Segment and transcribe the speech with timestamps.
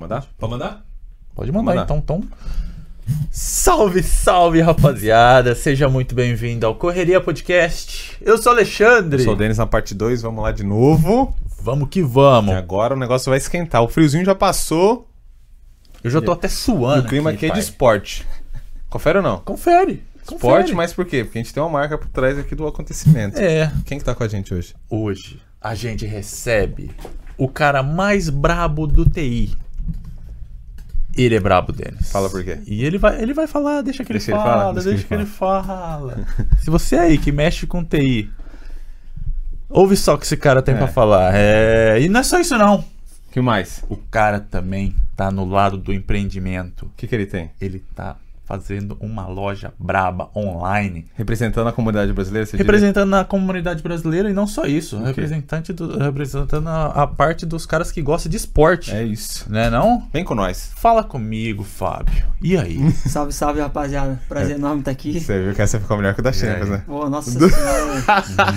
[0.00, 0.26] mandar?
[0.38, 0.86] Pode mandar?
[1.34, 1.84] Pode mandar, Mandar.
[1.84, 2.24] então, então.
[3.30, 5.54] Salve, salve, rapaziada!
[5.54, 8.16] Seja muito bem-vindo ao Correria Podcast.
[8.20, 9.20] Eu sou o Alexandre.
[9.20, 11.34] Eu sou o Denis na parte 2, vamos lá de novo.
[11.62, 12.54] Vamos que E vamos.
[12.54, 13.82] agora o negócio vai esquentar.
[13.82, 15.08] O friozinho já passou
[16.02, 17.06] Eu já tô até e suando.
[17.06, 17.60] o clima aqui é de pai.
[17.60, 18.26] esporte.
[18.88, 19.38] Confere ou não?
[19.40, 20.02] Confere.
[20.22, 20.74] Esporte, confere.
[20.74, 21.24] mas por quê?
[21.24, 23.38] Porque a gente tem uma marca por trás aqui do acontecimento.
[23.38, 23.70] É.
[23.84, 24.74] Quem que tá com a gente hoje?
[24.88, 26.90] Hoje a gente recebe
[27.36, 29.54] o cara mais brabo do TI.
[31.16, 32.10] Ele é brabo, Denis.
[32.10, 32.58] Fala por quê.
[32.66, 35.14] E ele vai, ele vai falar, deixa que ele Deixa ele fala, falar, deixa, que
[35.14, 36.26] ele fala.
[36.60, 38.30] Se você aí que mexe com TI,
[39.68, 40.78] ouve só o que esse cara tem É.
[40.78, 41.32] pra falar.
[41.34, 42.76] É, E não é só isso não.
[42.78, 43.84] O que mais?
[43.88, 46.86] O cara também tá no lado do empreendimento.
[46.86, 47.50] O que, que ele tem?
[47.60, 48.16] Ele tá
[48.50, 52.44] fazendo uma loja braba online, Representando a comunidade brasileira?
[52.46, 52.64] Você diria?
[52.66, 55.04] representando a comunidade brasileira e não só isso, quê?
[55.04, 59.46] representante do, representando a, a parte dos caras que gostam de esporte, É isso.
[59.48, 60.02] né não?
[60.12, 60.72] Vem com nós.
[60.74, 62.24] Fala comigo, Fábio.
[62.42, 62.90] E aí?
[63.06, 64.20] Salve, salve, rapaziada.
[64.28, 65.20] Prazer enorme estar aqui.
[65.20, 66.72] Você viu que essa ficou melhor que o da Champions, É.
[66.72, 66.82] né?
[66.86, 67.52] Pô, nossa senhora.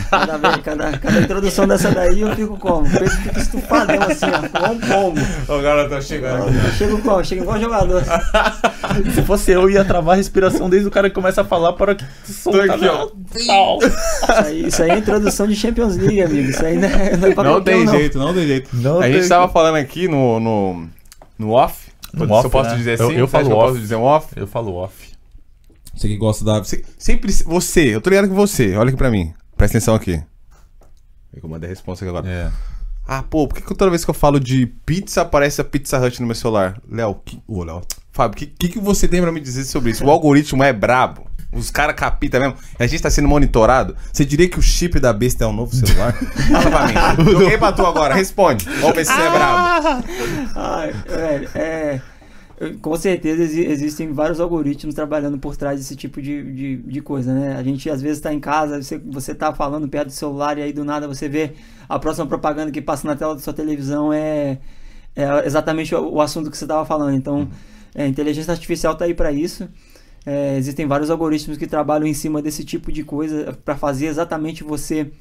[0.10, 2.88] cada, vez, cada, cada introdução dessa daí eu fico como?
[2.88, 4.46] O peito fica estufadão assim, ó.
[4.46, 5.22] Igual um pombo.
[5.48, 6.48] O garoto tá chegando.
[6.52, 7.24] Eu chego como?
[7.24, 8.04] Chego igual jogador.
[9.14, 11.96] Se fosse eu, ia travar a respiração desde o cara que começa a falar para
[11.96, 12.72] que soltar.
[12.72, 13.10] aqui, ó.
[13.48, 13.80] Tal.
[13.80, 16.50] Isso aí, isso aí é introdução de Champions League, amigo.
[16.50, 17.94] Isso aí não é, não é pra Não tem não.
[17.94, 18.70] jeito, não tem jeito.
[18.76, 20.88] Não a gente tem tava falando aqui no, no,
[21.38, 21.92] no off.
[22.14, 22.76] No se off, eu posso né?
[22.78, 23.18] dizer Eu- assim?
[23.18, 23.68] eu Você falo que eu off.
[23.70, 24.28] posso dizer um off?
[24.36, 25.14] Eu falo off.
[25.96, 26.60] Você que gosta da.
[26.60, 27.32] Você, sempre.
[27.32, 28.76] Você, eu tô ligado que você.
[28.76, 29.34] Olha aqui pra mim.
[29.58, 30.22] Presta atenção aqui.
[31.36, 32.28] Eu mandei a resposta aqui agora.
[32.30, 32.52] É.
[33.08, 36.00] Ah, pô, por que, que toda vez que eu falo de pizza aparece a Pizza
[36.00, 36.80] Hut no meu celular?
[36.90, 37.40] Léo, que...
[37.48, 37.82] ô, Léo.
[38.14, 40.06] Fábio, o que, que, que você tem pra me dizer sobre isso?
[40.06, 41.26] O algoritmo é brabo.
[41.52, 42.56] Os caras capita mesmo.
[42.80, 43.96] A gente tá sendo monitorado.
[44.12, 46.14] Você diria que o chip da besta é um novo celular?
[46.52, 47.26] Fala pra mim.
[47.32, 48.14] Joguei pra tu agora.
[48.16, 48.66] Responde.
[48.80, 50.04] Vamos ver se você é brabo.
[50.56, 52.02] Ai, velho, é.
[52.82, 57.34] Com certeza exi- existem vários algoritmos trabalhando por trás desse tipo de, de, de coisa,
[57.34, 57.56] né?
[57.58, 60.62] A gente às vezes tá em casa, você, você tá falando perto do celular e
[60.62, 61.54] aí do nada você vê
[61.90, 64.60] a próxima propaganda que passa na tela da sua televisão é,
[65.16, 67.16] é exatamente o, o assunto que você tava falando.
[67.16, 67.50] Então,
[67.96, 69.68] é, a inteligência artificial tá aí para isso.
[70.26, 74.64] É, existem vários algoritmos que trabalham em cima desse tipo de coisa para fazer exatamente
[74.64, 75.12] você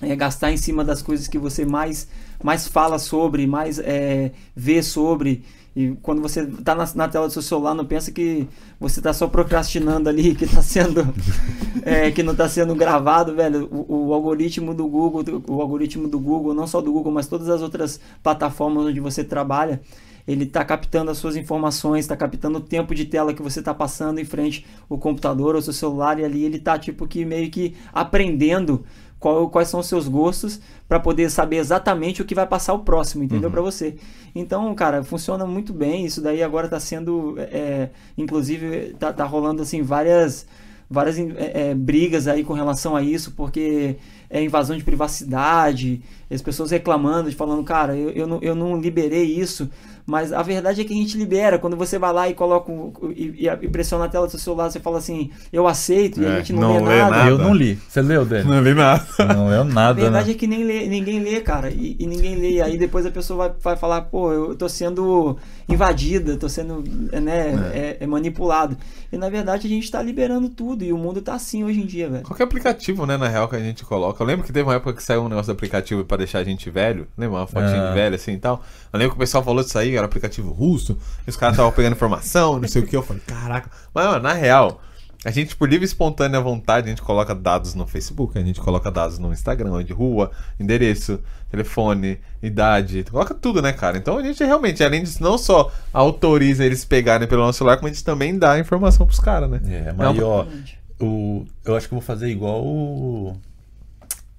[0.00, 2.08] é, gastar em cima das coisas que você mais,
[2.42, 5.44] mais fala sobre, mais é, vê sobre.
[5.74, 8.48] E quando você está na, na tela do seu celular, não pensa que
[8.80, 11.06] você está só procrastinando ali, que está sendo.
[11.84, 13.68] é, que não está sendo gravado, velho.
[13.70, 17.50] O, o algoritmo do Google, o algoritmo do Google, não só do Google, mas todas
[17.50, 19.82] as outras plataformas onde você trabalha,
[20.26, 23.72] ele está captando as suas informações, está captando o tempo de tela que você está
[23.72, 27.50] passando em frente ao computador ou seu celular, e ali ele está tipo que meio
[27.50, 28.84] que aprendendo
[29.18, 32.80] qual- quais são os seus gostos para poder saber exatamente o que vai passar o
[32.80, 33.50] próximo, entendeu?
[33.50, 33.96] Para você.
[34.34, 36.04] Então, cara, funciona muito bem.
[36.04, 37.88] Isso daí agora está sendo, é,
[38.18, 40.46] inclusive, tá, tá rolando assim várias
[40.88, 43.96] várias é, é, brigas aí com relação a isso, porque
[44.30, 46.00] é invasão de privacidade,
[46.30, 49.68] as pessoas reclamando, falando, cara, eu, eu, não, eu não liberei isso,
[50.04, 51.58] mas a verdade é que a gente libera.
[51.58, 52.70] Quando você vai lá e coloca
[53.14, 56.24] e, e, e pressiona a tela do seu celular, você fala assim, eu aceito, e
[56.24, 57.10] É, a gente não, não lê lê nada.
[57.16, 57.30] nada.
[57.30, 57.78] Eu não li.
[57.88, 58.48] Você leu, Dani?
[58.48, 59.06] Não li nada.
[59.34, 60.34] Não leu A nada, verdade né?
[60.34, 61.70] é que nem lê- ninguém lê, cara.
[61.70, 62.60] E, e ninguém lê.
[62.60, 65.36] Aí depois a pessoa vai, vai falar, pô, eu tô sendo
[65.68, 66.82] invadida, tô sendo
[67.20, 68.76] né, é- é manipulado.
[69.12, 70.84] E na verdade a gente tá liberando tudo.
[70.84, 72.24] E o mundo tá assim hoje em dia, velho.
[72.24, 74.22] Qualquer aplicativo, né, na real, que a gente coloca.
[74.26, 76.44] Eu lembro que teve uma época que saiu um negócio do aplicativo pra deixar a
[76.44, 77.06] gente velho.
[77.16, 77.38] Lembra?
[77.38, 77.88] Uma fotinha É.
[77.88, 78.60] de velho assim e tal.
[78.92, 80.98] Eu lembro que o pessoal falou disso aí, era um aplicativo russo.
[81.26, 82.96] E os caras estavam pegando informação, não sei o que.
[82.96, 83.70] Eu falei, caraca.
[83.94, 84.80] Mas, mano, na real,
[85.24, 88.60] a gente, por livre e espontânea vontade, a gente coloca dados no Facebook, a gente
[88.60, 91.20] coloca dados no Instagram, de rua, endereço,
[91.50, 93.04] telefone, idade.
[93.10, 93.96] Coloca tudo, né, cara?
[93.96, 97.88] Então a gente realmente, além disso, não só autoriza eles pegarem pelo nosso celular, como
[97.88, 99.60] a gente também dá informação pros caras, né?
[99.66, 100.78] É, mas aí, ó, Exatamente.
[101.00, 103.36] o, eu acho que eu vou fazer igual o.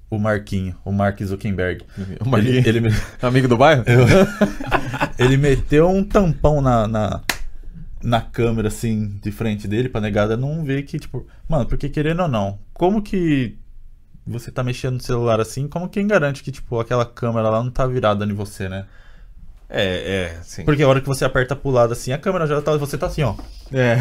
[0.09, 1.84] O Marquinho, o Mark Zuckerberg.
[2.22, 2.59] O Marquinho.
[2.66, 2.90] Ele, ele,
[3.22, 3.84] Amigo do bairro?
[5.19, 7.21] ele meteu um tampão na, na,
[8.01, 12.21] na câmera, assim, de frente dele, pra negada não ver que, tipo, mano, porque querendo
[12.21, 13.57] ou não, como que
[14.25, 17.71] você tá mexendo no celular assim, como quem garante que, tipo, aquela câmera lá não
[17.71, 18.86] tá virada em você, né?
[19.69, 20.63] É, é, sim.
[20.63, 22.77] Porque a hora que você aperta pro lado assim, a câmera já tá.
[22.77, 23.36] Você tá assim, ó.
[23.74, 23.98] É.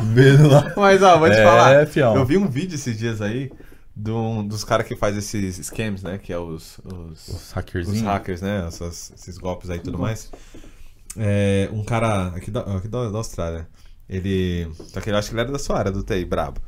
[0.00, 0.72] Vendo lá.
[0.76, 1.86] Mas, ó, vou te É, falar.
[1.88, 2.14] fião.
[2.14, 3.50] Eu vi um vídeo esses dias aí
[3.96, 6.18] um- dos caras que faz esses scams, né?
[6.18, 7.52] Que é os, os, Os
[7.88, 8.64] os hackers, né?
[8.66, 10.30] Essas- esses golpes aí e tudo mais.
[11.16, 13.68] É, um cara aqui, da, aqui da, da Austrália.
[14.08, 14.68] Ele.
[14.88, 16.60] Só que eu acho que ele era da sua área do TI, brabo.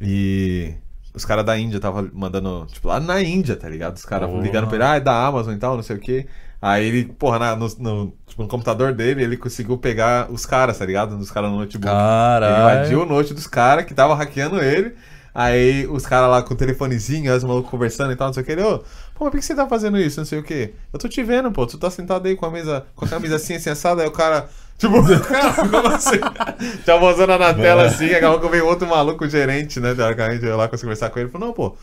[0.00, 0.74] E
[1.14, 3.96] os caras da Índia tava mandando, tipo, lá na Índia, tá ligado?
[3.96, 4.42] Os caras Porra.
[4.42, 6.26] ligando pra ele, ah, é da Amazon e tal, não sei o quê.
[6.60, 10.78] Aí ele, porra, na- no, no- tipo, no computador dele, ele conseguiu pegar os caras,
[10.78, 11.16] tá ligado?
[11.16, 11.88] Dos caras no notebook.
[11.88, 12.78] Ele Caralho.
[12.80, 14.94] invadiu o note dos caras que tava hackeando ele.
[15.34, 18.46] Aí os caras lá com o telefonezinho, os malucos conversando e tal, não sei o
[18.46, 18.52] que.
[18.52, 18.78] Ele, ô,
[19.14, 20.20] pô, mas por que você tá fazendo isso?
[20.20, 20.74] Não sei o que.
[20.92, 21.66] Eu tô te vendo, pô.
[21.66, 24.02] Tu tá sentado aí com a mesa, com a camisa assim, assim, assada.
[24.02, 24.94] Aí o cara, tipo,
[25.26, 26.20] cara, como assim?
[26.86, 28.10] Já mostrando na tela assim.
[28.12, 29.94] Acabou que veio outro maluco, gerente, né?
[29.94, 31.30] Teoricamente, eu lá consegui conversar com ele.
[31.30, 31.74] Falou, não, pô,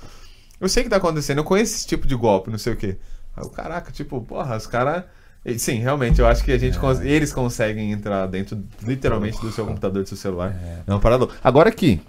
[0.61, 2.75] eu sei o que tá acontecendo, eu conheço esse tipo de golpe, não sei o
[2.77, 2.97] que.
[3.35, 5.05] Aí o caraca, tipo, porra, os caras.
[5.57, 9.65] Sim, realmente, eu acho que a gente cons- eles conseguem entrar dentro, literalmente, do seu
[9.65, 10.53] computador, do seu celular.
[10.85, 11.31] É, um parador.
[11.41, 12.01] Agora aqui,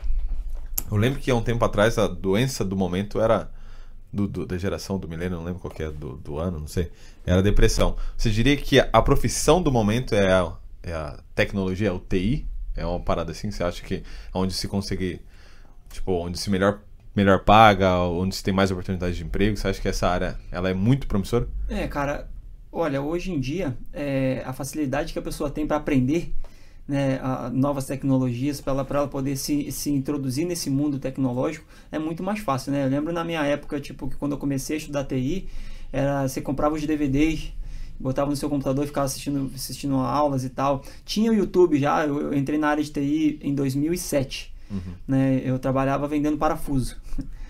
[0.91, 3.51] eu lembro que há um tempo atrás a doença do momento era.
[4.13, 6.67] Do, do- da geração do milênio, não lembro qual que é do, do ano, não
[6.67, 6.91] sei.
[7.25, 7.97] Era depressão.
[8.17, 10.53] Você diria que a, profissão do momento é a,
[10.83, 12.47] é a tecnologia, é o TI?
[12.77, 13.53] É uma parada assim?
[13.53, 14.03] Você acha que é
[14.35, 15.23] onde se conseguir.
[15.91, 16.81] Tipo, onde se melhor,
[17.15, 19.57] melhor paga, onde se tem mais oportunidades de emprego?
[19.57, 21.49] Você acha que essa área ela é muito promissora?
[21.69, 22.29] É, cara,
[22.73, 26.35] olha, hoje em dia, é, a facilidade que a pessoa tem para aprender
[26.91, 31.65] né, a- novas tecnologias, para ela, pra ela poder se, se introduzir nesse mundo tecnológico,
[31.93, 32.85] é muito mais fácil, né?
[32.85, 35.49] Eu lembro na minha época, tipo, que quando eu comecei a estudar TI,
[35.93, 37.53] era, você comprava os DVDs,
[37.99, 40.83] botava no seu computador e ficava assistindo, assistindo aulas e tal.
[41.05, 44.53] Tinha o YouTube já, eu, eu entrei na área de TI em 2007,
[45.07, 45.41] né?
[45.45, 46.97] Eu trabalhava vendendo parafuso.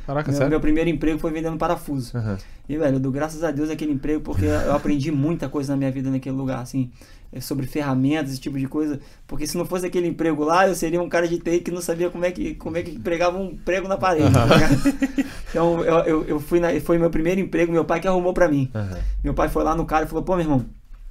[0.07, 2.17] Caraca, Meu, meu primeiro emprego foi vendendo parafuso.
[2.17, 2.39] Aham.
[2.71, 5.77] E, velho, eu dou graças a Deus aquele emprego, porque eu aprendi muita coisa na
[5.77, 6.89] minha vida naquele lugar, assim,
[7.33, 9.01] é, sobre ferramentas, esse tipo de coisa.
[9.27, 11.81] Porque se não fosse aquele emprego lá, eu seria um cara de TI que não
[11.81, 14.29] sabia como é que, como é que pregava um prego na parede.
[14.29, 15.27] ligado?
[15.51, 18.47] então, eu, eu, eu fui na, foi meu primeiro emprego, meu pai que arrumou pra
[18.47, 18.71] mim.
[18.73, 18.99] Aham.
[19.25, 20.65] Meu pai foi lá no cara e falou: pô, meu irmão,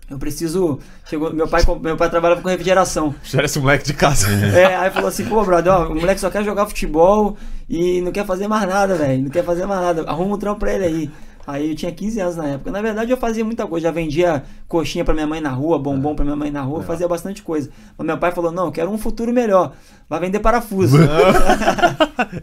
[0.09, 0.79] eu preciso.
[1.05, 3.13] Chegou, meu, pai, meu pai trabalhava com refrigeração.
[3.21, 4.27] Já era esse moleque de casa.
[4.31, 7.38] É, aí falou assim, pô, brother, ó, o moleque só quer jogar futebol
[7.69, 9.23] e não quer fazer mais nada, velho.
[9.23, 10.09] Não quer fazer mais nada.
[10.09, 11.12] Arruma um trampo pra ele aí.
[11.50, 12.72] Aí eu tinha 15 anos na época.
[12.72, 13.88] Na verdade, eu fazia muita coisa.
[13.88, 17.07] Já vendia coxinha pra minha mãe na rua, bombom pra minha mãe na rua, fazia
[17.07, 17.72] bastante coisa.
[17.98, 19.74] Mas meu pai falou: não, eu quero um futuro melhor.
[20.07, 20.98] Vai vender parafuso.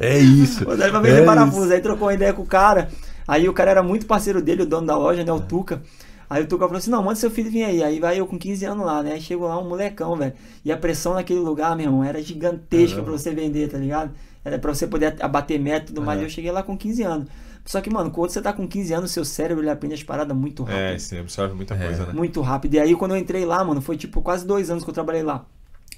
[0.00, 0.64] É isso.
[0.64, 1.72] Vai vender É parafuso.
[1.72, 2.88] Aí trocou uma ideia com o cara.
[3.28, 5.30] Aí o cara era muito parceiro dele, o dono da loja, né?
[5.30, 5.82] O Tuca.
[6.28, 7.84] Aí o Tuca falou assim: não, manda seu filho vir aí.
[7.84, 9.20] Aí vai eu com 15 anos lá, né?
[9.20, 10.32] Chego lá, um molecão, velho.
[10.64, 14.10] E a pressão naquele lugar, meu irmão, era gigantesca pra você vender, tá ligado?
[14.44, 16.20] Era pra você poder abater meta e tudo mais.
[16.20, 17.28] Eu cheguei lá com 15 anos.
[17.66, 20.36] Só que, mano, quando você tá com 15 anos, seu cérebro ele aprende as paradas
[20.36, 20.78] muito rápido.
[20.78, 22.12] É, sim, absorve muita coisa, né?
[22.12, 22.74] Muito rápido.
[22.74, 25.24] E aí, quando eu entrei lá, mano, foi tipo quase dois anos que eu trabalhei
[25.24, 25.44] lá.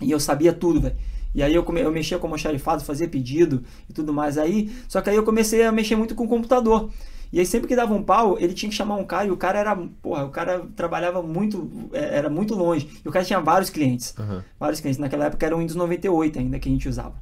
[0.00, 0.96] E eu sabia tudo, velho.
[1.34, 1.80] E aí eu, come...
[1.80, 4.38] eu mexia com almoxarifado, fazia pedido e tudo mais.
[4.38, 6.90] Aí, só que aí eu comecei a mexer muito com o computador.
[7.30, 9.36] E aí sempre que dava um pau, ele tinha que chamar um cara e o
[9.36, 12.88] cara era, porra, o cara trabalhava muito, é, era muito longe.
[13.04, 14.14] E o cara tinha vários clientes.
[14.18, 14.42] Aham.
[14.58, 14.98] Vários clientes.
[14.98, 17.14] Naquela época era o Windows 98 ainda que a gente usava.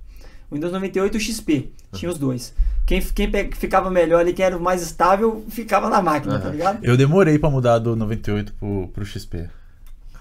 [0.49, 1.73] O Windows 98 e o XP.
[1.93, 2.55] Tinha os dois.
[2.87, 6.85] Quem, quem ficava melhor ali, quem era o mais estável, ficava na máquina, tá ligado?
[6.85, 9.49] Eu demorei pra mudar do 98 pro, pro XP.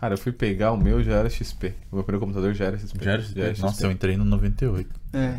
[0.02, 1.74] Cara, eu fui pegar o meu, já era XP.
[1.92, 3.06] O meu primeiro computador já era XP.
[3.06, 3.62] Já era XP?
[3.62, 4.90] Nossa, eu entrei no 98.
[5.14, 5.36] É.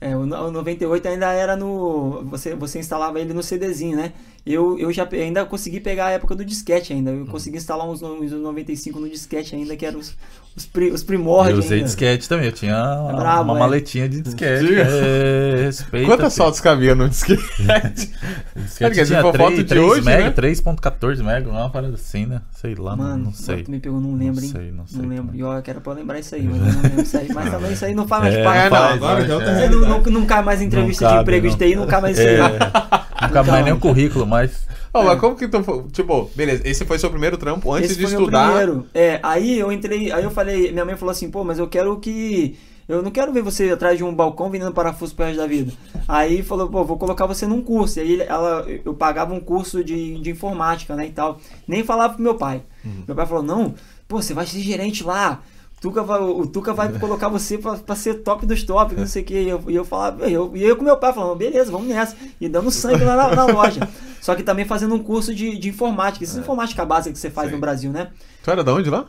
[0.00, 2.24] É, o 98 ainda era no.
[2.30, 4.14] Você, você instalava ele no CDzinho, né?
[4.46, 7.10] Eu, eu já ainda consegui pegar a época do disquete ainda.
[7.10, 10.16] Eu consegui instalar uns, uns 95 no disquete ainda, que eram os,
[10.56, 11.58] os, pri- os Eu primórdios.
[11.66, 11.86] usei ainda.
[11.86, 13.60] disquete também, eu tinha uma, brabo, uma é.
[13.60, 14.74] maletinha de disquete.
[14.74, 16.06] É, respeita.
[16.06, 16.44] Quantas filho.
[16.46, 17.40] fotos cabia no disquete?
[18.56, 20.30] Disquete tinha se for foto 3, de hoje, mega, né?
[20.32, 22.40] 3.14 mega, uma parada assim, né?
[22.50, 23.54] Sei lá, não- Mano, não sei.
[23.54, 24.50] agora tu me pegou, não lembro, hein?
[24.52, 25.36] Não sei, não sei lembro.
[25.36, 27.28] E ó, que era pra eu lembrar isso aí, mas eu não lembro isso aí.
[27.32, 28.58] Mas também isso aí não faz mais É, parte.
[28.58, 29.68] É, não, faz, agora faz, já é é.
[29.68, 31.56] Não, não, não cai mais entrevista Não de cabe, emprego não.
[31.56, 33.09] de TI, não cai mais isso aí.
[33.30, 34.66] É, cabe mais nem o currículo, mas.
[34.92, 35.88] Ó, mas como que tu.
[35.92, 38.46] Tipo, beleza, esse foi seu primeiro trampo antes Esse de foi meu estudar.
[38.48, 38.86] primeiro.
[38.92, 41.96] É, aí eu entrei, aí eu falei, minha mãe falou assim, pô, mas eu quero
[41.98, 42.58] que.
[42.88, 45.72] Eu não quero ver você atrás de um balcão vendendo parafuso pro resto da vida.
[46.08, 48.00] Aí falou, pô, vou colocar você num curso.
[48.00, 51.38] E aí ela, eu pagava um curso de, de informática, né, e tal.
[51.68, 52.62] Nem falava pro meu pai.
[53.06, 53.74] Meu pai falou, não,
[54.08, 55.40] pô, você vai ser gerente lá.
[55.80, 59.22] Tuca vai, o Tuca vai colocar você pra, pra ser top dos top, não sei
[59.22, 59.34] o que.
[59.34, 61.88] E eu, e eu falava, e eu, e eu com meu pai falando, beleza, vamos
[61.88, 62.14] nessa.
[62.38, 63.88] E dando sangue lá na, na loja.
[64.20, 66.22] Só que também fazendo um curso de, de informática.
[66.22, 67.54] Essa informática básica que você faz Sim.
[67.54, 68.10] no Brasil, né?
[68.42, 69.08] Tu era de onde lá?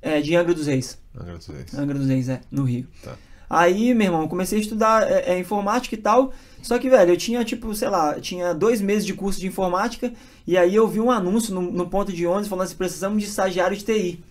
[0.00, 0.96] É, de Angra dos Reis.
[1.12, 1.52] Agradeço.
[1.76, 2.86] Angra dos Reis, é, no Rio.
[3.02, 3.14] Tá.
[3.50, 6.32] Aí, meu irmão, comecei a estudar é, é, informática e tal.
[6.62, 10.12] Só que, velho, eu tinha, tipo, sei lá, tinha dois meses de curso de informática.
[10.46, 13.28] E aí eu vi um anúncio no, no ponto de ônibus falando assim: precisamos de
[13.28, 14.24] estagiário de TI.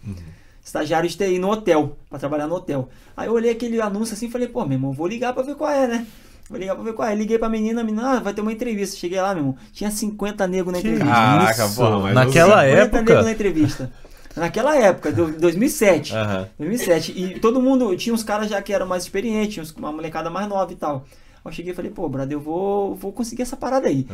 [0.65, 2.89] Estagiário de TI no hotel, pra trabalhar no hotel.
[3.15, 5.53] Aí eu olhei aquele anúncio assim e falei: pô, meu irmão, vou ligar pra ver
[5.55, 6.07] qual é, né?
[6.49, 7.13] Vou ligar pra ver qual é.
[7.13, 8.95] Liguei pra menina, a menina, ah, vai ter uma entrevista.
[8.97, 11.05] Cheguei lá, meu irmão, tinha 50 negros na entrevista.
[11.05, 13.31] Caraca, pô, mas Naquela 50 negros na época.
[13.31, 13.91] entrevista.
[14.35, 16.13] Naquela época, do- 2007.
[16.15, 16.47] Aham.
[16.59, 17.11] 2007.
[17.15, 20.47] E todo mundo, tinha uns caras já que eram mais experientes, uns- uma molecada mais
[20.49, 21.05] nova e tal.
[21.35, 24.05] Aí eu cheguei e falei, pô, brother, eu vou, vou conseguir essa parada aí.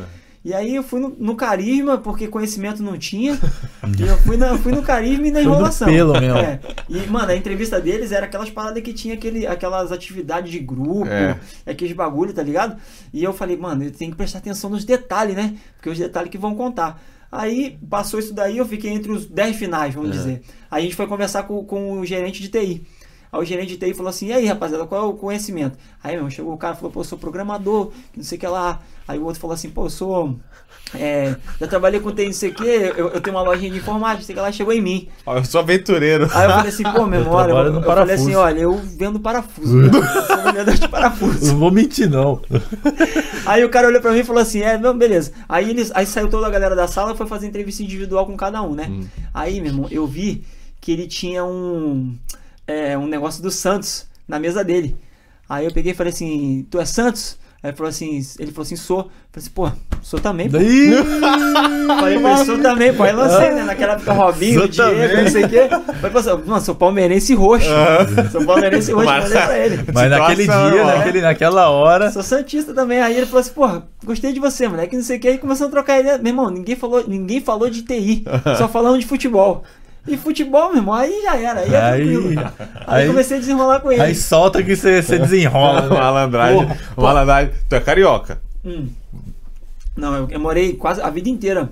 [0.44, 3.38] E aí eu fui no, no carisma, porque conhecimento não tinha.
[3.96, 5.86] e eu fui, na, fui no carisma e na enrolação.
[5.86, 6.36] pelo mesmo.
[6.36, 6.60] É.
[6.88, 11.06] E, mano, a entrevista deles era aquelas paradas que tinha aquele, aquelas atividades de grupo,
[11.06, 11.38] É.
[11.64, 12.76] aqueles bagulho, tá ligado?
[13.12, 15.54] E eu falei, mano, eu tenho que prestar atenção nos detalhes, né?
[15.76, 17.00] Porque os detalhes que vão contar.
[17.30, 20.42] Aí passou isso daí, eu fiquei entre os 10 finais, vamos dizer.
[20.70, 22.84] Aí a gente foi conversar com, com o gerente de TI.
[23.32, 25.78] Aí o gerente de TI falou assim: e aí, rapaziada, qual é o conhecimento?
[26.04, 28.40] Aí, meu, irmão, chegou o cara e falou: pô, eu sou programador, não sei o
[28.40, 28.82] que lá.
[29.06, 30.38] Aí o outro falou assim: pô, eu sou.
[30.94, 34.34] É, já trabalhei com não sei o eu, eu tenho uma lojinha de informática, sei
[34.34, 35.08] que lá, chegou em mim.
[35.24, 36.28] Ó, eu sou aventureiro.
[36.32, 39.74] Aí eu falei assim: pô, olha, eu, no eu falei assim: olha, eu vendo parafuso,
[39.74, 39.88] né?
[39.88, 41.46] eu sou vendedor de parafuso.
[41.46, 42.42] Não vou mentir, não.
[43.46, 45.32] Aí o cara olhou pra mim e falou assim: é, não, beleza.
[45.48, 48.36] Aí, eles, aí saiu toda a galera da sala e foi fazer entrevista individual com
[48.36, 48.90] cada um, né?
[49.32, 50.44] Aí, meu irmão, eu vi
[50.80, 52.14] que ele tinha um,
[52.66, 54.96] é, um negócio do Santos na mesa dele.
[55.48, 57.38] Aí eu peguei e falei assim: tu é Santos?
[57.62, 58.98] Aí ele falou assim, ele falou assim, sou.
[58.98, 59.70] Eu falei assim, pô,
[60.02, 60.58] sou também, pô.
[60.58, 60.90] Daí.
[61.86, 63.02] Falei, mas sou também, pô.
[63.04, 63.62] Aí lancei, né?
[63.64, 65.24] Naquela época, Robinho, Sou Diego, também.
[65.24, 65.68] não sei o quê.
[65.68, 67.68] Falei, assim, mano, sou palmeirense roxo.
[68.32, 69.84] Sou palmeirense roxo, Mas- mandei pra ele.
[69.94, 72.10] Mas naquele dia, naquele, naquela hora.
[72.10, 73.00] Sou Santista também.
[73.00, 75.28] Aí ele falou assim, porra, gostei de você, moleque, não sei o que.
[75.28, 76.18] Aí começamos a trocar ideia.
[76.18, 78.24] Meu irmão, ninguém falou, ninguém falou de TI,
[78.58, 79.62] só falamos de futebol.
[80.06, 82.40] E futebol, meu irmão, aí já era, aí é Aí- tranquilo.
[82.86, 84.00] Aí, aí- comecei a desenrolar com ele.
[84.02, 85.82] Aí solta que você desenrola.
[85.88, 85.88] né?
[85.96, 86.68] Malandragem.
[86.96, 87.52] Malandragem.
[87.68, 88.42] Tu é carioca.
[88.64, 88.88] Hum.
[89.96, 91.70] Não, eu, eu morei quase a vida inteira.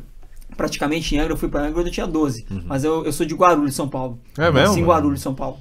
[0.57, 2.45] Praticamente em Angra, eu fui pra Angra quando eu tinha 12.
[2.67, 4.21] Mas eu, eu sou de Guarulhos, São Paulo.
[4.39, 4.75] É mesmo?
[4.75, 5.57] Sim, Guarulhos, São Paulo.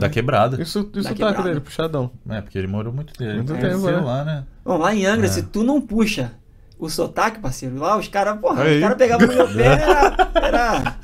[0.00, 0.60] Da quebrada.
[0.60, 1.42] Isso, isso Da tá quebrada.
[1.42, 2.10] dele, puxadão.
[2.28, 3.34] É, porque ele morou muito tempo.
[3.34, 4.00] Muito tempo, cresceu né?
[4.00, 4.44] lá, né?
[4.64, 5.28] Bom, lá em Angra, É.
[5.28, 6.32] se tu não puxa
[6.86, 8.76] o sotaque, parceiro, lá os caras, porra, Aí.
[8.76, 10.96] os caras pegavam no meu pé, era, era-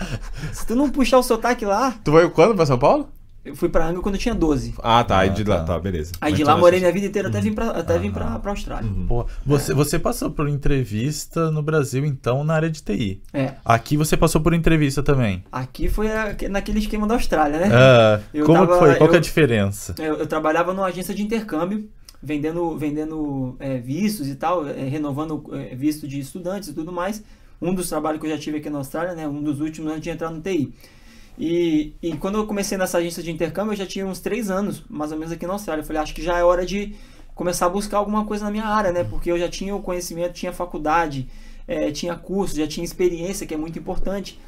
[0.53, 3.09] Se tu não puxar o sotaque lá, Tu veio quando pra São Paulo?
[3.45, 4.75] eu fui pra Angra quando eu tinha 12.
[4.83, 5.21] Ah, tá.
[5.21, 5.65] Aí Ah, de lá, tá.
[5.65, 6.13] tá, beleza.
[6.21, 8.91] Aí de lá morei minha vida inteira até vim pra, até vim pra, pra Austrália.
[9.09, 13.23] Pô, você, você passou por entrevista no Brasil, então, na área de TI.
[13.33, 13.55] É.
[13.65, 15.45] Aqui você passou por entrevista também.
[15.51, 17.71] Aqui foi a- naquele esquema da Austrália, né?
[17.73, 18.95] Ah, Eu como tava- que foi?
[18.97, 19.95] Qual que é a eu- diferença?
[19.99, 21.89] Eu, eu trabalhava numa agência de intercâmbio,
[22.23, 27.23] vendendo, vendendo é, vistos e tal, é, renovando é, visto de estudantes e tudo mais.
[27.61, 29.27] Um dos trabalhos que eu já tive aqui na Austrália, né?
[29.27, 30.73] Um dos últimos antes de entrar no TI.
[31.39, 34.85] E, e quando eu comecei nessa agência de intercâmbio, eu já tinha uns três anos,
[34.89, 35.83] mais ou menos, aqui na Austrália.
[35.83, 36.95] Eu falei, acho que já é hora de
[37.35, 39.05] começar a buscar alguma coisa na minha área, né?
[39.05, 41.29] Porque eu já tinha o conhecimento, tinha faculdade,
[41.67, 44.39] é, tinha curso, já tinha experiência, que é muito importante.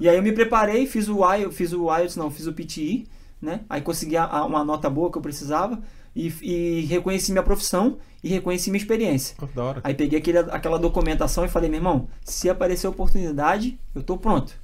[0.00, 3.06] E aí eu me preparei, fiz o IELTS, fiz o IELTS, não, fiz o PTE,
[3.40, 3.60] né?
[3.68, 5.80] Aí consegui a- a- uma nota boa que eu precisava
[6.14, 9.36] e, e reconheci minha profissão e reconheci minha experiência.
[9.54, 9.80] Da hora.
[9.84, 14.54] Aí peguei aquele, aquela documentação e falei, meu irmão, se aparecer oportunidade, eu tô pronto.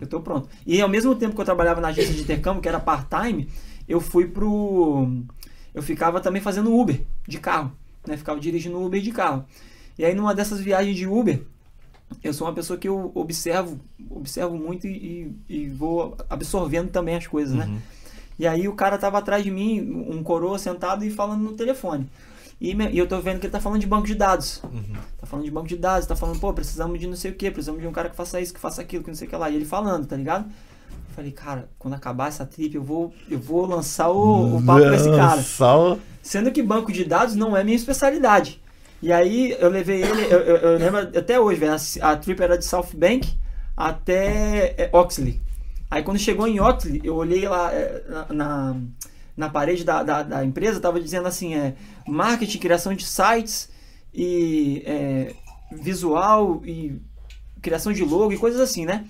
[0.00, 0.48] Eu tô pronto.
[0.66, 3.48] E ao mesmo tempo que eu trabalhava na agência de intercâmbio, que era part-time,
[3.86, 5.06] eu fui pro.
[5.74, 6.98] Eu ficava também fazendo Uber
[7.28, 7.72] de carro.
[8.06, 8.16] Né?
[8.16, 9.44] Ficava dirigindo Uber de carro.
[9.98, 11.42] E aí numa dessas viagens de Uber,
[12.24, 13.78] eu sou uma pessoa que eu observo,
[14.10, 17.66] observo muito e, e- e vou absorvendo também as coisas, né?
[18.38, 22.06] E aí o cara tava atrás de mim, um coroa sentado e falando no telefone.
[22.60, 24.62] E, e eu tô vendo que ele tá falando de banco de dados.
[25.18, 27.50] Tá falando de banco de dados, tá falando, pô, precisamos de não sei o que,
[27.50, 29.36] precisamos de um cara que faça isso, que faça aquilo, que não sei o que
[29.36, 29.50] lá.
[29.50, 30.46] E ele falando, tá ligado?
[30.46, 34.80] Eu falei, cara, quando acabar essa trip, eu vou, eu vou lançar o, o papo
[34.80, 35.42] com esse cara.
[35.42, 35.98] Só...
[36.22, 38.60] Sendo que banco de dados não é minha especialidade.
[39.02, 42.40] E aí eu levei ele, eu, eu- eu lembro até hoje, velho, a, a trip
[42.42, 43.28] era de South Bank
[43.76, 45.40] até é, Oxley.
[45.90, 48.76] Aí quando chegou em Oxley, eu olhei lá é, na, na,
[49.36, 51.74] na parede da, da, da empresa, tava dizendo assim, é
[52.06, 53.68] marketing, criação de sites
[54.12, 55.34] e é,
[55.70, 57.00] visual e
[57.62, 59.04] criação de logo e coisas assim, né?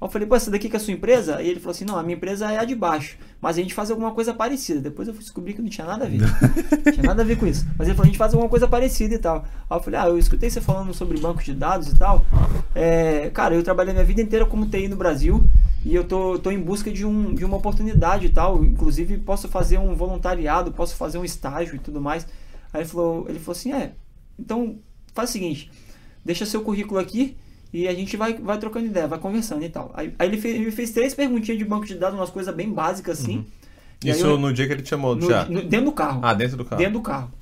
[0.00, 1.36] Aí eu falei, pô, essa daqui que é a sua empresa?
[1.36, 3.18] Aí ele falou assim, não, a minha empresa é a de baixo.
[3.38, 4.80] Mas a gente faz alguma coisa parecida.
[4.80, 6.20] Depois eu fui descobrir que não tinha nada a ver.
[6.20, 6.28] não
[6.92, 7.66] tinha nada a ver com isso.
[7.78, 9.44] Mas ele falou, a gente faz alguma coisa parecida e tal.
[9.68, 12.24] Aí eu falei, ah, eu escutei você falando sobre banco de dados e tal.
[12.74, 15.44] É, cara, eu trabalhei minha vida inteira como TI no Brasil.
[15.84, 18.62] E eu tô, tô em busca de, um, de uma oportunidade e tal.
[18.64, 22.26] Inclusive, posso fazer um voluntariado, posso fazer um estágio e tudo mais.
[22.72, 23.92] Aí ele falou, ele falou assim, é,
[24.38, 24.76] então
[25.14, 25.70] faz o seguinte,
[26.24, 27.36] deixa seu currículo aqui
[27.72, 29.90] e a gente vai, vai trocando ideia, vai conversando e tal.
[29.94, 32.54] Aí, aí ele, fez, ele me fez três perguntinhas de banco de dados, umas coisas
[32.54, 33.44] bem básicas assim.
[34.04, 35.44] Aí Isso eu- no dia que ele te chamou no- já.
[35.46, 36.20] no- dentro do carro.
[36.22, 36.78] Ah, dentro do carro.
[36.78, 37.32] Dentro do carro.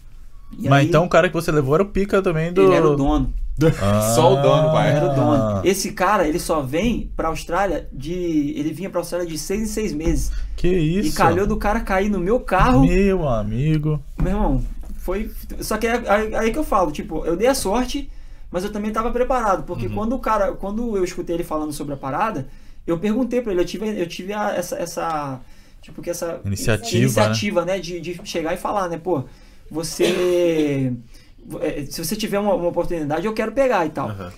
[0.56, 2.62] E Mas aí, então o cara que você levou era o pica também do.
[2.62, 3.32] ele era o dono.
[3.82, 4.92] Ah, Só o dono, pai.
[4.94, 5.60] Era o dono.
[5.64, 8.12] Esse cara, ele só vem pra Austrália de.
[8.56, 10.30] Ele vinha pra Austrália de seis em seis meses.
[10.56, 11.08] Que isso?
[11.08, 12.86] E calhou do cara cair no meu carro.
[12.86, 14.00] Meu amigo.
[14.22, 14.64] Meu irmão,
[14.98, 15.30] foi.
[15.60, 18.08] Só que é aí, aí que eu falo, tipo, eu dei a sorte,
[18.50, 19.64] mas eu também tava preparado.
[19.64, 19.94] Porque Uhum.
[19.94, 20.52] quando o cara.
[20.52, 22.46] Quando eu escutei ele falando sobre a parada,
[22.86, 24.76] eu perguntei pra ele, eu tive, eu tive a- essa.
[24.76, 25.40] essa
[25.82, 27.78] tipo que essa Iniciativa, iniciativa né?
[27.80, 28.98] de, de chegar e falar, né?
[28.98, 29.24] Pô,
[29.70, 30.92] você.
[31.60, 34.08] é, se você tiver uma, uma oportunidade, eu quero pegar e tal.
[34.08, 34.32] Aham,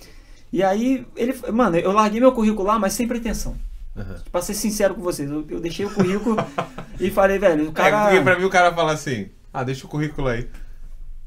[0.53, 3.55] E aí, ele, mano, eu larguei meu currículo lá, mas sem pretensão.
[3.97, 4.15] aham.
[4.31, 6.37] Pra ser sincero com vocês, eu, eu deixei o currículo
[6.99, 8.01] e falei, velho, o É, cara.
[8.07, 10.47] porque pra mim o cara fala assim, ah, deixa o currículo aí.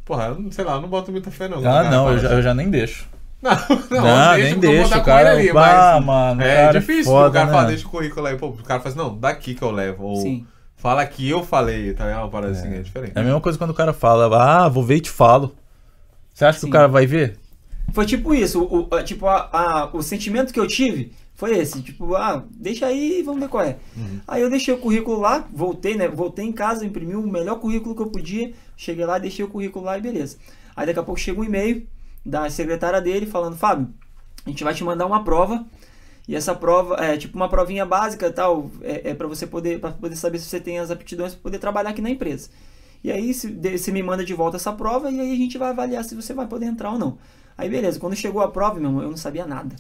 [0.05, 1.59] Porra, sei lá, eu não boto muita fé não.
[1.59, 3.07] Ah, cara não, fala eu já, eu já nem deixo.
[3.45, 3.53] Não,
[3.91, 6.41] não, Não, deixa nem que eu vou deixa, dar o cara- ali, Ah, mas mano,
[6.43, 7.53] é cara é difícil foda, o cara né?
[7.53, 8.39] falar, deixa o currículo aí.
[8.39, 10.03] Pô, o cara fala assim, não, daqui que eu levo.
[10.03, 10.47] Ou Sim.
[10.85, 12.25] Fala que eu falei, tá ligado?
[12.25, 13.13] Uma parada assim, é diferente.
[13.17, 14.27] É a mesma coisa quando o cara fala,
[14.65, 15.55] ah, vou ver e te falo.
[16.35, 16.69] Você acha que Sim.
[16.69, 17.39] o cara vai ver?
[17.95, 21.81] Foi tipo isso, o, o- tipo, a, a- o sentimento que eu tive foi esse,
[21.81, 23.77] tipo, ah, deixa aí, vamos ver qual é.
[24.29, 26.07] Aí eu deixei o currículo lá, voltei, né?
[26.07, 29.87] Voltei em casa, imprimi o melhor currículo que eu podia, cheguei lá, deixei o currículo
[29.87, 30.37] lá e beleza.
[30.77, 31.87] Aí daqui a pouco chega um e-mail
[32.27, 33.89] da secretária dele falando, Fábio,
[34.45, 35.65] a gente vai te mandar uma prova.
[36.27, 39.79] E essa prova é tipo uma provinha básica e tal, é, é para você poder
[39.81, 42.49] para poder saber se você tem as aptidões para poder trabalhar aqui na empresa.
[43.03, 45.59] E aí se- de- você me manda de volta essa prova e aí a gente
[45.59, 47.19] vai avaliar se você vai poder entrar ou não.
[47.57, 49.77] Aí beleza, quando chegou a prova, meu irmão, eu não sabia nada.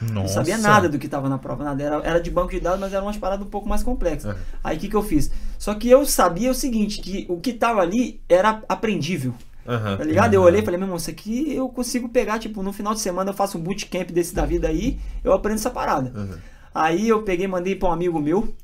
[0.00, 0.14] Nossa.
[0.14, 1.82] Não sabia nada do que estava na prova, nada.
[1.82, 4.32] Era, era de banco de dados, mas era umas paradas um pouco mais complexas.
[4.34, 4.40] Uhum.
[4.64, 5.30] Aí o que, que eu fiz?
[5.58, 9.34] Só que eu sabia o seguinte, que o que estava ali era aprendível.
[9.68, 9.98] Aham.
[9.98, 10.32] Tá ligado?
[10.32, 13.00] Eu olhei e falei, meu irmão, isso aqui eu consigo pegar, tipo, no final de
[13.00, 16.10] semana eu faço um bootcamp desse da vida aí, eu aprendo essa parada.
[16.18, 16.38] Uhum.
[16.74, 18.54] Aí eu peguei mandei pra um amigo meu,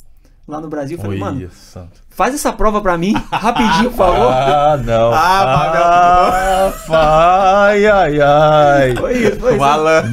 [0.49, 2.03] lá no Brasil, falei, Olha, mano, santo.
[2.17, 4.33] Faz essa prova pra mim, rapidinho, por favor.
[4.33, 5.13] Ah, não.
[5.13, 8.95] Ah, Ah, ai, ai, ai.
[8.97, 9.59] Foi isso, foi isso.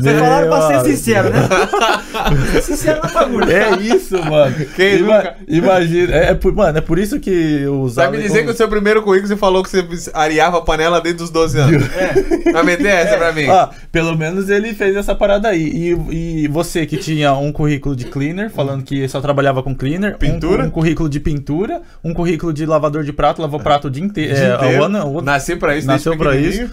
[0.01, 1.39] Vocês falaram pra ser Meu sincero, né?
[2.51, 3.51] Ser sincero na bagulho.
[3.51, 4.55] É isso, mano.
[4.75, 5.36] Quem Ima- nunca?
[5.48, 6.15] Imagina.
[6.15, 8.67] É, é por- mano, é por isso que os Vai me dizer que o seu
[8.67, 11.84] primeiro currículo você falou que você areava a panela desde os 12 anos.
[12.01, 12.51] É.
[12.51, 13.48] Vai meter essa pra mim?
[13.50, 15.62] Ah, pelo menos ele fez essa parada aí.
[16.10, 20.15] E, e você que tinha um currículo de cleaner, falando que só trabalhava com cleaner,
[20.15, 20.63] um- Pintura?
[20.65, 24.36] Um, currículo de pintura, um currículo de lavador de prato, lavou prato o dia inteiro.
[24.36, 24.81] Dia é, inteiro.
[24.81, 26.71] o ano- o- Nasci pra isso, Nasceu pra pequenininho.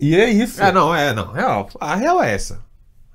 [0.00, 0.62] E é isso.
[0.62, 1.32] É, não, é, não.
[1.32, 1.68] Real.
[1.80, 2.60] A real é essa.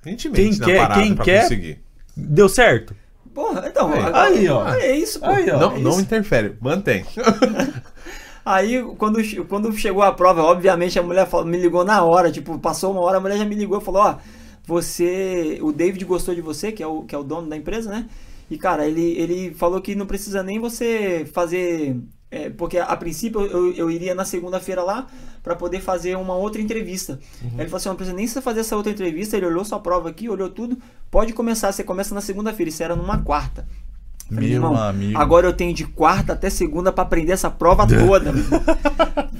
[0.05, 1.79] A gente mente Quem na quer- parada quem pra quer- conseguir.
[2.17, 2.95] Deu certo?
[3.33, 3.91] Porra, então.
[3.93, 3.99] Aí.
[3.99, 4.67] agora- Aí, ó.
[4.73, 5.27] É isso, pô.
[5.27, 5.59] Aí, ó.
[5.59, 6.01] Não, É não isso.
[6.01, 7.05] interfere, mantém.
[8.43, 12.57] Aí, quando, quando chegou a prova, obviamente a mulher falou- me ligou na hora, tipo,
[12.57, 14.15] passou uma hora, a mulher já me ligou e falou, ó,
[14.65, 17.91] você, o David gostou de você, que é o, que é o dono da empresa,
[17.91, 18.05] né?
[18.51, 21.95] E, cara, ele, ele falou que não precisa nem você fazer,
[22.29, 25.07] é, porque a, princípio eu, eu iria na segunda-feira lá
[25.41, 27.17] pra poder fazer uma outra entrevista.
[27.41, 29.79] Aí ele falou assim, não precisa nem você fazer essa outra entrevista, ele olhou sua
[29.79, 30.77] prova aqui, olhou tudo,
[31.09, 33.65] pode começar, você começa na segunda-feira, isso era numa quarta.
[34.39, 35.17] Meu irmão, amigo.
[35.19, 38.31] Agora eu tenho de quarta até segunda pra aprender essa prova toda.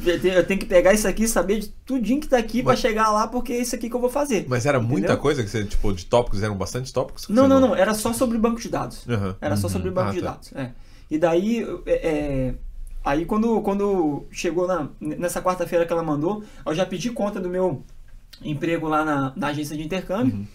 [0.05, 2.79] eu tenho- que pegar isso aqui e saber de tudinho que tá aqui pra Mas-
[2.79, 4.45] chegar lá, porque é isso aqui que eu vou fazer.
[4.47, 5.21] Mas era muita Entendeu?
[5.21, 7.27] coisa que você, tipo, de tópicos, eram bastante tópicos?
[7.29, 7.75] Não, você não, não.
[7.75, 9.07] Era só sobre banco de dados.
[9.07, 9.35] Aham.
[9.39, 10.31] Era só sobre banco Ah, de tá.
[10.31, 10.51] dados.
[10.55, 10.71] é.
[11.09, 12.53] E daí, é, é,
[13.03, 17.49] aí quando, quando chegou na, nessa quarta-feira que ela mandou, eu já pedi conta do
[17.49, 17.83] meu
[18.43, 20.35] emprego lá na, na agência de intercâmbio.
[20.35, 20.47] Uhum.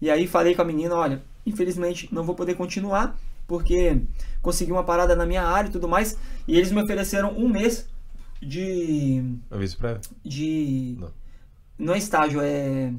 [0.00, 3.16] E aí falei com a menina, olha, infelizmente não vou poder continuar,
[3.48, 4.00] porque
[4.40, 6.16] consegui uma parada na minha área e tudo mais.
[6.46, 7.88] E eles me ofereceram um mês
[8.40, 9.24] de.
[9.50, 10.00] Aviso prévio?
[10.24, 10.96] de.
[11.00, 11.10] Não.
[11.78, 12.92] Não é estágio, é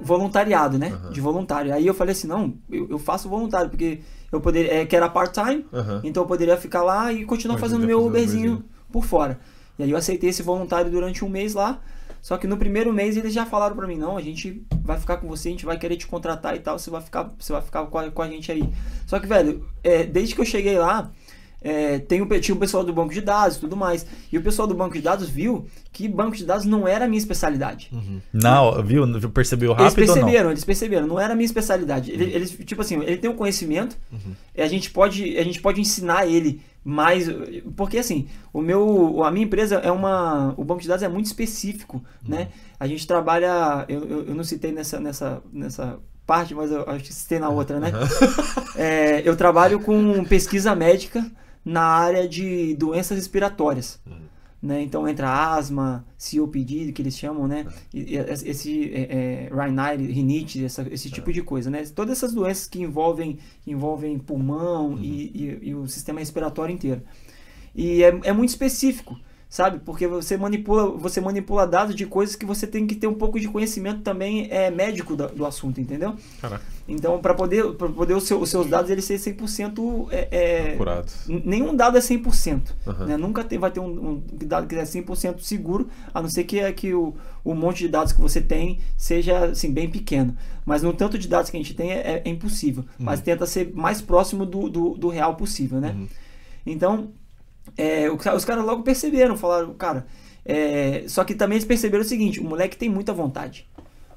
[0.00, 0.88] voluntariado, né?
[0.88, 1.10] Aham.
[1.10, 1.72] De voluntário.
[1.74, 4.00] Aí eu falei assim, não, eu, eu faço voluntário, porque
[4.32, 6.00] eu poderia, é, que era part-time, Aham.
[6.02, 8.64] então eu poderia ficar lá e continuar Mas fazendo meu Uberzinho Uberzinho.
[8.90, 9.38] por fora.
[9.78, 11.80] E aí eu aceitei esse voluntário durante um mês lá.
[12.22, 15.16] Só que no primeiro mês eles já falaram pra mim, não, a gente vai ficar
[15.18, 17.62] com você, a gente vai querer te contratar e tal, você vai ficar, você vai
[17.62, 18.68] ficar com a, com a gente aí.
[19.06, 21.10] Só que, velho, é, desde que eu cheguei lá,
[21.60, 24.06] é, tem o, tinha o pessoal do banco de dados e tudo mais.
[24.32, 27.08] E o pessoal do banco de dados viu que banco de dados não era a
[27.08, 27.90] minha especialidade.
[28.32, 29.04] Não, viu?
[29.30, 30.14] Percebeu Eles rápido não?
[30.14, 32.12] perceberam, eles perceberam, não era a minha especialidade.
[32.12, 33.96] Ele- Eles, tipo assim, ele tem um conhecimento,
[34.54, 37.26] e a gente pode, a gente pode ensinar ele mais,
[37.76, 41.26] porque assim, o meu, a minha empresa é uma, o banco de dados é muito
[41.26, 42.48] específico, né?
[42.80, 47.04] A gente trabalha, eu, eu, eu não citei nessa, nessa, nessa parte, mas eu acho
[47.04, 47.92] que citei na outra, né?
[48.74, 51.26] É, eu trabalho com pesquisa médica
[51.64, 54.00] na área de doenças respiratórias.
[54.60, 54.82] Né?
[54.82, 57.64] Então entra asma, COPD, que eles chamam, né?
[57.94, 61.84] E- e Esse é, é, rhinite, rinite, essa- esse tipo de coisa, né?
[61.94, 67.02] Todas essas doenças que envolvem, envolvem pulmão e, e- e o sistema respiratório inteiro.
[67.74, 69.18] E é, é muito específico,
[69.48, 69.80] sabe?
[69.84, 73.40] Porque você manipula, você manipula dados de coisas que você tem que ter um pouco
[73.40, 76.14] de conhecimento também é, médico da- do assunto, entendeu?
[76.40, 80.28] Caraca, Então, para poder, pra poder os, seu- os seus dados eles serem 100% é,
[80.30, 81.10] é, apurado.
[81.28, 82.74] N- Nenhum dado é 100%.
[82.86, 83.06] Aham.
[83.06, 83.16] Né?
[83.16, 86.58] Nunca tem, vai ter um, um dado que é 100% seguro, a não ser que,
[86.60, 90.36] é que o, o monte de dados que você tem seja assim, bem pequeno.
[90.64, 92.84] Mas no tanto de dados que a gente tem é, é impossível.
[92.98, 95.80] Mas tenta ser mais próximo do, do, do real possível.
[95.80, 95.94] Né?
[96.66, 97.08] Então,
[97.78, 100.06] é, ca- os caras logo perceberam, falaram, cara,
[100.50, 103.68] É, só que também eles perceberam o seguinte: o moleque tem muita vontade.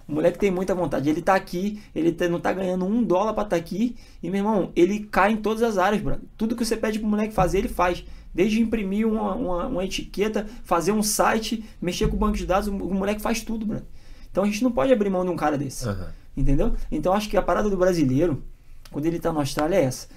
[0.08, 1.10] O moleque tem muita vontade.
[1.10, 3.98] Ele tá aqui, ele tá- não tá ganhando um dólar pra estar aqui.
[4.24, 6.24] E, meu irmão, ele cai em todas as áreas, brother.
[6.38, 8.04] Tudo que você pede pro moleque fazer, ele faz.
[8.34, 12.70] Desde imprimir uma, uma, uma etiqueta, fazer um site, mexer com o banco de dados,
[12.70, 13.86] o, o moleque faz tudo, brother.
[14.32, 15.86] Então a gente não pode abrir mão de um cara desse.
[15.86, 16.08] Aham.
[16.38, 16.74] Entendeu?
[16.90, 18.42] Então acho que a parada do brasileiro,
[18.90, 20.08] quando ele tá na Austrália, é essa.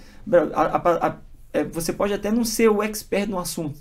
[0.55, 1.17] A- a- a-
[1.55, 3.81] é, você pode até não ser o expert no assunto,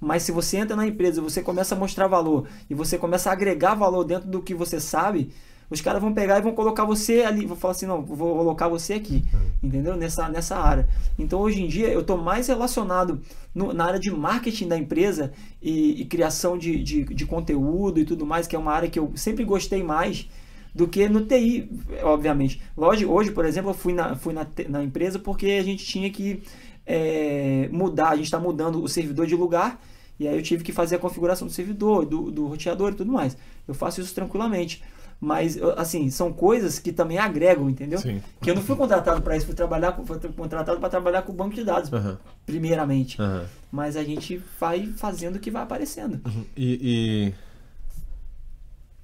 [0.00, 3.32] mas se você entra na empresa, você começa a mostrar valor e você começa a
[3.32, 5.32] agregar valor dentro do que você sabe,
[5.70, 8.68] os caras vão pegar e vão colocar você ali, vou falar assim, não, vou colocar
[8.68, 9.24] você aqui,
[9.62, 9.96] entendeu?
[9.96, 10.86] Nessa, nessa área.
[11.18, 13.20] Então hoje em dia eu estou mais relacionado
[13.54, 15.32] no- na área de marketing da empresa
[15.62, 18.98] e, e criação de, de, de conteúdo e tudo mais, que é uma área que
[18.98, 20.28] eu sempre gostei mais
[20.74, 21.70] do que no TI,
[22.02, 22.60] obviamente.
[22.76, 26.10] Lógico, hoje, por exemplo, eu fui na, fui na, na empresa porque a gente tinha
[26.10, 26.42] que
[26.86, 29.80] é, mudar, a gente está mudando o servidor de lugar,
[30.18, 33.10] e aí eu tive que fazer a configuração do servidor, do, do roteador e tudo
[33.12, 33.36] mais.
[33.66, 34.82] Eu faço isso tranquilamente.
[35.24, 38.00] Mas, assim, são coisas que também agregam, entendeu?
[38.00, 38.20] Sim.
[38.40, 41.30] Que eu não fui contratado para isso, fui, trabalhar com, fui contratado para trabalhar com
[41.30, 42.18] o banco de dados, Aham.
[42.44, 43.22] primeiramente.
[43.22, 43.46] Aham.
[43.70, 46.20] Mas a gente vai fazendo o que vai aparecendo.
[46.56, 47.34] E, e-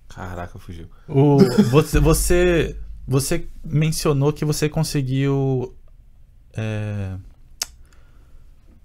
[0.09, 0.89] Caraca, fugiu.
[1.09, 1.39] O,
[1.71, 5.73] você, você, você mencionou que você conseguiu
[6.53, 7.15] é,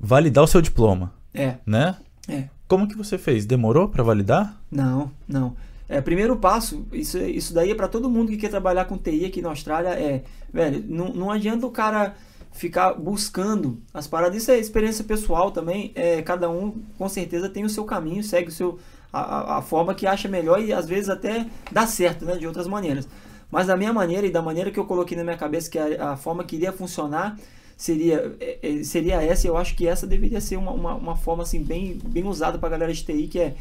[0.06, 1.96] validar o seu diploma, É, né?
[2.28, 2.50] é.
[2.68, 3.46] Como que você fez?
[3.46, 4.60] Demorou pra validar?
[4.70, 5.56] Não, não.
[5.88, 9.26] É, primeiro passo, isso, isso daí é para todo mundo que quer trabalhar com TI
[9.26, 12.16] aqui na Austrália, é, velho, não, não adianta o cara
[12.52, 17.64] ficar buscando as paradas, isso é experiência pessoal também, é, cada um com certeza tem
[17.64, 18.80] o seu caminho, segue o seu,
[19.12, 22.46] a, a- a forma que acha melhor e às vezes até dá certo, né, de
[22.48, 23.08] outras maneiras.
[23.52, 26.12] Mas da minha maneira e da maneira que eu coloquei na minha cabeça que a,
[26.14, 27.38] a forma que iria funcionar
[27.84, 31.16] seria, é, é, seria essa, e eu acho que essa deveria ser uma, uma, uma
[31.18, 33.56] forma assim bem, bem usada para a galera de TI, que é,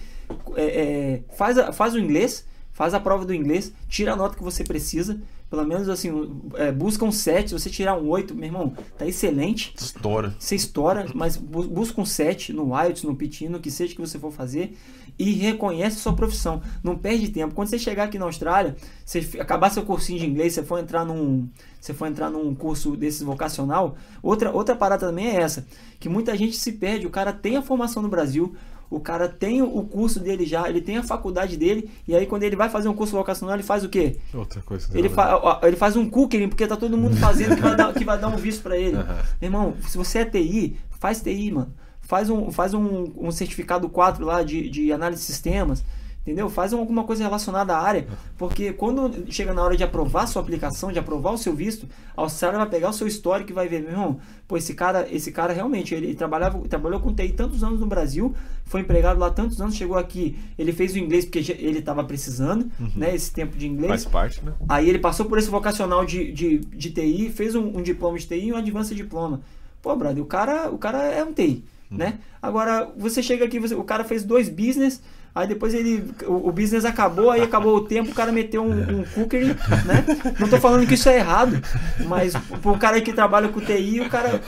[0.54, 4.36] é, é, faz, a- faz o inglês, faz a prova do inglês, tira a nota
[4.36, 6.10] que você precisa, pelo menos assim,
[6.54, 9.74] é, busca um 7, se você tirar um 8, meu irmão, tá excelente.
[9.76, 10.34] Estoura.
[10.38, 14.00] Você estoura, mas bu- busca um 7 no IELTS, no PT, no que seja que
[14.00, 14.74] você for fazer
[15.22, 16.60] e reconhece sua profissão.
[16.82, 17.54] Não perde tempo.
[17.54, 21.04] Quando você chegar aqui na Austrália, você acabar seu cursinho de inglês, você for entrar
[21.04, 21.48] num,
[21.80, 25.64] você for entrar num curso desse vocacional, outra outra parada também é essa,
[26.00, 27.06] que muita gente se perde.
[27.06, 28.52] O cara tem a formação no Brasil,
[28.90, 32.42] o cara tem o curso dele já, ele tem a faculdade dele, e aí quando
[32.42, 34.16] ele vai fazer um curso vocacional, ele faz o quê?
[34.34, 34.88] Outra coisa.
[34.92, 37.94] Ele, fa ó, ele faz um cookering, porque tá todo mundo fazendo que vai dar,
[37.94, 38.96] que vai dar um visto pra ele.
[38.98, 39.18] Aham.
[39.40, 41.72] Meu irmão, se você é TI, faz TI, mano.
[42.12, 45.82] Faz um, faz um, um certificado 4 lá de, de análise de sistemas.
[46.20, 46.50] Entendeu?
[46.50, 48.06] Faz alguma coisa relacionada à área.
[48.36, 51.88] Porque quando chega na hora de aprovar a sua aplicação, de aprovar o seu visto,
[52.14, 55.08] a Austrália vai pegar o seu histórico e vai ver, meu irmão, pô, esse cara,
[55.10, 58.34] esse cara realmente, ele trabalhava, trabalhou com TI tantos anos no Brasil,
[58.66, 62.70] foi empregado lá tantos anos, chegou aqui, ele fez o inglês porque ele estava precisando,
[62.94, 63.14] né?
[63.14, 63.88] Esse tempo de inglês.
[63.88, 64.52] Faz parte, né?
[64.68, 68.26] Aí ele passou por esse vocacional de, de, de TI, fez um, um diploma de
[68.26, 69.40] TI e um advanced diploma.
[69.80, 72.14] Pô, brother, o cara, o cara é um TI, né?
[72.40, 75.00] Agora, você chega aqui, você, o cara fez dois business,
[75.34, 79.00] aí depois ele, o, o business acabou, aí acabou o tempo, o cara meteu um,
[79.00, 79.46] um cookery,
[79.86, 80.04] né?
[80.40, 81.62] Não tô falando que isso é errado,
[82.06, 84.40] mas pro cara que trabalha com TI, o cara...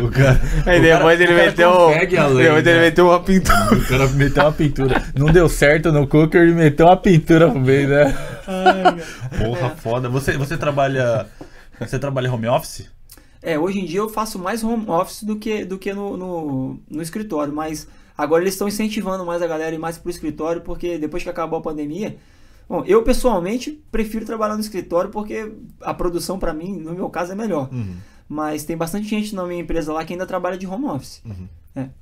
[0.00, 1.70] O cara, Aí o depois cara- ele o cara meteu.
[1.70, 2.80] além, depois ele né?
[2.80, 3.74] meteu uma pintura.
[3.76, 5.02] O cara meteu uma pintura.
[5.14, 8.14] Não deu certo no cooker e meteu uma pintura pro meio, né?
[9.38, 10.08] Porra, foda.
[10.08, 11.26] Você, você trabalha.
[11.78, 12.88] Você trabalha home office?
[13.42, 16.80] É, hoje em dia eu faço mais home office do que, do que no, no,
[16.88, 20.62] no escritório, mas agora eles estão incentivando mais a galera a ir mais pro escritório,
[20.62, 22.16] porque depois que acabou a pandemia.
[22.68, 27.32] Bom, eu pessoalmente prefiro trabalhar no escritório porque a produção para mim, no meu caso,
[27.32, 27.68] é melhor.
[28.28, 31.20] Mas tem bastante gente na minha empresa lá que ainda trabalha de home office.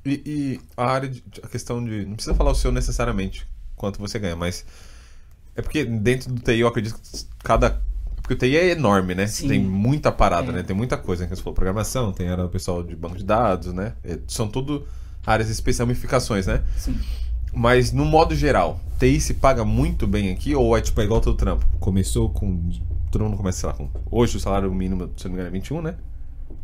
[0.04, 1.22] E, e a área de.
[1.42, 2.04] A questão de.
[2.04, 4.64] Não precisa falar o seu necessariamente, quanto você ganha, mas.
[5.56, 7.82] É porque dentro do TI eu acredito que cada.
[8.30, 9.26] Porque o TI é enorme, né?
[9.26, 9.48] Sim.
[9.48, 10.54] Tem muita parada, É.
[10.54, 10.62] né?
[10.62, 11.24] Tem muita coisa.
[11.24, 11.28] né?
[11.28, 13.94] Que você falou, programação, tem área do pessoal de banco de dados, né?
[14.04, 14.86] É, São tudo
[15.26, 16.62] áreas especiais, ramificações, né?
[16.76, 16.96] Sim.
[17.52, 21.20] Mas no modo geral, TI se paga muito bem aqui ou é tipo é igual
[21.20, 21.66] todo trampo?
[21.80, 22.70] Começou com.
[23.10, 23.88] Todo mundo começa, sei lá, com.
[24.08, 25.94] Hoje o salário mínimo, se não me engano, é 21, né?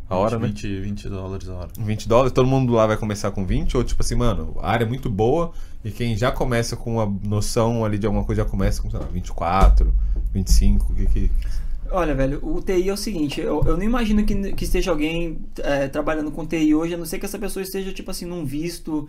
[0.09, 0.47] A hora, né?
[0.47, 1.69] 20, 20 dólares a hora.
[1.77, 4.85] 20 dólares, todo mundo lá vai começar com 20, ou tipo assim, mano, a área
[4.85, 5.51] é muito boa
[5.83, 8.97] e quem já começa com uma noção ali de alguma coisa já começa com, sei
[9.01, 9.93] lá, 24,
[10.33, 11.31] 25, o que que.
[11.91, 15.39] Olha, velho, o TI é o seguinte, eu, eu não imagino que, que esteja alguém
[15.59, 18.45] é, trabalhando com TI hoje, a não ser que essa pessoa esteja, tipo assim, num
[18.45, 19.07] visto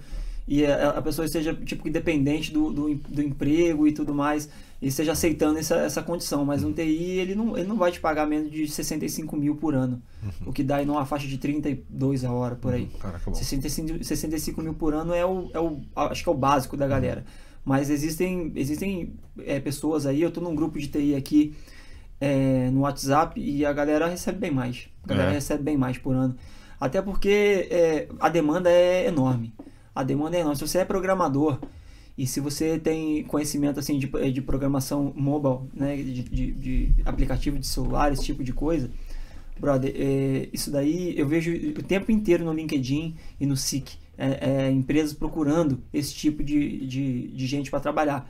[0.49, 4.49] e a, a pessoa esteja tipo independente do, do, do emprego e tudo mais
[4.81, 6.45] e esteja aceitando essa, essa condição.
[6.45, 9.75] Mas um TI ele não, ele não vai te pagar menos de 65 mil por
[9.75, 10.01] ano,
[10.47, 12.87] o que dá aí numa faixa de 32 a hora por aí.
[12.99, 13.35] Caraca, bom.
[13.35, 16.87] 65, 65 mil por ano é o, é o acho que é o básico da
[16.87, 17.25] galera.
[17.65, 21.55] Mas existem existem é, pessoas aí, eu tô num grupo de TI aqui
[22.21, 24.89] é, no WhatsApp e a galera recebe bem mais.
[25.05, 25.35] A galera É.
[25.35, 26.35] recebe bem mais por ano.
[26.81, 29.53] Até porque é, a demanda é enorme.
[29.95, 30.57] A demanda é enorme.
[30.57, 31.59] Se você é programador
[32.17, 37.59] e se você tem conhecimento assim de, de programação mobile, né, de, de, de aplicativo
[37.59, 38.91] de celular, esse tipo de coisa,
[39.59, 44.67] brother, é, isso daí eu vejo o tempo inteiro no LinkedIn e no SIC, é,
[44.67, 48.29] é, empresas procurando esse tipo de, de, de gente para trabalhar.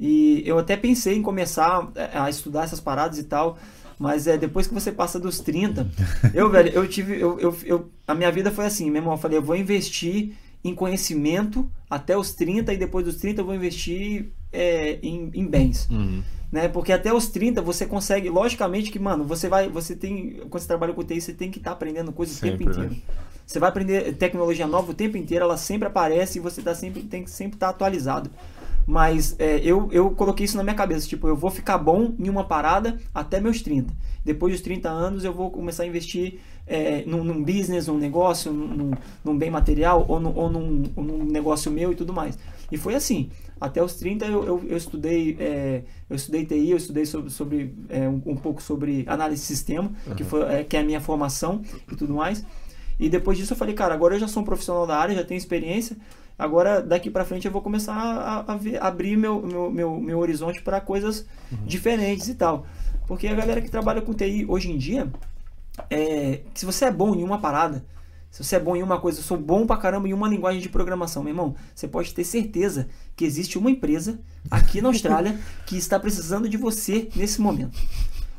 [0.00, 3.58] E eu até pensei em começar a estudar essas paradas e tal,
[3.98, 5.86] mas é depois que você passa dos 30,
[6.32, 7.20] eu, velho, eu tive.
[7.20, 9.14] Eu, eu, eu- a minha vida foi assim, meu irmão.
[9.14, 10.34] Eu falei, eu vou investir
[10.64, 15.46] em conhecimento até os 30 e depois dos 30 eu vou investir é, em, em
[15.46, 15.88] bens.
[15.90, 16.22] Uhum.
[16.50, 16.68] Né?
[16.68, 20.68] Porque até os 30 você consegue, logicamente que, mano, você vai, você tem, quando você
[20.68, 22.90] trabalha com TI, você tem que estar aprendendo coisas o tempo Sempre, inteiro.
[22.94, 22.96] né?
[23.46, 27.02] Você vai aprender tecnologia nova o tempo inteiro, ela sempre aparece e você tá sempre,
[27.02, 28.30] tem que sempre estar atualizado.
[28.88, 32.30] Mas é, eu, eu coloquei isso na minha cabeça, tipo, eu vou ficar bom em
[32.30, 33.92] uma parada até meus 30.
[34.24, 38.50] Depois dos 30 anos eu vou começar a investir é, num, num business, num negócio,
[38.50, 42.38] num, num- bem material ou, num, ou num, ou num negócio meu e tudo mais.
[42.72, 43.28] E foi assim.
[43.60, 47.74] Até os 30 eu, eu, eu estudei é, eu estudei TI, eu estudei sobre, sobre
[47.90, 51.00] é, um, um pouco sobre análise de sistema, que, foi, é, que é a minha
[51.00, 51.60] formação
[51.92, 52.42] e tudo mais.
[52.98, 55.24] E depois disso eu falei, cara, agora eu já sou um profissional da área, já
[55.24, 55.94] tenho experiência.
[56.38, 60.18] Agora, daqui pra frente, eu vou começar a, a ver- abrir meu, meu, meu, meu
[60.18, 61.26] horizonte para coisas
[61.66, 62.64] diferentes e tal.
[63.06, 65.10] Porque a galera que trabalha com TI hoje em dia,
[65.90, 67.84] é, se você é bom em uma parada,
[68.30, 70.60] se você é bom em uma coisa, eu sou bom pra caramba em uma linguagem
[70.60, 74.20] de programação, meu irmão, você pode ter certeza que existe uma empresa
[74.50, 77.76] aqui na Austrália que está precisando de você nesse momento.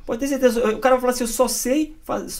[0.05, 0.59] Pode ter certeza.
[0.69, 1.95] O cara vai falar assim: eu só sei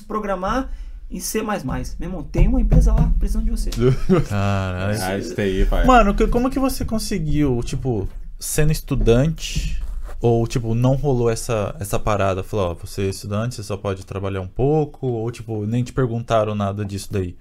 [0.08, 0.72] programar
[1.10, 1.42] em C.
[1.42, 3.72] Meu irmão, tem uma empresa lá precisando de você.
[4.30, 5.02] Caralho.
[5.02, 5.86] Ah, isso daí, pai.
[5.86, 8.08] Mano, como que você conseguiu, tipo,
[8.40, 9.82] sendo estudante,
[10.22, 12.44] ou, tipo, não rolou essa, essa parada?
[12.44, 15.94] Falou, ó, você é estudante, você só pode trabalhar um pouco, ou, tipo, nem te
[15.94, 17.36] perguntaram nada disso daí?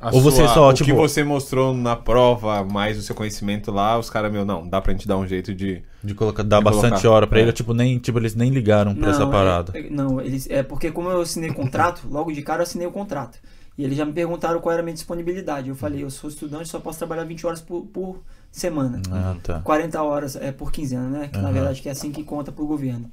[0.00, 3.72] A Ou você só, o tipo- que você mostrou na prova, mais o seu conhecimento
[3.72, 5.82] lá, os caras, meu, não, dá pra gente dar um jeito de.
[6.04, 7.42] De colocar, dar De bastante colocar, hora pra é.
[7.42, 9.72] ele, tipo, nem, tipo, eles nem ligaram pra essa é- parada.
[9.78, 12.92] é- não, eles, é porque como eu assinei contrato, logo de cara eu assinei o
[12.92, 13.38] contrato.
[13.78, 15.68] E eles já me perguntaram qual era a minha disponibilidade.
[15.68, 19.02] Eu falei, eu sou estudante, só posso trabalhar 20 horas por, por semana.
[19.10, 19.60] Ah, tá.
[19.60, 21.28] 40 horas é por quinzena, né?
[21.30, 21.52] Que na Aham.
[21.52, 23.10] verdade que é assim que conta pro governo.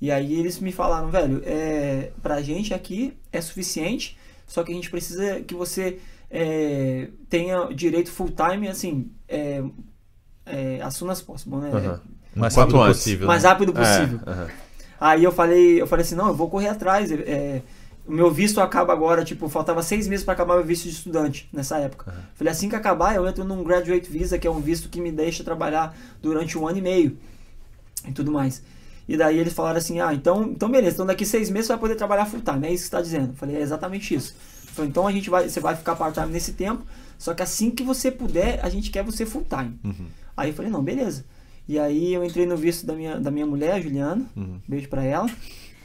[0.00, 4.74] E aí eles me falaram, velho, é, pra gente aqui é suficiente, só que a
[4.74, 5.98] gente precisa que você
[6.30, 9.62] é, tenha direito full time, assim, é,
[10.44, 11.70] é, as soon as possible, né?
[11.72, 12.00] Aham.
[12.34, 13.26] Mais rápido possível.
[13.26, 13.48] Mais né?
[13.48, 14.20] rápido possível.
[14.26, 14.48] É, aham.
[14.98, 17.10] Aí eu falei, eu falei assim, não, eu vou correr atrás.
[17.10, 17.62] é,
[18.06, 21.48] o meu visto acaba agora, tipo, faltava seis meses para acabar meu visto de estudante
[21.52, 22.14] nessa época.
[22.34, 25.10] Falei, assim que acabar, eu entro num graduate visa, que é um visto que me
[25.10, 27.18] deixa trabalhar durante um ano e meio
[28.06, 28.62] e tudo mais.
[29.08, 31.80] E daí eles falaram assim, ah, então, então beleza, então daqui seis meses você vai
[31.80, 33.30] poder trabalhar full time, é isso que você está dizendo.
[33.30, 34.36] Eu falei, é exatamente isso.
[34.76, 36.84] Falei, então a gente vai, você vai ficar part time nesse tempo,
[37.18, 39.78] só que assim que você puder, a gente quer você full time.
[39.84, 40.06] Uhum.
[40.36, 41.24] Aí eu falei, não, beleza.
[41.68, 44.60] E aí eu entrei no visto da minha, da minha mulher, Juliana, Uhum.
[44.68, 45.28] beijo pra ela.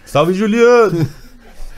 [0.06, 1.08] Salve, Juliano!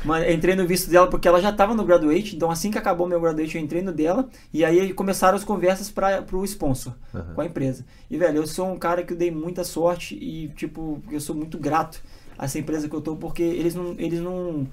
[0.03, 3.07] Mas entrei no visto dela porque ela já estava no graduate, então assim que acabou
[3.07, 7.33] meu graduate eu entrei no dela e aí começaram as conversas para pro sponsor Aham.
[7.35, 7.85] com a empresa.
[8.11, 11.33] E velho, eu sou um cara que eu dei muita sorte e tipo, eu sou
[11.33, 12.01] muito grato
[12.37, 14.67] a essa empresa que eu tô porque eles não eles não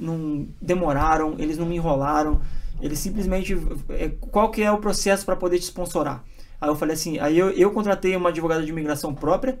[0.00, 2.40] não demoraram, eles não me enrolaram,
[2.80, 3.56] eles simplesmente
[3.90, 6.24] é, qual que é o processo para poder te sponsorar?
[6.60, 9.58] Aí eu falei assim, aí eu, eu contratei uma advogada de imigração própria,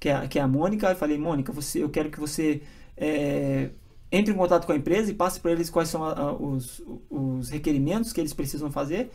[0.00, 2.62] que é, que é a Mônica, e falei, Mônica, você, eu quero que você
[2.96, 3.70] é,
[4.10, 6.82] entre em contato com a empresa e passe para eles quais são a- a- os,
[7.10, 9.10] os requerimentos que eles precisam fazer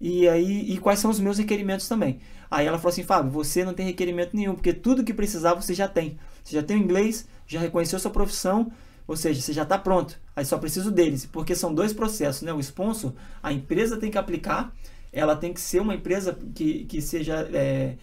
[0.00, 2.20] e aí e quais são os meus requerimentos também.
[2.50, 5.74] Aí ela falou assim, Fábio, você não tem requerimento nenhum, porque tudo que precisar você
[5.74, 6.18] já tem.
[6.42, 8.72] Você já tem o inglês, já reconheceu sua profissão,
[9.10, 10.16] ou seja, você já está pronto.
[10.36, 12.52] Aí só preciso deles, porque são dois processos, né?
[12.52, 14.72] O sponsor, a empresa tem que aplicar,
[15.12, 17.94] ela tem que ser uma empresa que, que seja é,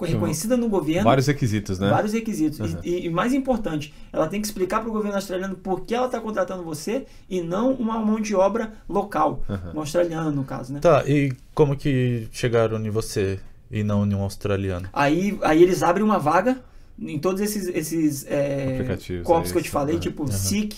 [0.00, 1.02] reconhecida no governo.
[1.02, 1.90] Vários requisitos, né?
[1.90, 2.74] Vários requisitos.
[2.74, 2.80] Uhum.
[2.84, 6.06] E, e mais importante, ela tem que explicar para o governo australiano por que ela
[6.06, 9.72] está contratando você e não uma mão de obra local, Uhum.
[9.74, 10.78] um australiano no caso, né?
[10.78, 14.88] Tá, e como que chegaram em você e não em um australiano?
[14.92, 16.56] Aí, aí eles abrem uma vaga
[16.98, 20.00] em todos esses, esses é, Aplicativos, corpos é que eu te falei, Uhum.
[20.00, 20.28] tipo Uhum.
[20.32, 20.76] SIC,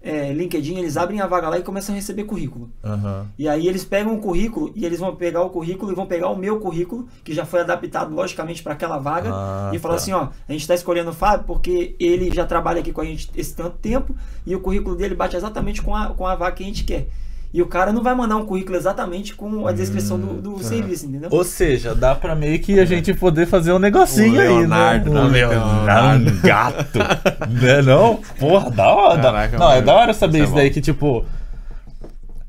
[0.00, 2.70] é, LinkedIn, eles abrem a vaga lá e começam a receber currículo.
[2.84, 3.26] Aham.
[3.36, 6.28] E aí eles pegam o currículo e eles vão pegar o currículo e vão pegar
[6.28, 10.00] o meu currículo, que já foi adaptado logicamente para aquela vaga, Ah, e falar tá.
[10.00, 13.04] assim, ó, a gente está escolhendo o Fábio porque ele já trabalha aqui com a
[13.04, 14.14] gente esse tanto tempo
[14.46, 17.08] e o currículo dele bate exatamente com a, com a vaga que a gente quer.
[17.52, 21.06] E o cara não vai mandar um currículo exatamente com a descrição do, do serviço,
[21.06, 21.30] entendeu?
[21.32, 25.10] Ou seja, dá pra meio que a gente poder fazer um negocinho O aí, Leonardo,
[25.10, 25.20] né?
[25.20, 25.26] né?
[25.26, 26.98] O Leonardo, um gato.
[27.48, 28.20] né não?
[28.38, 29.22] Porra, da hora.
[29.22, 31.24] Caraca, não, é da hora saber Isso é isso daí que, tipo...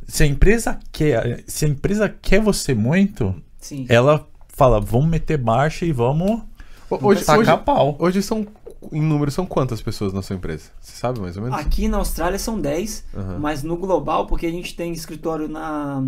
[0.05, 1.43] Se a empresa quer...
[1.47, 3.85] Se a empresa quer você muito, Sim.
[3.87, 6.41] ela fala, vamos meter marcha e vamos
[6.89, 7.95] Hoje, hoje, pau.
[7.99, 8.47] hoje são,
[8.91, 10.69] em número, são quantas pessoas na sua empresa?
[10.79, 11.57] Você sabe mais ou menos?
[11.59, 13.39] Aqui na Austrália são 10, Aham.
[13.39, 16.03] mas no global, porque a gente tem escritório na,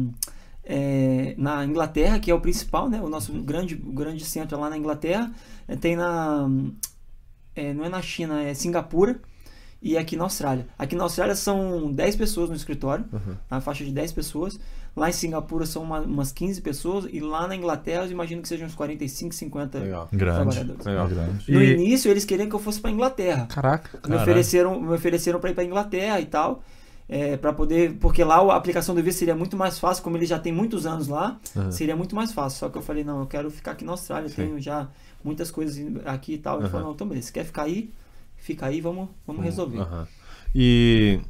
[0.64, 3.02] é, na Inglaterra, que é o principal, né?
[3.02, 5.32] O nosso grande, grande centro é lá na Inglaterra.
[5.68, 6.50] É, tem na.
[7.56, 9.20] é, não é na China, é Singapura.
[9.84, 10.68] E aqui na Austrália.
[10.78, 13.36] Aqui na Austrália são 10 pessoas no escritório, Uhum.
[13.50, 14.60] na faixa de 10 pessoas.
[14.96, 17.08] Lá em Singapura são uma- umas 15 pessoas.
[17.12, 20.10] E lá na Inglaterra eu imagino que sejam uns 45, 50 Legal.
[20.12, 20.36] Grande.
[20.54, 20.86] trabalhadores.
[20.86, 21.08] Legal.
[21.08, 21.52] grande.
[21.52, 23.46] No E- início eles queriam que eu fosse para Inglaterra.
[23.48, 23.90] Caraca.
[23.98, 24.22] Me Caralho.
[24.22, 26.62] ofereceram, me ofereceram para ir para Inglaterra e tal,
[27.08, 30.26] é, para poder, porque lá a aplicação do visto seria muito mais fácil, como ele
[30.26, 31.72] já tem muitos anos lá, Uhum.
[31.72, 32.60] seria muito mais fácil.
[32.60, 34.36] Só que eu falei não, eu quero ficar aqui na Austrália, Sim.
[34.36, 34.90] tenho já
[35.24, 36.58] muitas coisas aqui e tal.
[36.58, 36.70] Ele Uhum.
[36.70, 37.90] falou não, então beleza, você quer ficar aí,
[38.36, 39.80] fica aí, vamos, vamos resolver.
[39.80, 40.06] Aham.
[40.54, 41.22] E.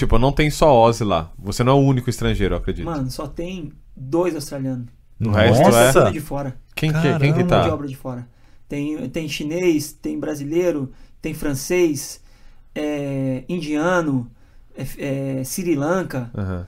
[0.00, 1.30] Tipo, não tem só Ozzy lá.
[1.38, 2.86] Você não é o único estrangeiro, eu acredito.
[2.86, 4.86] Mano, só tem dois australianos.
[5.18, 6.10] No resto é- Nossa!
[6.10, 6.56] De fora.
[6.74, 7.74] quem, que, quem que Mão de tá?
[7.74, 8.26] obra de fora.
[8.66, 12.22] Tem, tem chinês, tem brasileiro, tem francês,
[12.74, 14.30] é, indiano,
[14.74, 14.86] é,
[15.40, 16.30] é, Sri Lanka.
[16.34, 16.66] Aham.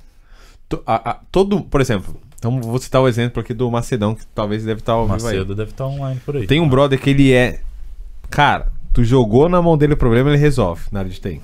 [0.69, 4.27] To- a- a- todo, por exemplo, então vou citar o exemplo aqui do Macedão, que
[4.35, 5.09] talvez deve estar ao aí.
[5.09, 6.47] Macedo deve estar online por aí.
[6.47, 7.61] Tem um brother que ele é.
[8.29, 11.41] Cara, tu jogou na mão dele o problema, ele resolve na área de TI.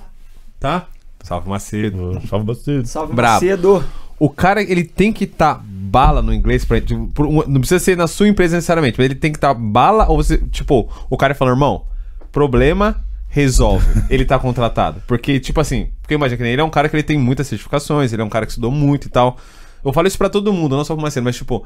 [0.59, 0.87] Tá?
[1.23, 2.21] Salve Macedo.
[2.27, 2.87] Salve Macedo.
[2.87, 3.33] Salve Brabo.
[3.35, 3.83] Macedo.
[4.19, 6.79] O cara, ele tem que estar bala no inglês pra.
[6.79, 7.07] tipo,
[7.47, 10.37] não precisa ser na sua empresa necessariamente, mas ele tem que estar bala ou você.
[10.37, 11.85] Tipo, o cara fala, irmão,
[12.31, 13.85] problema, resolve.
[14.09, 15.01] ele tá contratado.
[15.07, 17.47] Porque, tipo assim, porque imagina que nem ele é um cara que ele tem muitas
[17.47, 19.37] certificações, ele é um cara que estudou muito e tal.
[19.83, 21.65] Eu falo isso pra todo mundo, não só pro Marcelo, mas tipo.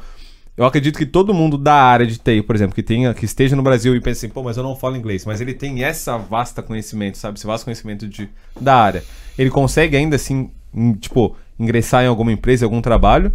[0.55, 3.55] Eu acredito que todo mundo da área de TI, por exemplo, que tenha, que esteja
[3.55, 6.15] no Brasil e pense assim, pô, mas eu não falo inglês, mas ele tem essa
[6.15, 7.39] vasta conhecimento, sabe?
[7.39, 8.29] Esse vasto conhecimento de,
[8.61, 9.03] da área.
[9.38, 13.32] Ele consegue ainda assim, em, tipo, ingressar em alguma empresa, em algum trabalho,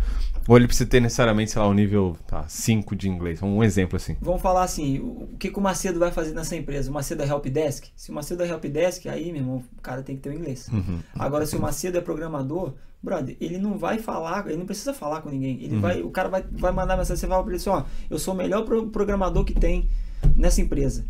[0.47, 3.43] ou ele precisa ter necessariamente, sei lá, um nível 5 de inglês?
[3.43, 4.17] Um exemplo assim.
[4.21, 6.91] Vamos falar assim, o que, que o Macedo vai fazer nessa empresa?
[6.91, 7.85] O Macedo é helpdesk?
[7.95, 10.69] Se o Macedo é helpdesk, aí, meu irmão, o cara tem que ter o inglês.
[10.73, 11.01] Uhum.
[11.19, 15.21] Agora, se o Macedo é programador, brother, ele não vai falar, ele não precisa falar
[15.21, 15.57] com ninguém.
[15.59, 15.63] Uhum.
[15.65, 18.19] Ele vai, o cara vai, vai mandar mensagem, você vai pra ele assim, ó, eu
[18.19, 19.89] sou o melhor pro- programador que tem
[20.35, 21.05] nessa empresa.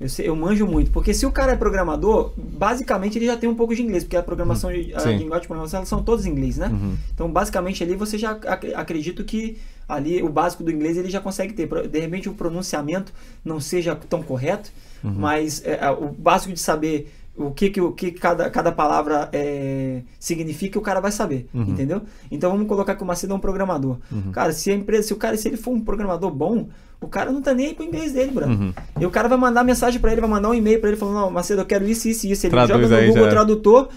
[0.00, 3.48] Eu, sei- eu manjo muito, porque se o cara é programador, basicamente ele já tem
[3.48, 6.24] um pouco de inglês, porque a programação, de- a linguagem de programação, elas são todas
[6.24, 6.68] em inglês, né?
[6.68, 6.96] Uhum.
[7.14, 11.20] Então, basicamente ali você já ac- acredito que ali o básico do inglês ele já
[11.20, 11.68] consegue ter.
[11.88, 13.12] De repente o pronunciamento
[13.44, 14.72] não seja tão correto,
[15.04, 15.12] Uhum.
[15.16, 20.02] mas é, o básico de saber o que, que, o que cada, cada palavra é,
[20.18, 21.62] significa, o cara vai saber, Uhum.
[21.62, 22.02] entendeu?
[22.30, 23.98] Então vamos colocar que o Macedo é um programador.
[24.32, 26.68] Cara, se a empresa, se o cara, se ele for um programador bom,
[27.00, 28.60] o cara não tá nem aí pro inglês dele, brother.
[28.60, 28.72] Uhum.
[29.00, 31.14] E o cara vai mandar mensagem pra ele, vai mandar um e-mail pra ele falando,
[31.14, 32.46] não, Macedo, eu quero isso, isso isso.
[32.46, 33.30] Ele Traduz joga no Google já é.
[33.30, 33.88] Tradutor,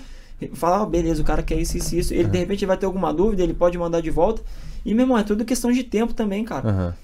[0.53, 2.13] fala, ah, beleza, o cara quer isso, isso, isso.
[2.13, 4.41] Ele de repente vai ter alguma dúvida, ele pode mandar de volta.
[4.85, 6.95] E, meu irmão, é tudo questão de tempo também, cara.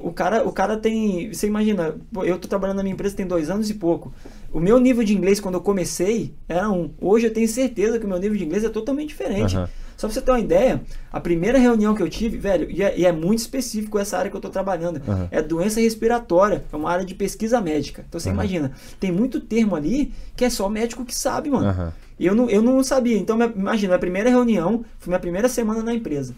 [0.00, 1.32] O cara, o cara tem.
[1.32, 4.12] Você imagina, eu tô trabalhando na minha empresa tem dois anos e pouco.
[4.52, 6.90] O meu nível de inglês quando eu comecei era um.
[7.00, 9.56] Hoje eu tenho certeza que o meu nível de inglês é totalmente diferente.
[9.56, 9.68] Aham.
[9.96, 12.98] Só pra você ter uma ideia, a primeira reunião que eu tive, velho, e é,
[12.98, 15.00] e é muito específico essa área que eu tô trabalhando.
[15.06, 15.28] Aham.
[15.30, 18.04] É doença respiratória, é uma área de pesquisa médica.
[18.08, 18.34] Então você Aham.
[18.36, 21.92] imagina, tem muito termo ali que é só médico que sabe, mano.
[22.18, 23.18] E eu não, eu não sabia.
[23.18, 26.34] Então, minha- imagina, minha primeira reunião, foi minha primeira semana na empresa.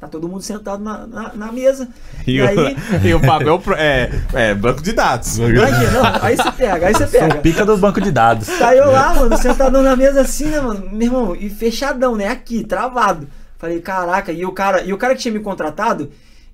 [0.00, 1.88] Tá todo mundo sentado na, na, na mesa.
[2.26, 5.38] E, E, o, aí, e o papel pro- é, é banco de dados.
[5.38, 7.32] imagina, não, aí você pega, aí você pega.
[7.32, 8.46] Sou pica do banco de dados.
[8.58, 10.88] Tá eu lá, mano, sentadão na mesa assim, né, mano?
[10.92, 12.28] Meu irmão, e fechadão, né?
[12.28, 13.26] Aqui, travado.
[13.58, 16.10] Falei, caraca, e o cara, e o cara que tinha me contratado,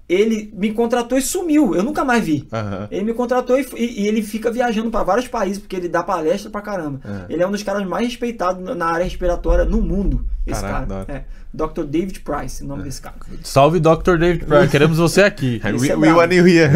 [0.09, 1.75] ele me contratou e sumiu.
[1.75, 2.47] Eu nunca mais vi.
[2.53, 2.89] Aham.
[2.91, 6.03] Ele me contratou e, e- e ele fica viajando pra vários países, porque ele dá
[6.03, 7.01] palestra pra caramba.
[7.29, 7.33] É.
[7.33, 10.25] Ele é um dos caras mais respeitados na- área respiratória no mundo.
[10.47, 11.05] Esse Caraca, cara.
[11.09, 11.25] É.
[11.55, 11.85] Dr.
[11.85, 13.15] David Price, o nome desse cara.
[13.45, 14.19] Salve Dr.
[14.19, 15.61] David Pryor, queremos você aqui.
[15.81, 16.69] We, é we want you here.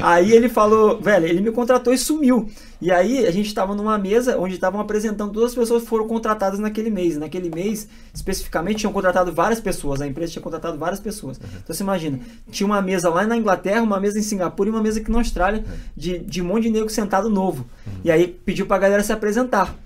[0.00, 2.48] Aí ele falou, velho, ele me contratou e sumiu.
[2.80, 6.06] E aí a gente tava numa mesa onde estavam apresentando todas as pessoas que foram
[6.06, 7.18] contratadas naquele mês.
[7.18, 10.00] Naquele mês, especificamente, tinham contratado várias pessoas.
[10.00, 11.38] A empresa tinha contratado várias pessoas.
[11.38, 12.20] Então você imagina,
[12.52, 15.18] tinha uma mesa lá na Inglaterra, uma mesa em Singapura e uma mesa aqui na
[15.18, 15.64] Austrália,
[15.96, 17.66] de, de um monte de negro sentado novo.
[18.04, 19.76] E aí pediu pra galera se apresentar.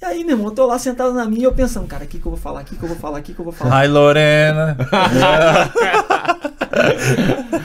[0.00, 2.08] E aí, meu irmão, eu tô lá sentado na minha e eu pensando, cara, o
[2.08, 3.44] que, que eu vou falar, o que, que eu vou falar, o que, que eu
[3.44, 3.76] vou falar.
[3.80, 4.74] Ai, Lorena.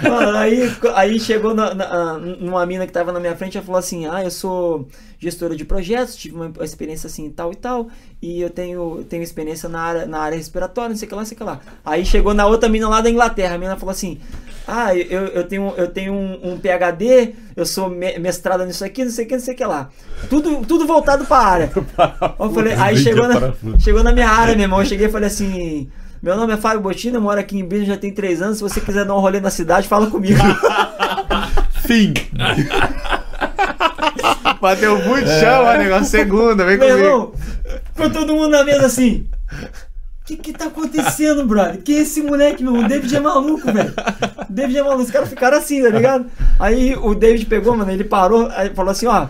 [0.04, 3.80] Mano, aí, aí chegou na, na- numa mina que tava na minha frente e falou
[3.80, 4.88] assim: Ah, eu sou
[5.20, 7.88] gestora de projetos, tive uma experiência assim tal e tal,
[8.22, 11.22] e eu tenho, tenho experiência na área, na área respiratória, não sei o que lá,
[11.22, 11.60] não sei o que lá.
[11.86, 14.20] Aí chegou na outra mina lá da Inglaterra, a mina falou assim:
[14.68, 19.04] Ah, eu, eu tenho, eu tenho um, um PhD, eu sou me- mestrada nisso aqui,
[19.06, 19.90] não sei o que, não sei o que lá.
[20.30, 21.72] Tudo, tudo voltado pra área.
[22.40, 24.80] Eu falei, aí chegou na, chegou na minha área, meu irmão.
[24.80, 25.88] Eu cheguei e falei assim:
[26.22, 28.58] Meu nome é Fábio Botina, eu moro aqui em Brasília já tem três anos.
[28.58, 30.40] Se você quiser dar um rolê na cidade, fala comigo.
[31.86, 32.14] Fim.
[34.62, 35.78] Bateu muito chão, é.
[35.78, 37.06] negócio segunda, vem Meu comigo.
[37.08, 37.34] irmão,
[37.94, 39.28] ficou todo mundo na mesa assim.
[40.26, 41.80] O que que tá acontecendo, brother?
[41.84, 42.86] Quem é esse moleque, meu irmão?
[42.88, 43.94] O David é maluco, velho.
[44.50, 45.04] O David é maluco.
[45.04, 46.26] Os caras ficaram assim, tá ligado?
[46.60, 49.28] Aí o David pegou, mano, ele parou, aí falou assim, ó,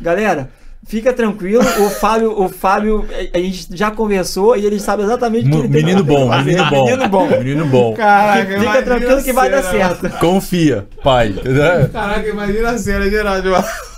[0.00, 0.48] galera,
[0.86, 5.50] fica tranquilo, o Fábio, o Fábio, a gente já conversou e ele sabe exatamente o
[5.50, 6.44] que ele tem Menino que bom, fazer.
[6.52, 6.84] menino bom.
[6.86, 7.28] Menino bom.
[7.28, 7.94] Menino bom.
[7.94, 10.08] Caraca, Fica tranquilo que vai dar certo.
[10.20, 11.34] Confia, pai.
[11.92, 13.50] Caraca, imagina a cena, Geraldo.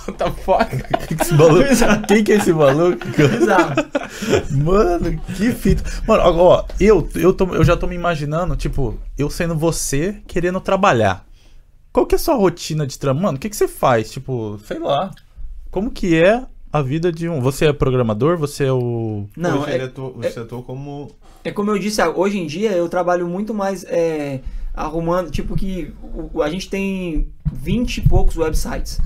[0.09, 1.07] What the fuck?
[1.07, 1.65] Que que esse maluco-
[2.09, 2.99] Quem que é esse maluco?
[4.51, 5.83] Mano, que fita.
[6.07, 10.61] Mano, ó, eu, eu, tô- eu já tô me imaginando, tipo, eu sendo você querendo
[10.61, 11.25] trabalhar.
[11.93, 13.23] Qual que é a sua rotina de trabalho?
[13.25, 14.11] Mano, o que, que você faz?
[14.11, 15.11] Tipo, sei lá.
[15.71, 16.43] Como que é
[16.73, 17.41] a vida de um.
[17.41, 18.37] Você é programador?
[18.39, 19.27] Você é o.
[19.37, 21.11] Não, Hoje é, ele atua- você atua como.
[21.45, 24.41] É como eu disse, hoje em dia eu trabalho muito mais é,
[24.73, 25.93] arrumando, tipo que
[26.33, 29.01] o- a gente tem 20 e poucos websites.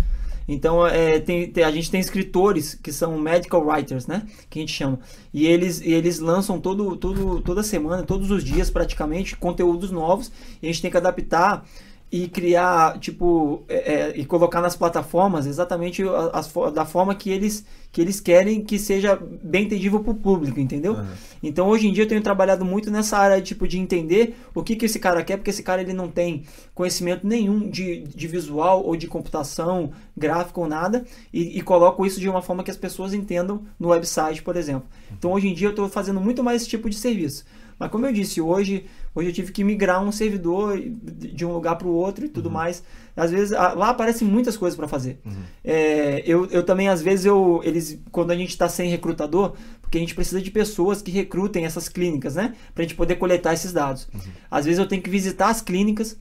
[0.49, 4.27] Então é, tem- tem- a gente tem escritores que são medical writers, né?
[4.49, 4.99] Que a gente chama.
[5.33, 10.31] E eles, eles lançam todo, todo, toda semana, todos os dias praticamente, conteúdos novos.
[10.63, 11.67] E a gente tem que adaptar
[12.11, 17.67] e criar, tipo, é, é, e colocar nas plataformas exatamente as da forma que eles,
[17.91, 20.93] que eles querem que seja bem entendível para o público, entendeu?
[20.93, 21.09] Aham.
[21.43, 24.77] Então hoje em dia eu tenho trabalhado muito nessa área tipo de entender o que,
[24.77, 26.45] que esse cara quer, porque esse cara ele não tem
[26.75, 32.21] conhecimento nenhum de, de visual ou de computação, gráfico ou nada, e, e coloco isso
[32.21, 34.89] de uma forma que as pessoas entendam no website, por exemplo.
[35.19, 37.45] Então hoje em dia eu estou fazendo muito mais esse tipo de serviço.
[37.79, 38.87] Mas como eu disse, hoje,
[39.17, 42.51] hoje eu tive que migrar um servidor de um lugar para o outro e tudo
[42.51, 42.83] mais.
[43.17, 45.19] Às vezes lá aparecem muitas coisas para fazer.
[45.64, 49.97] É, eu, eu também, às vezes, eu, eles, quando a gente está sem recrutador, porque
[49.97, 52.55] a gente precisa de pessoas que recrutem essas clínicas, né?
[52.75, 54.07] Para a gente poder coletar esses dados.
[54.51, 56.17] Às vezes eu tenho que visitar as clínicas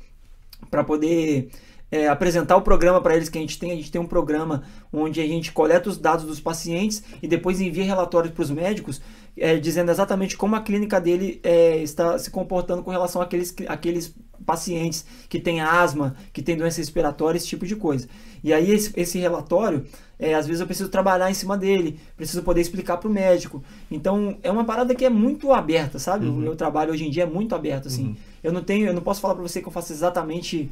[0.72, 1.50] para poder
[1.92, 3.72] é, apresentar o programa para eles que a gente tem.
[3.72, 7.62] A gente tem um programa onde a gente coleta os dados dos pacientes e depois
[7.62, 9.02] envia relatórios para os médicos
[9.38, 14.16] é, dizendo exatamente como a clínica dele é, está se comportando com relação àqueles, àqueles
[14.46, 18.08] pacientes que têm asma, que têm doença respiratória, esse tipo de coisa.
[18.44, 19.86] E aí esse, esse relatório,
[20.18, 23.64] é, às vezes eu preciso trabalhar em cima dele, preciso poder explicar para o médico.
[23.90, 26.28] Então é uma parada que é muito aberta, sabe?
[26.28, 28.16] O meu trabalho hoje em dia é muito aberto, assim.
[28.44, 30.70] Eu não tenho, eu não posso falar para você que eu faço exatamente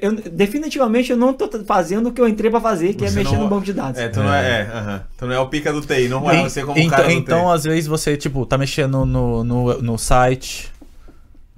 [0.00, 3.08] eu, eu- definitivamente eu não tô fazendo o que eu entrei para fazer, que é
[3.08, 4.00] Você mexer não- no banco de dados.
[4.00, 4.60] É, tu não é.
[4.60, 5.02] é, aham.
[5.16, 7.12] Tu não é o pica do TI, não é você como o então, cara do
[7.14, 7.54] então, TI.
[7.54, 10.72] às vezes você, tipo, tá mexendo no, no, no site,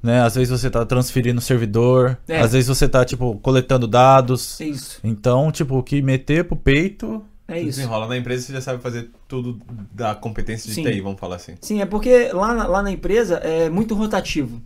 [0.03, 0.23] né?
[0.23, 2.41] Às vezes você tá transferindo o servidor, É.
[2.41, 4.61] às vezes você tá, tipo, coletando dados.
[4.61, 4.99] É isso.
[5.05, 7.23] Então, tipo, o que meter pro peito.
[7.47, 7.79] É isso.
[7.81, 9.61] Desenrola na empresa, você já sabe fazer tudo
[9.93, 10.85] da competência de Sim.
[10.85, 11.55] TI, vamos falar assim.
[11.61, 14.63] Sim, é porque lá na, lá na empresa é muito rotativo.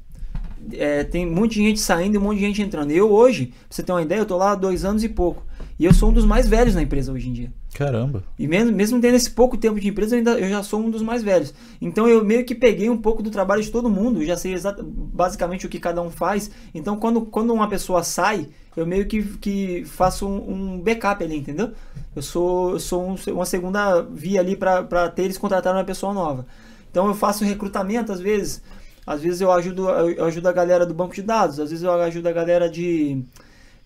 [0.73, 2.91] É, tem um monte de gente saindo e um monte de gente entrando.
[2.91, 5.43] Eu hoje, pra você ter uma ideia, eu tô lá há dois anos e pouco.
[5.79, 7.53] E eu sou um dos mais velhos na empresa hoje em dia.
[7.75, 8.23] Caramba.
[8.39, 10.89] E mesmo, mesmo tendo esse pouco tempo de empresa, eu, ainda, eu já sou um
[10.89, 11.53] dos mais velhos.
[11.81, 14.85] Então eu meio que peguei um pouco do trabalho de todo mundo, já sei exata,
[14.87, 16.51] basicamente o que cada um faz.
[16.73, 21.37] Então quando, quando uma pessoa sai, eu meio que, que faço um, um backup ali,
[21.39, 21.73] entendeu?
[22.15, 26.15] Eu sou, eu sou um- uma segunda via ali para ter eles contratarem uma pessoa
[26.15, 26.47] nova.
[26.89, 28.63] Então eu faço recrutamento às vezes.
[29.07, 31.93] Às vezes eu ajudo, eu ajudo a galera do banco de dados, às vezes eu
[31.93, 33.23] ajudo a galera de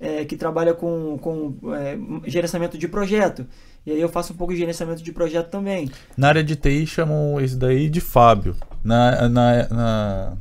[0.00, 1.98] é, que trabalha com, com é,
[2.28, 3.46] gerenciamento de projeto.
[3.84, 5.90] E aí eu faço um pouco de gerenciamento de projeto também.
[6.16, 8.54] Na área de TI chamam isso daí de Fábio.
[8.84, 10.32] Na, na, na,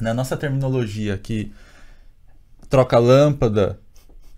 [0.00, 1.52] na nossa terminologia aqui,
[2.68, 3.78] troca lâmpada,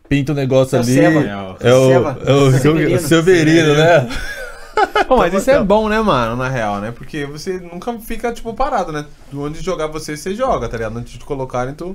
[0.08, 0.94] pinta o negócio É o ali.
[0.94, 1.20] Seva.
[1.20, 2.96] É o, é o, Severino.
[2.96, 4.08] o Severino, né?
[5.08, 6.90] Pô, mas isso é bom, né, mano, na real, né?
[6.92, 9.04] Porque você nunca fica, tipo, parado, né?
[9.34, 10.96] Onde jogar você, você joga, tá ligado?
[10.98, 11.94] Antes de colocarem, tu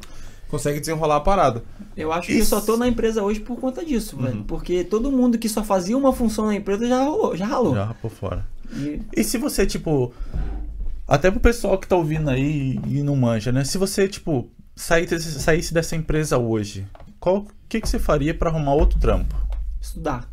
[0.49, 1.63] consegue desenrolar a parada.
[1.95, 2.49] Eu acho que eu Isso.
[2.49, 4.21] só tô na empresa hoje por conta disso, Uhum.
[4.23, 4.43] velho.
[4.43, 7.75] Porque todo mundo que só fazia uma função na empresa já rolou, já ralou.
[7.75, 8.45] Já por fora.
[8.75, 10.13] E- E se você, tipo.
[11.07, 13.63] Até pro pessoal que tá ouvindo aí e não manja, né?
[13.63, 16.85] Se você, tipo, saísse, saísse dessa empresa hoje,
[17.19, 19.35] qual que, que você faria pra arrumar outro trampo?
[19.81, 20.27] estudar.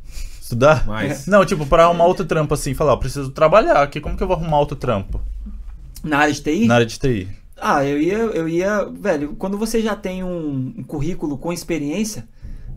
[0.46, 0.86] Estudar?
[0.86, 1.26] Mais.
[1.26, 4.28] Não, tipo, pra arrumar outro trampo assim, falar, ó, preciso trabalhar aqui, como que eu
[4.28, 5.20] vou arrumar outro trampo?
[6.04, 6.66] Na área de TI?
[6.66, 7.28] Na área de TI.
[7.60, 12.24] Ah, eu ia, eu ia, velho, quando você já tem um, um currículo com experiência,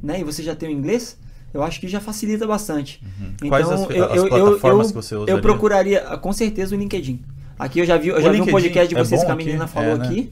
[0.01, 1.15] né, e você já tem o inglês,
[1.53, 3.03] eu acho que já facilita bastante.
[3.35, 3.49] Então, Uhum.
[3.49, 5.41] Quais as- eu, as eu, eu, plataformas eu, que você eu usaria?
[5.41, 7.21] procuraria, com certeza, o LinkedIn.
[7.59, 9.31] Aqui eu já vi, eu O já vi um podcast de é vocês bom que
[9.31, 9.45] a aqui?
[9.45, 10.05] menina falou É, né?
[10.07, 10.31] aqui.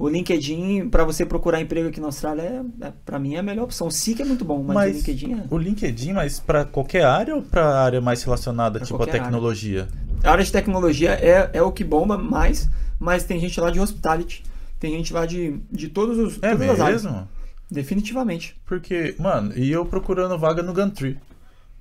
[0.00, 2.42] O LinkedIn, pra você procurar emprego aqui na Austrália,
[2.80, 3.86] é, é, pra mim é a melhor opção.
[3.86, 5.44] O SIC é muito bom, mas, Mas o LinkedIn é...
[5.50, 9.12] O LinkedIn, mas pra qualquer área ou pra área mais relacionada, Pra tipo, a qualquer
[9.18, 9.24] área.
[9.24, 9.88] tecnologia?
[10.24, 12.66] A área de tecnologia é, é o que bomba mais,
[12.98, 14.42] mas tem gente lá de hospitality,
[14.78, 17.04] tem gente lá de, de todos os, É todas as áreas.
[17.04, 17.28] mesmo?
[17.70, 18.58] Definitivamente.
[18.64, 21.18] Porque, mano, e eu procurando vaga no Gantry.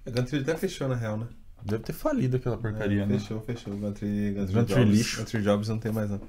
[0.06, 1.26] A Gantry até fechou, na real, né?
[1.64, 3.18] Deve ter falido aquela porcaria, né?
[3.18, 3.74] Fechou, fechou.
[3.78, 5.16] Gantry, Gantry, Gantry Jobs.
[5.16, 6.20] Gantry Jobs não tem mais, não.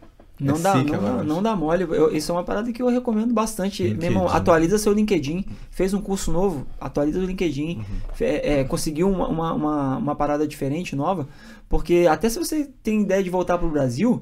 [0.40, 1.82] Não, É dá, não, agora, não dá mole.
[1.84, 3.82] Eu- isso é uma parada que eu recomendo bastante.
[3.82, 4.36] Meu irmão, LinkedIn.
[4.40, 5.44] atualiza seu LinkedIn.
[5.70, 7.76] Fez um curso novo, atualiza o LinkedIn.
[7.78, 7.84] Uhum.
[8.14, 11.28] Fe- é, conseguiu uma, uma, uma, uma parada diferente, nova.
[11.68, 14.20] Porque até se você tem ideia de voltar pro Brasil,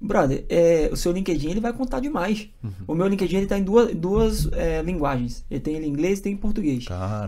[0.00, 2.48] brother, é, o seu LinkedIn ele vai contar demais.
[2.62, 2.70] Uhum.
[2.88, 5.44] O meu LinkedIn ele tá em duas, duas é, linguagens.
[5.50, 6.84] Ele tem em inglês e tem em português.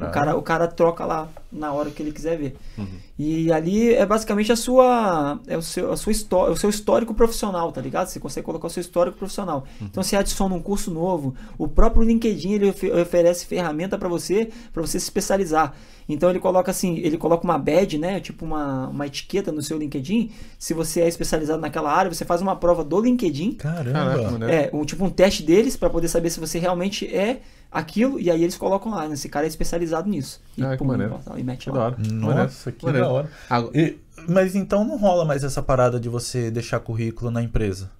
[0.09, 2.57] O cara, o cara troca lá na hora que ele quiser ver.
[2.77, 2.87] Uhum.
[3.19, 7.13] E ali é basicamente a sua, é o seu, a sua histó- o seu histórico
[7.15, 8.07] profissional, tá ligado?
[8.07, 9.65] Você consegue colocar o seu histórico profissional.
[9.81, 14.51] Então você adiciona um curso novo, o próprio LinkedIn ele ofe- oferece ferramenta para você,
[14.73, 15.75] para você se especializar.
[16.09, 19.77] Então ele coloca assim, ele coloca uma badge, né, tipo uma, uma etiqueta no seu
[19.77, 20.31] LinkedIn.
[20.59, 23.53] Se você é especializado naquela área, você faz uma prova do LinkedIn.
[23.55, 24.51] Caramba.
[24.51, 27.41] É, um, tipo um teste deles para poder saber se você realmente é
[27.71, 29.13] aquilo e aí eles colocam lá, né?
[29.13, 30.41] esse cara é especializado nisso.
[30.57, 31.21] E, Ah, que maneiro.
[31.37, 31.77] e mete Que lá.
[31.77, 31.97] da hora.
[32.11, 33.07] Nossa, que Maneiro.
[33.07, 33.31] da hora.
[33.75, 37.91] E- mas então não rola mais essa parada de você deixar currículo na empresa?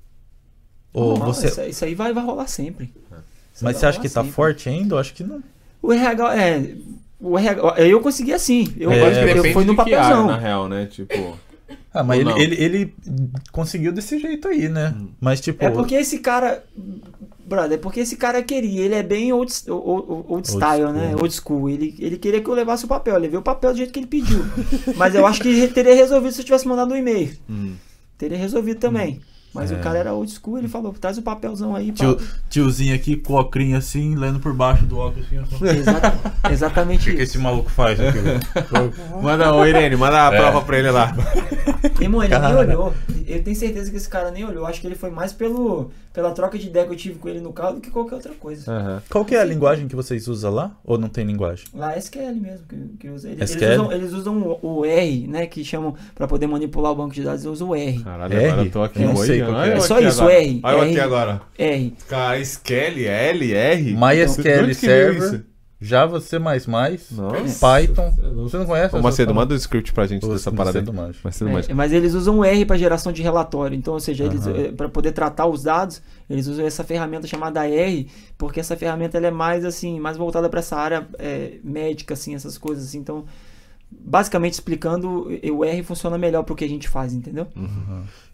[0.93, 1.49] Ou Não, você...
[1.49, 2.87] isso, isso aí vai, vai rolar sempre.
[2.87, 4.33] Isso Mas vai você acha que tá sempre.
[4.35, 4.95] forte ainda?
[4.95, 5.43] Eu acho que não.
[5.83, 6.75] O RH, é.
[7.21, 8.73] O RH, eu consegui assim.
[8.79, 10.27] Eu, É, eu, eu fui no área, papelzão.
[10.27, 10.87] na real, né?
[10.87, 11.37] Tipo...
[11.93, 12.95] Ah, mas ele, ele, ele
[13.51, 14.95] conseguiu desse jeito aí, né?
[15.21, 15.65] Mas tipo.
[15.65, 16.63] É porque esse cara.
[17.45, 18.85] Brother, é porque esse cara queria.
[18.85, 20.93] Ele é bem old, old, old style, school.
[20.93, 21.17] né?
[21.19, 21.71] Old school.
[21.71, 23.15] Ele, ele queria que eu levasse o papel.
[23.15, 24.45] Eu levei o papel do jeito que ele pediu.
[24.97, 27.33] Mas eu acho que ele teria resolvido se eu tivesse mandado um e-mail.
[27.49, 27.75] Hum.
[28.19, 29.21] Teria resolvido também.
[29.59, 29.75] Mas É.
[29.75, 30.59] o cara era old school.
[30.59, 31.93] Ele falou: traz o papelzão aí.
[31.93, 35.39] Tio, tiozinho aqui com o óculos assim, lendo por baixo do óculos assim.
[35.39, 35.67] ó.
[35.67, 36.15] Exata-
[36.49, 37.33] O exatamente que, que isso.
[37.37, 38.19] esse maluco faz aqui?
[39.23, 40.37] Manda, ô Irene, manda a É.
[40.39, 41.15] prova pra ele lá.
[42.01, 42.49] Irmão, ele Cara.
[42.49, 42.95] nem olhou.
[43.27, 44.67] Eu tenho certeza que esse cara nem olhou.
[44.67, 47.41] Acho que ele foi mais pelo, pela troca de ideia que eu tive com ele
[47.41, 48.69] no carro do que qualquer outra coisa.
[48.73, 49.01] Aham.
[49.09, 50.77] Qual que é a linguagem que vocês usam lá?
[50.85, 51.65] Ou não tem linguagem?
[51.73, 53.31] Lá é SQL mesmo que, que usa.
[53.31, 53.63] Eles, SQL?
[53.65, 55.47] eles usam, eles usam o, o R, né?
[55.47, 58.03] Que chamam pra poder manipular o banco de dados, eles usam o R.
[58.03, 58.47] Caralho, R?
[58.49, 59.33] agora eu tô aqui Eu não moído.
[59.33, 59.73] sei qual é.
[59.75, 60.35] É só aqui isso, agora.
[60.43, 60.61] R.
[60.65, 61.01] Olha eu aqui R.
[61.01, 61.41] agora.
[61.57, 61.95] R.
[62.09, 63.83] Cara, Skelly, L, R?
[63.97, 65.45] MySQL que veio Server?
[65.81, 67.07] Java, C++, Nossa.
[67.61, 68.11] Python.
[68.35, 68.95] Você não conhece?
[68.95, 70.81] Ô, essa Macedo, manda o script pra gente Ô, dessa parada.
[70.81, 71.19] Macedo manja.
[71.23, 71.75] Macedo É, manja.
[71.75, 73.77] mas eles usam o R para geração de relatório.
[73.77, 74.75] Então, ou seja, eles Aham.
[74.75, 79.29] para poder tratar os dados, eles usam essa ferramenta chamada R, porque essa ferramenta ela
[79.29, 82.85] é mais assim, mais voltada para essa área é, médica, assim, essas coisas.
[82.85, 82.99] assim.
[82.99, 83.25] Então,
[83.89, 87.47] basicamente explicando, o R funciona melhor pro que a gente faz, entendeu?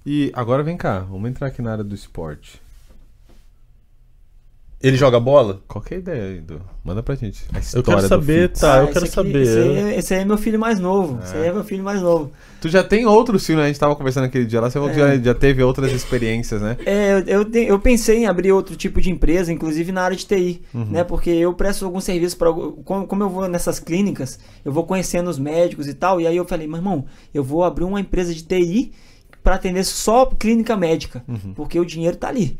[0.06, 2.63] E agora vem cá, vamos entrar aqui na área do esporte.
[4.86, 5.62] Ele joga bola?
[5.66, 6.60] Qual que é a ideia aí, Du?
[6.84, 7.42] Manda pra gente.
[7.52, 8.76] A Eu história quero do saber, tá?
[8.78, 9.42] eu esse quero aqui- saber.
[9.42, 11.18] Esse aí, é- esse aí é meu filho mais novo.
[11.22, 12.30] Esse aí é meu filho mais novo.
[12.60, 13.64] Tu já tem outros filmes, né?
[13.64, 14.94] a gente tava conversando aquele dia lá, você É.
[14.94, 16.76] já, já teve outras experiências, né?
[16.84, 20.26] É, eu, eu, eu pensei em abrir outro tipo de empresa, inclusive na área de
[20.26, 20.84] TI, Uhum.
[20.90, 21.02] né?
[21.04, 25.30] Porque eu presto algum serviço para como, como eu vou nessas clínicas, eu vou conhecendo
[25.30, 28.34] os médicos e tal, e aí eu falei, meu irmão, eu vou abrir uma empresa
[28.34, 28.92] de TI
[29.42, 31.52] para atender só clínica médica, Uhum.
[31.54, 32.58] porque o dinheiro tá ali.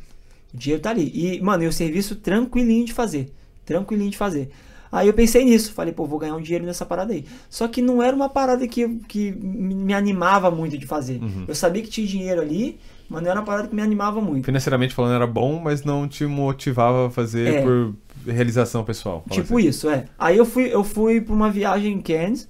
[0.55, 1.11] O dinheiro tá ali.
[1.13, 3.33] E, mano, e o serviço tranquilinho de fazer.
[3.67, 4.51] Tranquilinho de fazer.
[4.93, 7.25] Aí eu pensei nisso, falei, pô, vou ganhar um dinheiro nessa parada aí.
[7.51, 11.21] Só que não era uma parada que, que me animava muito de fazer.
[11.21, 11.45] Uhum.
[11.49, 12.79] Eu sabia que tinha dinheiro ali,
[13.09, 14.45] mas não era uma parada que me animava muito.
[14.45, 17.63] Financeiramente falando era bom, mas não te motivava a fazer É.
[17.63, 17.93] por
[18.25, 19.25] realização pessoal.
[19.31, 19.67] Tipo assim.
[19.67, 20.05] isso, é.
[20.17, 22.47] Aí eu fui, eu fui pra uma viagem em Cairns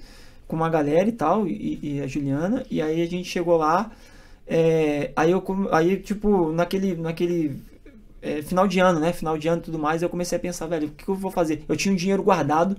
[0.47, 3.91] com uma galera e tal, e, e a Juliana, e aí a gente chegou lá,
[4.47, 5.43] é, aí eu,
[5.73, 7.57] aí tipo, naquele, naquele
[8.25, 10.66] é, final de ano, né, final de ano e tudo mais, eu comecei a pensar,
[10.66, 11.64] velho, o que, que eu vou fazer?
[11.68, 12.77] Eu tinha um dinheiro guardado,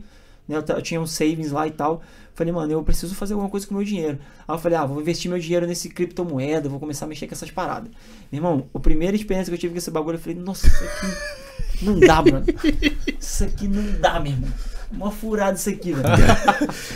[0.48, 2.02] né, eu, eu tinha uns savings lá e tal,
[2.34, 4.18] falei, mano, eu preciso fazer alguma coisa com o meu dinheiro.
[4.48, 7.34] Aí eu falei, ah, vou investir meu dinheiro nesse criptomoeda, vou começar a mexer com
[7.34, 7.90] essas paradas.
[8.32, 10.84] Meu irmão, a primeira experiência que eu tive com esse bagulho, eu falei, nossa, isso
[10.84, 11.36] aqui
[11.82, 12.46] não dá, mano.
[13.20, 14.50] Isso aqui não dá, meu irmão.
[14.98, 16.06] Uma furada isso aqui, velho.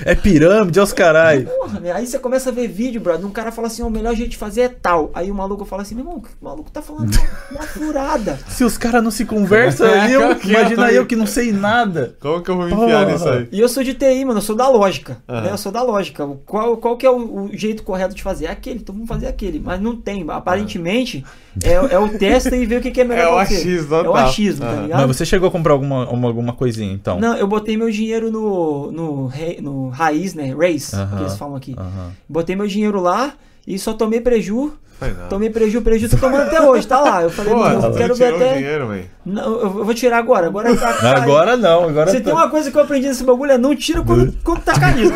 [0.06, 1.45] É pirâmide, aos caralho.
[1.45, 1.91] Porra, né?
[1.91, 3.26] Aí você começa a ver vídeo, brother.
[3.26, 5.12] Um cara fala assim: o melhor jeito de fazer é tal.
[5.14, 7.12] Aí o maluco fala assim: meu irmão, o maluco tá falando
[7.52, 8.39] uma, furada.
[8.47, 11.26] Se os caras não se conversam, É, eu, que eu imagina tô- eu que não
[11.26, 12.16] sei nada.
[12.20, 13.12] Como que eu vou me enfiar Porra.
[13.12, 13.47] nisso aí?
[13.52, 15.18] E eu sou de TI, mano, eu sou da lógica.
[15.28, 15.41] Aham.
[15.41, 15.52] Né?
[15.52, 16.28] Eu sou da lógica.
[16.45, 18.45] Qual, qual que é o, o jeito correto de fazer?
[18.45, 19.60] É aquele, então vamos fazer aquele.
[19.60, 20.26] Mas não tem.
[20.30, 21.24] Aparentemente,
[21.64, 24.10] é, é o testa e ver o que, que é melhor É o achismo, É
[24.10, 24.82] o achismo, tá Aham.
[24.84, 25.08] ligado?
[25.08, 27.20] Mas você chegou a comprar alguma, uma- alguma coisinha, então?
[27.20, 29.32] Não, eu botei meu dinheiro no, no,
[29.62, 30.54] no raiz, né?
[30.58, 31.18] Race, Aham.
[31.18, 31.76] que eles falam aqui.
[31.78, 32.12] Aham.
[32.28, 33.34] Botei meu dinheiro lá
[33.68, 34.74] e só tomei preju.
[35.30, 37.24] Tomei preju, preju, tô tomando até hoje, tá lá.
[37.24, 38.58] Eu falei, Pô, mano, eu você quero ver até.
[38.58, 38.90] dinheiro.
[39.26, 40.48] Não, eu vou tirar agora.
[40.48, 43.54] Agora tá Agora não, agora Se tá- tem uma coisa que eu aprendi nesse bagulho
[43.54, 45.14] é não tira quando, quando tá caindo.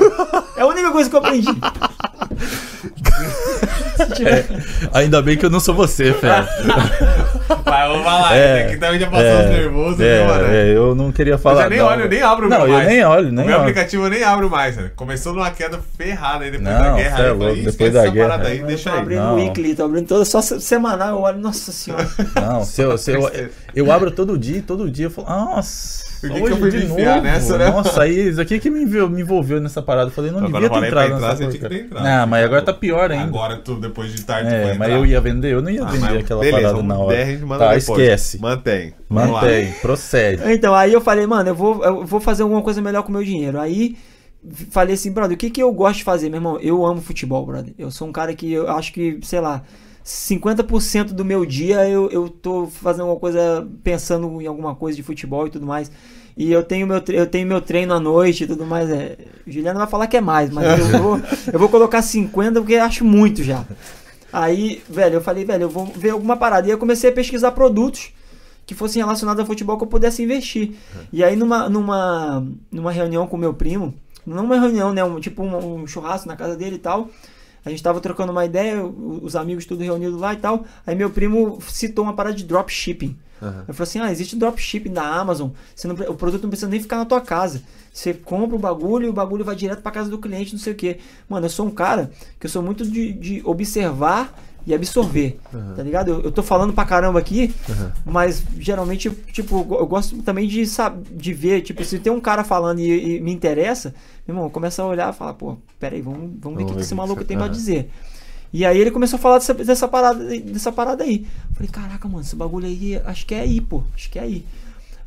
[0.55, 1.49] É a única coisa que eu aprendi.
[4.14, 4.45] Tiver-
[4.93, 6.41] Ainda bem que eu não sou você, Fé.
[7.66, 8.36] Vai, vamos lá.
[8.36, 10.45] É, Esse aqui também já passou é, os nervosos, é, viu, mano?
[10.47, 11.64] é, eu não queria Eu falar.
[11.64, 11.86] já nem não.
[11.88, 12.88] olho, eu nem abro o Não, meu eu mais.
[12.88, 13.62] nem olho, O nem meu olho.
[13.62, 14.91] aplicativo eu nem abro mais, né?
[14.95, 16.99] Começou numa queda ferrada aí depois Não, da guerra.
[16.99, 18.41] é aí eu falei, louco, "Ih, depois da guerra.
[18.43, 19.01] aí, Eu deixa tô aí.
[19.01, 19.36] abrindo Não.
[19.36, 22.08] weekly, tô abrindo toda só se- semanal, eu olho, nossa senhora.
[22.36, 23.30] Não, se eu, se eu,
[23.76, 26.03] eu abro todo dia, todo dia eu falo, nossa.
[26.21, 27.21] Por que hoje que eu de novo?
[27.21, 27.69] nessa, né?
[27.69, 30.07] Nossa, aí isso aqui que me envolveu, me envolveu nessa parada.
[30.09, 31.80] Eu falei, não Agora devia ter entrado entrar, nessa você tinha que porcaria.
[31.80, 32.03] ter entrado.
[32.05, 33.24] Não, mas agora tá pior ainda.
[33.26, 36.19] Agora tu, depois de tarde, é, mas eu ia vender, eu não ia Ah, vender
[36.19, 37.38] aquela beleza, parada na hora.
[37.45, 37.99] manda Tá, depois.
[37.99, 38.39] esquece.
[38.39, 38.93] Mantém.
[39.09, 39.41] Vamos lá.
[39.41, 40.43] Mantém, procede.
[40.53, 43.11] Então, aí eu falei, mano, eu vou, eu vou fazer alguma coisa melhor com o
[43.11, 43.59] meu dinheiro.
[43.59, 43.97] Aí
[44.71, 46.57] falei assim, brother, o que, que eu gosto de fazer, meu irmão?
[46.61, 47.74] Eu amo futebol, brother.
[47.78, 49.61] Eu sou um cara que eu acho que, sei lá,
[50.06, 55.04] 50% do meu dia eu, eu tô fazendo alguma coisa, pensando em alguma coisa de
[55.04, 55.91] futebol e tudo mais.
[56.36, 58.89] E eu tenho meu, eu tenho meu treino à noite e tudo mais.
[58.89, 61.22] É, Juliana vai falar que é mais, mas eu vou,
[61.54, 63.66] eu vou colocar 50 porque acho muito já.
[64.32, 66.68] Aí, velho, eu falei, velho, eu vou ver alguma parada.
[66.68, 68.12] E eu comecei a pesquisar produtos
[68.66, 70.72] que fossem relacionados ao futebol que eu pudesse investir.
[71.12, 73.93] E aí, numa, numa, numa reunião com meu primo,
[74.26, 75.04] não uma reunião, né?
[75.04, 77.10] Um, tipo um, um churrasco na casa dele e tal.
[77.66, 80.66] A gente tava trocando uma ideia, os amigos tudo reunidos lá e tal.
[80.86, 83.18] Aí meu primo citou uma parada de dropshipping.
[83.41, 83.66] Aham.
[83.68, 85.49] Eu falei assim: ah, existe dropshipping da Amazon.
[85.76, 87.61] Você não, o produto não precisa nem ficar na tua casa.
[87.91, 90.74] Você compra o bagulho e o bagulho vai direto pra casa do cliente, não sei
[90.74, 90.97] o que.
[91.28, 95.39] Mano, eu sou um cara que eu sou muito de, de observar e absorver.
[95.76, 96.09] Tá ligado?
[96.09, 97.53] Eu, eu tô falando pra caramba aqui,
[98.05, 100.64] mas geralmente, tipo, eu go- eu gosto também de,
[101.11, 103.93] de ver, tipo, se tem um cara falando e, e me interessa,
[104.28, 106.80] meu irmão, começa a olhar e falar, pô, peraí, vamos, vamos ver o que, que
[106.82, 107.53] esse que maluco você- tem pra aham.
[107.53, 107.89] dizer.
[108.53, 111.26] E aí ele começou a falar dessa, dessa, parada, dessa parada aí.
[111.53, 113.84] Falei, caraca, mano, esse bagulho aí, acho que é aí, pô.
[113.95, 114.45] Acho que é aí.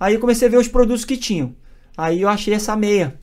[0.01, 1.55] Aí eu comecei a ver os produtos que tinham.
[1.97, 3.15] Aí eu achei essa meia.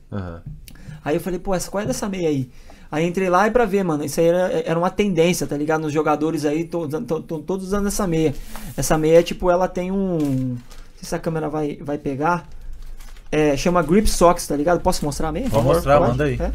[1.04, 2.50] Aí eu falei, pô, essa, qual é dessa meia aí?
[2.94, 5.80] Aí entrei lá e pra ver, mano, isso aí era, era uma tendência, tá ligado?
[5.80, 8.32] Nos jogadores aí, to- to- to- todos usando essa meia.
[8.76, 10.16] Essa meia, tipo, ela tem um.
[10.18, 10.58] Não
[11.00, 12.46] sei se a câmera vai, vai pegar.
[13.32, 14.80] É, chama Grip Socks, tá ligado?
[14.80, 15.50] Posso mostrar a meia?
[15.50, 16.40] Pode mostrar, manda aí.
[16.40, 16.52] É,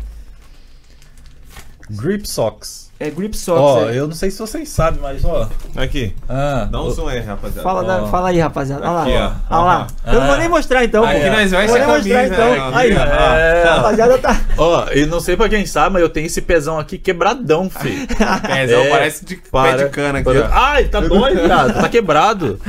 [1.90, 2.89] Grip Socks.
[3.00, 3.62] É Grip Socks.
[3.62, 3.98] Ó, é.
[3.98, 5.50] eu não sei se vocês sabem, mas ó.
[5.76, 6.14] Aqui.
[6.28, 7.62] Ah, Dá um som aí, rapaziada.
[7.62, 8.08] Fala, da- Ó.
[8.08, 8.82] fala aí, rapaziada.
[8.84, 9.02] Olha lá.
[9.04, 9.56] Aqui, ó.
[9.58, 9.88] Olha lá.
[10.06, 10.38] Eu não vou Ah.
[10.38, 11.28] nem mostrar então, Aqui pô.
[11.32, 12.50] nós vai Vou nem mostrar camisa, então.
[12.52, 12.72] né?
[12.78, 13.00] Aí, ó.
[13.04, 13.64] É.
[13.68, 14.42] A rapaziada tá.
[14.58, 18.06] Ó, e não sei pra quem sabe, mas eu tenho esse pezão aqui quebradão, filho.
[18.46, 20.50] Pezão, É, parece de pé Para- de cana aqui, para-.
[20.52, 21.74] Ai, tá doido, viado.
[21.80, 22.60] Tá quebrado.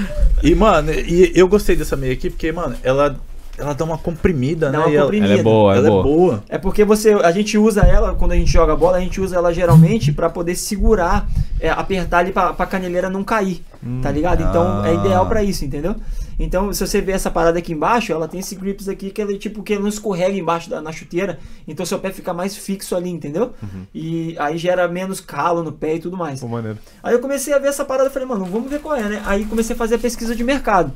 [0.43, 3.16] E, mano, e eu gostei dessa meia aqui porque, mano, ela,
[3.61, 4.85] ela dá uma comprimida, Dá né?
[4.85, 5.33] uma ela- comprimida.
[5.33, 6.45] Ela é boa, ela é boa.
[6.49, 9.37] É porque você, a gente usa ela quando a gente joga bola, a gente usa
[9.37, 11.29] ela geralmente pra poder segurar,
[11.61, 13.63] é, apertar ali pra, pra caneleira não cair,
[14.03, 14.43] tá ligado?
[14.43, 14.89] Então ah.
[14.89, 15.95] é ideal pra isso, entendeu?
[16.39, 19.37] Então se você ver essa parada aqui embaixo, ela tem esse grips aqui que ele
[19.37, 21.39] tipo que ele não escorrega embaixo da na chuteira,
[21.69, 23.53] então seu pé fica mais fixo ali, entendeu?
[23.95, 26.41] E aí gera menos calo no pé e tudo mais.
[26.41, 26.79] Pô, maneiro.
[27.03, 29.23] Aí eu comecei a ver essa parada, falei, mano, vamos ver qual é, né?
[29.27, 30.91] Aí comecei a fazer a pesquisa de mercado.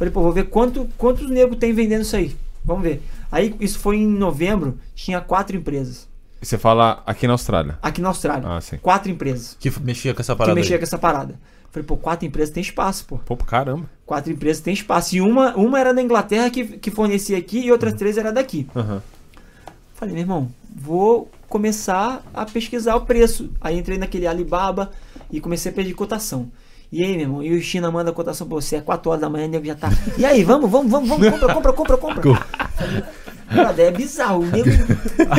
[0.00, 2.34] Falei, pô, vou ver quanto, quantos negros tem vendendo isso aí.
[2.64, 3.02] Vamos ver.
[3.30, 6.08] Aí isso foi em novembro, tinha quatro empresas.
[6.40, 7.78] E você fala aqui na Austrália.
[7.82, 8.48] Aqui na Austrália.
[8.48, 8.78] Ah, sim.
[8.78, 10.54] Quatro empresas Que mexia com essa que parada.
[10.54, 10.78] mexiam aí.
[10.78, 11.38] com essa parada.
[11.70, 13.18] Falei, pô, quatro empresas tem espaço, pô.
[13.18, 13.90] Pô, caramba.
[14.06, 15.14] Quatro empresas tem espaço.
[15.16, 18.66] E uma, uma era da Inglaterra que, que fornecia aqui e outras três era daqui.
[18.74, 19.02] Aham.
[19.96, 23.50] Falei, meu irmão, vou começar a pesquisar o preço.
[23.60, 24.92] Aí entrei naquele Alibaba
[25.30, 26.50] e comecei a pedir cotação.
[26.92, 29.30] E aí, meu irmão, e o China manda cotação pra você, é 4 horas da
[29.30, 29.90] manhã, o nego já tá.
[30.18, 32.46] E aí, vamos, vamos, vamos, vamos, compra, compra, compra, compra.
[33.52, 34.40] Brother, é bizarro.
[34.40, 34.70] O nego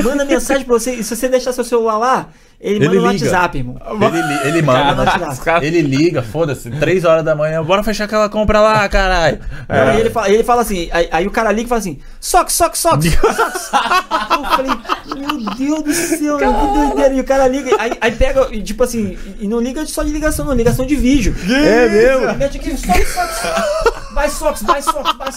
[0.04, 2.30] manda mensagem pra você, e se você deixar seu celular lá,
[2.62, 3.26] ele, Ele manda no liga.
[3.26, 3.78] WhatsApp, irmão.
[3.89, 5.03] Ele, li- ele Manda no.
[5.26, 5.66] WhatsApp.
[5.66, 9.39] Ele liga, foda-se, 3 horas da manhã, bora fechar aquela compra lá, caralho.
[9.68, 12.53] Aí ele, fala, ele fala assim, aí, aí o cara liga e fala assim, socks,
[12.53, 13.05] socks, socks.
[13.14, 14.72] Eu falei,
[15.18, 17.14] meu Deus do céu, que doideira.
[17.16, 20.12] E o cara liga, aí, aí pega, e, tipo assim, e não liga só de
[20.12, 21.36] ligação, não, ligação de vídeo.
[21.49, 22.34] É mesmo?
[22.38, 24.14] Mete aqui, socks, socks.
[24.14, 25.32] Vai socks, vai socks, vai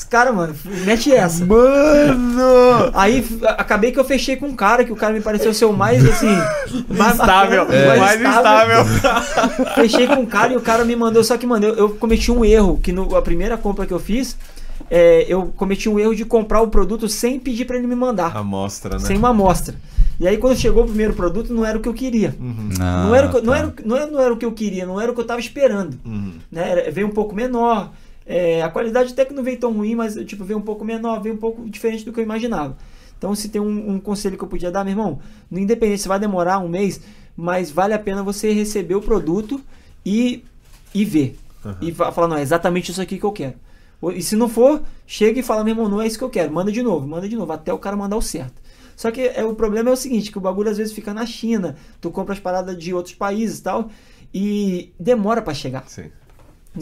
[0.00, 0.08] socks.
[0.10, 1.44] caras, mano, mete essa.
[1.44, 2.90] Mano!
[2.94, 3.24] Aí
[3.56, 6.04] acabei que eu fechei com um cara, que o cara me pareceu ser o mais
[6.04, 6.34] assim.
[6.88, 8.84] mais Estável, bacana, mais estável.
[9.74, 11.22] Fechei com um cara e o cara me mandou.
[11.22, 12.78] Só que, mano, eu, eu cometi um erro.
[12.82, 14.36] Que no, a primeira compra que eu fiz,
[14.90, 18.36] é, eu cometi um erro de comprar o produto sem pedir pra ele me mandar.
[18.36, 19.04] Amostra, né?
[19.04, 19.74] Sem uma amostra.
[20.20, 22.34] E aí quando chegou o primeiro produto, não era o que eu queria.
[22.40, 22.70] Uhum.
[22.78, 23.58] não, era o que, não, tá.
[23.58, 25.38] era, não, era, não era o que eu queria, não era o que eu tava
[25.38, 25.96] esperando.
[26.04, 26.32] Uhum.
[26.50, 26.70] Né?
[26.70, 27.90] Era- veio um pouco menor.
[28.28, 31.20] É, a qualidade até que não veio tão ruim, mas tipo, veio um pouco menor,
[31.20, 32.76] veio um pouco diferente do que eu imaginava.
[33.16, 35.18] Então, se tem um, um conselho que eu podia dar, meu irmão,
[35.50, 37.00] no independente se vai demorar um mês,
[37.36, 39.60] mas vale a pena você receber o produto
[40.06, 40.44] e,
[40.94, 41.36] e ver.
[41.82, 43.54] E fa- falar, não, é exatamente isso aqui que eu quero.
[44.14, 46.52] E se não for, chega e fala, meu irmão, não é isso que eu quero.
[46.52, 48.54] Manda de novo, manda de novo, até o cara mandar o certo.
[48.94, 51.26] Só que é, o problema é o seguinte, que o bagulho às vezes fica na
[51.26, 53.90] China, tu compra as paradas de outros países e tal,
[54.32, 55.88] e demora pra chegar.
[55.88, 56.10] Sim.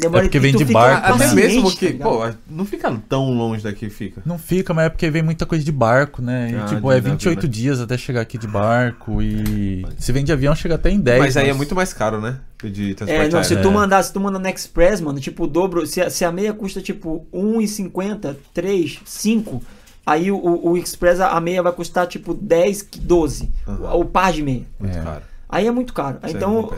[0.01, 1.15] Demora É porque vem de fica barco, né?
[1.15, 2.09] Até paciente, mesmo tá que, ligado?
[2.09, 4.23] pô, não fica tão longe daqui, fica.
[4.25, 6.51] Não fica, mas é porque vem muita coisa de barco, né?
[6.53, 7.55] E, Ah, tipo, de é 28 navio, né?
[7.55, 9.85] dias até chegar aqui de barco e.
[9.99, 11.19] Se vem de avião, chega até em 10.
[11.21, 12.39] Mas aí é muito mais caro, né?
[12.59, 13.69] Pedir transporte É, não, se aéreo.
[13.71, 16.33] tu mandar, se tu mandar no Express, mano, tipo, o dobro, se a, se a
[16.33, 19.63] meia custa tipo 1,50, 3, 5,
[20.07, 23.95] aí o, o, o Express, a meia vai custar tipo 10, 12, Aham.
[23.95, 24.63] o, o par de meia.
[24.79, 25.03] Muito É.
[25.03, 25.23] caro.
[25.49, 26.19] Aí é muito caro.
[26.25, 26.71] Isso então,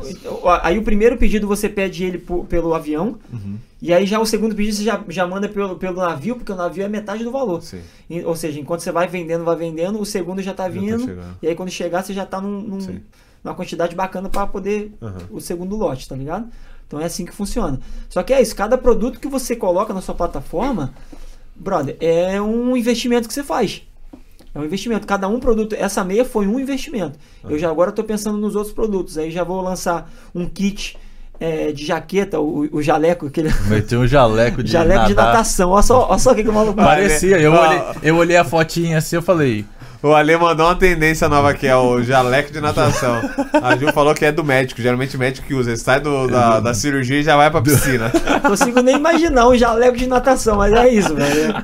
[0.63, 3.57] aí o primeiro pedido você pede ele po- pelo avião, Uhum.
[3.81, 6.57] e aí já o segundo pedido você já, já manda pelo, pelo navio, porque o
[6.57, 7.63] navio é metade do valor.
[8.11, 10.81] E- ou seja, enquanto você vai vendendo, vai vendendo, o segundo já tá Já tá
[10.81, 11.37] vindo, chegando.
[11.43, 13.01] e aí quando chegar você já tá num, num-
[13.43, 15.17] numa quantidade bacana para poder Aham.
[15.31, 16.47] o segundo lote, tá ligado?
[16.87, 17.81] Então é assim que funciona.
[18.11, 20.93] Só que é isso, cada produto que você coloca na sua plataforma,
[21.57, 23.83] brother, é um investimento que você faz.
[24.55, 25.07] É um investimento.
[25.07, 27.19] Cada um produto, essa meia foi um investimento.
[27.49, 29.17] Eu já agora estou pensando nos outros produtos.
[29.19, 30.97] Aí já vou lançar um kit
[31.39, 35.33] é, de jaqueta, o, o jaleco, aquele Meteu um jaleco de jaleco de nadar.
[35.33, 35.71] natação.
[35.71, 37.69] Olha só, olha só o que, que o maluco Parecia, eu, Ah.
[37.69, 39.65] olhei, eu olhei a fotinha assim eu falei.
[40.03, 43.21] O Ale mandou uma tendência nova que é o jaleco de natação.
[43.61, 44.81] A Ju falou que é do médico.
[44.81, 45.71] Geralmente o médico que usa.
[45.71, 48.13] Ele sai do- da, da cirurgia e já vai pra piscina.
[48.43, 51.55] Não consigo nem imaginar um jaleco de natação, mas é isso, velho.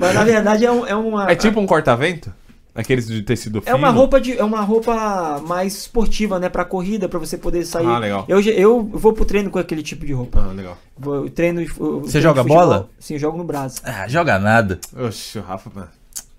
[0.00, 1.30] Mas na verdade é, um- é uma.
[1.30, 2.32] É tipo um corta-vento?
[2.74, 3.72] Aqueles de tecido fino?
[3.72, 7.64] É uma roupa de, é uma roupa mais esportiva, né, Pra corrida, pra você poder
[7.64, 7.86] sair.
[7.86, 8.24] Ah, legal.
[8.28, 10.40] Eu, eu vou pro treino com aquele tipo de roupa.
[10.48, 10.78] Ah, legal.
[10.98, 11.60] Vou, eu treino.
[11.60, 12.64] eu treino Você joga futebol.
[12.64, 12.88] bola?
[12.98, 13.80] Sim, eu jogo no braço.
[13.84, 14.78] Ah, joga nada.
[14.96, 15.88] Oxe, o Rafa, mano.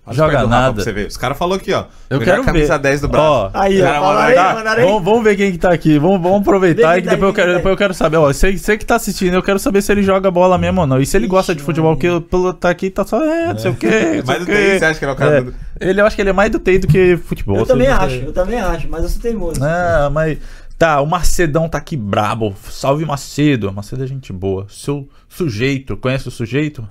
[0.04, 0.74] Olha Joga nada.
[0.74, 1.06] pra você ver.
[1.06, 1.84] Os caras falaram aqui, ó.
[2.10, 2.82] Eu quero camisa ver.
[2.82, 3.24] 10 do braço.
[3.28, 4.84] Ó, Aí, Cara, ó, fala mano, aí, tá- aí.
[4.84, 5.96] Vamos, vamos ver quem que tá aqui.
[5.96, 8.16] Vamos, vamos aproveitar e que depois eu, quero, depois eu quero saber.
[8.16, 10.86] Ó, você, você que tá assistindo, eu quero saber se ele joga bola mesmo ou
[10.88, 11.00] não.
[11.00, 13.22] E se ele Ixi, gosta de futebol, porque pelo tá aqui, tá só.
[13.24, 13.86] É, não sei o quê.
[14.18, 14.44] o do.
[14.46, 15.54] TI, você acha que ele é o cara É, do...
[15.80, 17.56] Ele, eu acho que ele é mais do TI do que futebol.
[17.58, 18.26] Eu também acho, sei.
[18.26, 19.62] eu também acho, mas eu sou teimoso.
[19.64, 20.36] Ah, mas.
[20.76, 22.56] Tá, o Macedão tá aqui brabo.
[22.68, 23.72] Salve Macedo.
[23.72, 24.66] Macedo é gente boa.
[24.68, 26.84] Seu sujeito, conhece o sujeito?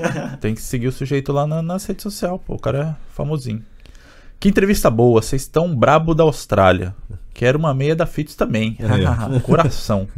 [0.40, 2.54] Tem que seguir o sujeito lá na, nas redes sociais, pô.
[2.54, 3.64] O cara é famosinho.
[4.40, 5.20] Que entrevista boa.
[5.20, 6.94] Vocês estão brabo da Austrália.
[7.34, 8.76] Quero uma meia da Fitz também.
[8.80, 9.40] Ó.
[9.42, 10.08] Coração.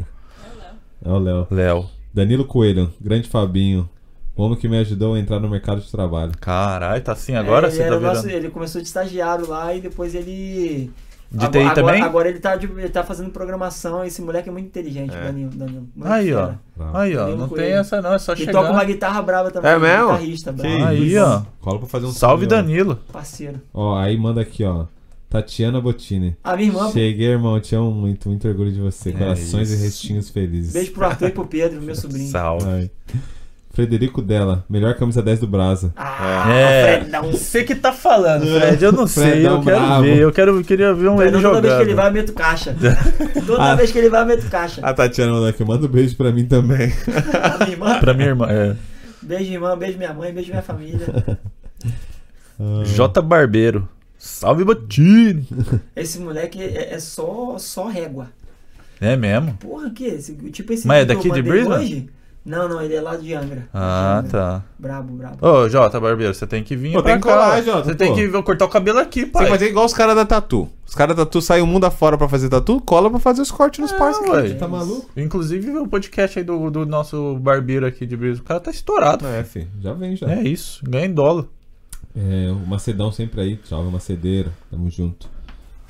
[1.05, 1.47] É o Léo.
[1.51, 1.91] Léo.
[2.13, 3.89] Danilo Coelho, grande Fabinho.
[4.37, 6.33] O homem que me ajudou a entrar no mercado de trabalho.
[6.41, 7.69] Caralho, tá assim agora?
[7.69, 8.37] É, você tá era nosso- virando.
[8.45, 10.91] ele começou de estagiário lá e depois ele.
[11.31, 12.03] De agora, TI agora- também?
[12.03, 14.05] Agora ele tá, de- ele tá fazendo programação.
[14.05, 15.23] Esse moleque é muito inteligente, É.
[15.25, 15.51] Danilo.
[15.55, 15.87] Danilo.
[16.03, 16.51] Aí, ó.
[16.93, 17.21] Aí, ó.
[17.21, 18.53] Danilo Não tem essa não, é só E chegar.
[18.53, 19.71] toca uma guitarra brava também.
[19.71, 20.07] É mesmo?
[20.09, 20.77] Guitarrista bravo.
[20.77, 21.21] Que Aí, isso.
[21.25, 21.43] ó.
[21.61, 22.57] Cola pra fazer um Salve som, ó.
[22.57, 22.99] Danilo.
[23.13, 23.61] Parceiro.
[23.73, 24.87] Ó, aí manda aqui, ó.
[25.29, 26.37] Tatiana Bottini.
[26.43, 26.91] A minha irmã.
[26.91, 27.61] Cheguei, irmão.
[27.61, 28.29] Te amo muito.
[28.29, 29.11] Muito orgulho de você.
[29.11, 29.81] É Corações isso.
[29.81, 30.73] e restinhos felizes.
[30.73, 32.29] Beijo pro Arthur e pro Pedro, meu sobrinho.
[32.29, 32.67] Salve.
[32.69, 32.91] Ai.
[33.73, 34.65] Frederico Della.
[34.69, 35.93] Melhor camisa 10 do Brasa.
[35.97, 36.99] Ah, É.
[37.01, 37.31] Fredão.
[37.31, 38.85] Você que tá falando, Fred.
[38.85, 39.31] Eu não sei.
[39.31, 40.03] Fredão Eu quero bravo.
[40.03, 40.19] ver.
[40.19, 41.97] Eu quero, queria ver um ele Fredão, toda vez que ele jogando.
[41.97, 42.77] vai, eu meto caixa.
[43.47, 43.75] Toda Ah.
[43.77, 44.81] vez que ele vai, eu meto caixa.
[44.85, 45.65] A Tatiana mandou aqui.
[45.65, 46.93] Manda um beijo pra mim também.
[47.43, 48.01] A minha irmã.
[48.01, 48.47] Pra minha irmã.
[48.51, 48.77] É.
[49.23, 49.77] Beijo, irmã.
[49.79, 50.33] Beijo, minha mãe.
[50.33, 51.07] Beijo, minha família.
[52.59, 53.89] Ah, J Barbeiro.
[54.19, 55.47] Salve Botini.
[55.97, 58.27] Esse moleque é, é só, só régua.
[59.01, 59.55] É mesmo?
[59.55, 60.35] Porra, que esse?
[60.51, 61.85] Tipo esse Mas é eu daqui de Brisbane?
[61.85, 62.09] hoje?
[62.45, 63.69] Não, não, ele é lá de Angra.
[63.73, 64.31] Ah, De Angra.
[64.39, 64.63] tá.
[64.79, 65.47] Brabo, brabo.
[65.47, 67.35] Ô, Jota Barbeiro, você tem que vir Pô, pra tem que cá.
[67.35, 67.97] colar, Jota, Você pô.
[67.99, 69.45] tem que vir cortar o cabelo aqui, Tem pai.
[69.45, 70.67] que fazer igual os caras da Tatu.
[70.87, 73.51] Os caras da Tatu saem o mundo afora pra fazer tatu, cola pra fazer os
[73.51, 74.53] cortes nos parceiros.
[74.53, 74.55] ué.
[74.55, 75.09] Tá maluco?
[75.17, 78.41] Inclusive o podcast aí do, do nosso barbeiro aqui de Brisa.
[78.41, 79.27] O cara tá estourado.
[79.27, 79.69] É, fi.
[79.81, 80.29] Já vem, já.
[80.33, 81.45] É isso, ganha em dólar.
[82.17, 83.61] É, o Macedão sempre aí.
[83.65, 84.51] Salve, Macedeiro.
[84.71, 85.29] Tamo junto.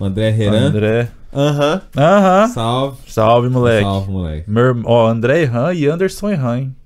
[0.01, 0.67] O André Herran.
[0.69, 1.09] André.
[1.33, 1.83] Aham.
[1.97, 2.49] Aham.
[2.49, 2.99] Salve.
[3.07, 3.85] Salve, moleque.
[3.85, 4.51] Salve, moleque.
[4.51, 6.77] Meu, ó, André Erran e Anderson Erran, hein?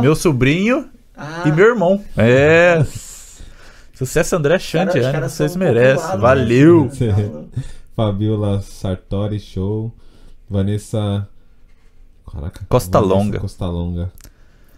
[0.00, 2.02] Meu sobrinho Ah, e meu irmão.
[2.16, 2.84] É.
[3.94, 5.20] Sucesso André Chante, os né?
[5.20, 6.18] Vocês merecem.
[6.18, 6.90] Valeu.
[7.00, 7.44] né?
[7.94, 9.92] Fabiola Sartori, show.
[10.48, 11.28] Vanessa.
[12.32, 12.60] Caraca.
[12.68, 13.40] Costa Vanessa Longa.
[13.40, 14.12] Costa Longa.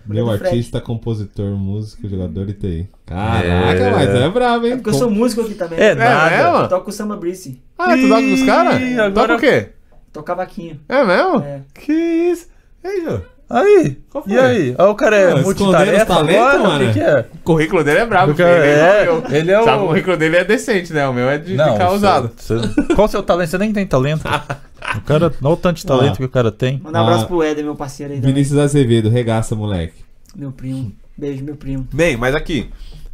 [0.06, 2.88] Meu artista, compositor, músico, jogador e TI.
[3.06, 3.90] Caraca, É.
[3.90, 4.72] mas é brabo, hein?
[4.72, 5.78] É porque eu sou músico aqui também.
[5.78, 6.52] É, eu nada.
[6.52, 6.68] mesmo?
[6.68, 7.60] toco samba Brice.
[7.78, 8.80] Ah, tu toca com os caras?
[8.80, 9.68] Ih, Toca agora- o quê?
[10.12, 10.80] Toco cavaquinho.
[10.88, 11.40] É mesmo?
[11.40, 11.60] É.
[11.74, 12.48] Que isso?
[12.82, 13.20] E aí, Jô?
[13.50, 14.32] Aí, Qual foi?
[14.32, 14.74] e aí?
[14.78, 16.58] Ó, o cara é multitarefa os talentos, agora?
[16.60, 16.84] mano.
[16.84, 17.26] O que, que é?
[17.34, 18.32] O currículo dele é brabo.
[18.34, 18.64] Cara filho.
[18.64, 21.08] é, Ele- ele é o- Sabe, o currículo dele é decente, né?
[21.08, 22.30] O meu é de, Não, causado.
[22.36, 23.50] você- você- qual o seu talento?
[23.50, 24.22] Você nem tem talento.
[24.96, 26.16] O cara, olha o tanto de talento Ah.
[26.16, 26.80] que o cara tem.
[26.82, 27.26] Manda um abraço Ah.
[27.26, 28.32] pro Éder, meu parceiro aí também.
[28.34, 29.94] Vinícius Azevedo, regaça, moleque.
[30.34, 30.90] Meu primo.
[31.16, 31.86] Beijo, meu primo.
[31.92, 32.70] Bem, mas aqui.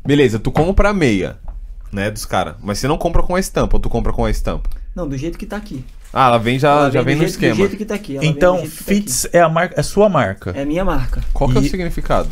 [0.07, 1.37] Beleza, tu compra a meia,
[1.93, 2.55] né, dos caras.
[2.63, 4.71] Mas você não compra com a estampa, ou tu compra com a estampa?
[4.97, 5.85] Não, do jeito que tá aqui.
[6.13, 7.55] Ah, ela vem já, Ela já vem no jeito, esquema.
[7.55, 8.13] Do jeito que tá aqui.
[8.15, 9.01] ela vem do Então, jeito que tá aqui.
[9.03, 10.51] Fits é a marca, é sua marca.
[10.53, 11.23] É minha marca.
[11.35, 12.31] Qual que é o E- significado?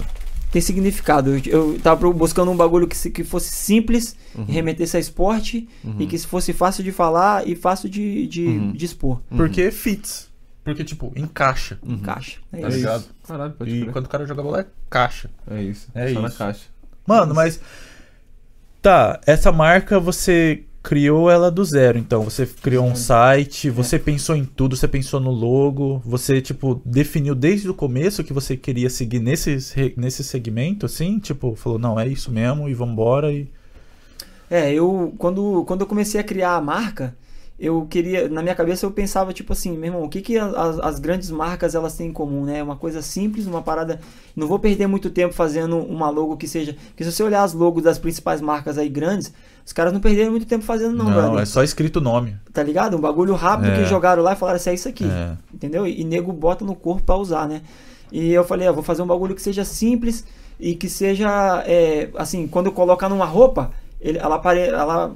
[0.50, 1.30] Tem significado.
[1.36, 4.46] Eu, eu tava buscando um bagulho que, se- que fosse simples, Uhum.
[4.48, 8.72] e remetesse a esporte, e que fosse fácil de falar e fácil de, de, Uhum.
[8.72, 9.20] de expor.
[9.36, 10.32] Porque fits.
[10.64, 11.78] Porque, tipo, encaixa.
[12.02, 12.38] Caixa.
[12.52, 12.76] É Tá isso.
[12.78, 13.04] ligado?
[13.28, 13.92] Caralho, pode E crer.
[13.92, 15.28] quando o cara joga bola, é caixa.
[15.50, 15.88] É isso.
[15.94, 16.38] É só na isso.
[16.38, 16.60] caixa.
[17.06, 17.60] Mano, mas.
[18.80, 21.98] Tá, essa marca você criou ela do zero.
[21.98, 26.80] Então, você criou um site, você pensou em tudo, você pensou no logo, você, tipo,
[26.84, 29.56] definiu desde o começo que você queria seguir nesse,
[29.96, 31.18] nesse segmento, assim?
[31.18, 33.48] Tipo, falou, não, é isso mesmo e vambora e.
[34.50, 37.16] É, eu quando, quando eu comecei a criar a marca,
[37.58, 40.78] eu queria, na minha cabeça eu pensava tipo assim, meu irmão, o que que as,
[40.80, 42.62] as grandes marcas elas têm em comum, né?
[42.62, 44.00] Uma coisa simples, uma parada,
[44.34, 47.52] não vou perder muito tempo fazendo uma logo que seja, porque se você olhar as
[47.52, 49.32] logos das principais marcas aí grandes,
[49.64, 51.38] os caras não perderam muito tempo fazendo não, brother.
[51.42, 52.36] é só escrito o nome.
[52.52, 52.96] Tá ligado?
[52.96, 53.76] Um bagulho rápido É.
[53.82, 55.04] que jogaram lá e falaram assim, é isso aqui.
[55.04, 55.36] É.
[55.54, 55.86] Entendeu?
[55.86, 57.62] E, e nego bota no corpo pra usar, né?
[58.12, 60.24] E eu falei, eu vou fazer um bagulho que seja simples
[60.58, 65.12] e que seja, é, assim, quando eu colocar numa roupa, ele- ela, apare, ela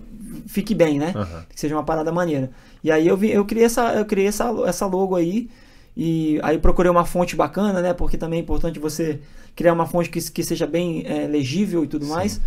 [0.47, 1.13] fique bem, né?
[1.15, 1.45] Aham.
[1.49, 2.51] Que seja uma parada maneira.
[2.83, 5.49] E aí eu, vi, eu criei, essa, eu criei essa, essa logo aí.
[5.97, 7.93] E aí procurei uma fonte bacana, né?
[7.93, 9.21] Porque também é importante você
[9.57, 12.41] criar uma fonte que, que seja bem é, legível e tudo mais.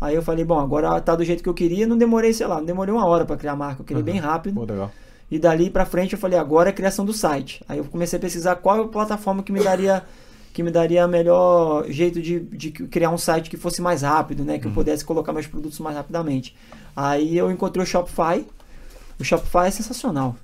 [0.00, 1.86] Aí eu falei, bom, agora tá do jeito que eu queria.
[1.86, 3.82] Não demorei, sei lá, não demorei uma hora pra criar a marca.
[3.82, 4.56] Eu criei bem rápido.
[4.56, 4.90] Pô, legal.
[5.30, 7.64] E dali pra frente eu falei, agora é a criação do site.
[7.66, 10.02] Aí eu comecei a pesquisar qual é a plataforma que me daria
[10.52, 14.58] que me daria melhor jeito de, de criar um site que fosse mais rápido, né?
[14.58, 16.54] Que eu pudesse colocar meus produtos mais rapidamente.
[16.94, 18.46] Aí eu encontrei o Shopify.
[19.18, 20.36] O Shopify é sensacional.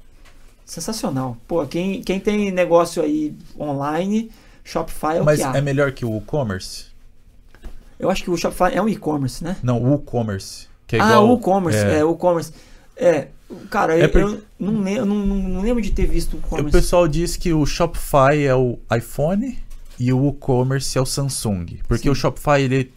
[0.64, 1.36] Sensacional.
[1.46, 4.30] Pô, quem, quem tem negócio aí online,
[4.64, 5.56] Shopify é o Mas que há.
[5.56, 6.86] é melhor que o e-commerce?
[7.98, 9.56] Eu acho que o Shopify é um e-commerce, né?
[9.62, 10.68] Não, o e-commerce.
[10.86, 12.52] Que é ah, igual, o e-commerce, é, o e-commerce.
[12.96, 13.28] É,
[13.70, 16.40] cara, É eu, eu não, lembro, não, não, não lembro de ter visto o O
[16.40, 16.70] e-commerce.
[16.72, 19.58] pessoal diz que o Shopify é o iPhone
[19.98, 21.78] e o e-commerce é o Samsung.
[21.88, 22.10] Porque Sim.
[22.10, 22.92] o Shopify, ele.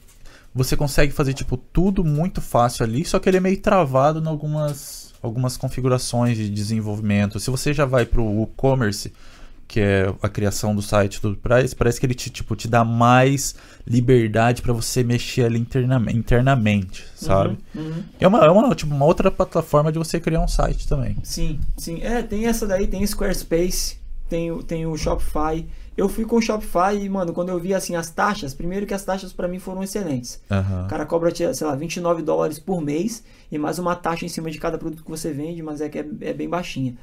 [0.54, 4.28] Você consegue fazer, tipo, tudo muito fácil ali, só que ele é meio travado em
[4.28, 7.40] algumas, algumas configurações de desenvolvimento.
[7.40, 9.14] Se você já vai pro e-commerce,
[9.66, 12.84] que é a criação do site tudo parece, parece que ele te, tipo, te dá
[12.84, 13.56] mais
[13.88, 17.58] liberdade para você mexer ali internamente, internamente sabe?
[17.74, 18.04] Uhum, uhum.
[18.20, 21.16] É, uma, é uma, tipo, uma outra plataforma de você criar um site também.
[21.24, 22.00] Sim, sim.
[22.02, 23.98] É, tem essa daí, tem Squarespace,
[24.28, 25.66] tem, o- tem o Shopify.
[26.02, 28.94] Eu fui com o Shopify e, mano, quando eu vi assim as taxas, primeiro que
[28.96, 30.42] as taxas pra mim foram excelentes.
[30.50, 30.86] Aham.
[30.86, 34.50] O cara cobra, sei lá, 29 dólares por mês e mais uma taxa em cima
[34.50, 36.96] de cada produto que você vende, mas é que é, é bem baixinha.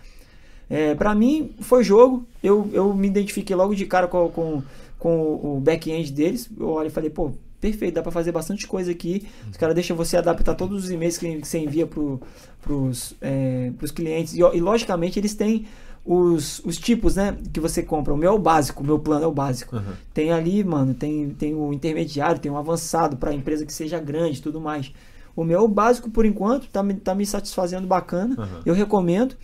[0.68, 2.26] É, para mim, foi jogo.
[2.42, 4.62] Eu, eu me identifiquei logo de cara com, com,
[4.98, 6.50] com o back-end deles.
[6.58, 7.30] Eu olhei e falei, pô,
[7.60, 9.28] perfeito, dá pra fazer bastante coisa aqui.
[9.48, 12.20] Os caras deixam você adaptar todos os e-mails que, você envia pro,
[12.60, 14.34] pros, é, pros clientes.
[14.34, 15.66] E, e, logicamente, eles têm
[16.08, 18.14] os, os tipos, né, que você compra.
[18.14, 19.76] O meu é o básico, o meu plano é o básico.
[19.76, 19.92] Uhum.
[20.14, 24.38] Tem ali, mano, tem, tem o intermediário, tem o avançado para empresa que seja grande
[24.38, 24.90] e tudo mais.
[25.36, 28.34] O meu é o básico por enquanto, tá, me- tá me satisfazendo bacana.
[28.38, 28.62] Uhum.
[28.64, 29.36] Eu recomendo.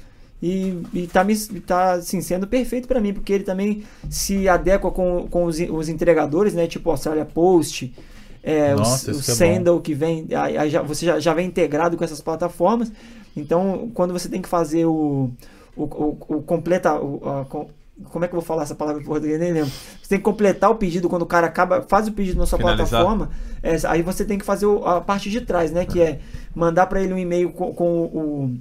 [0.42, 4.90] E, e tá, me, tá assim, sendo perfeito para mim, porque ele também se adequa
[4.90, 6.66] com, com os, os entregadores, né?
[6.66, 7.94] Tipo Australia Post,
[8.42, 9.80] é, Nossa, o, o que é bom.
[9.80, 12.92] Que vem, aí, aí já, você já, já vem integrado com essas plataformas.
[13.36, 15.30] Então, quando você tem que fazer o,
[15.76, 17.68] o, o, o completa, o, a- com-
[18.10, 19.38] como é que eu vou falar essa palavra em português?
[19.38, 19.70] Nem lembro.
[19.70, 22.58] Você tem que completar o pedido quando o cara acaba, faz o pedido na sua
[22.58, 22.88] Finalizar.
[22.88, 23.30] plataforma.
[23.62, 25.84] é, aí você tem que fazer o- a parte de trás, né?
[25.86, 26.18] Que é
[26.54, 28.54] mandar para ele um e-mail com, com o,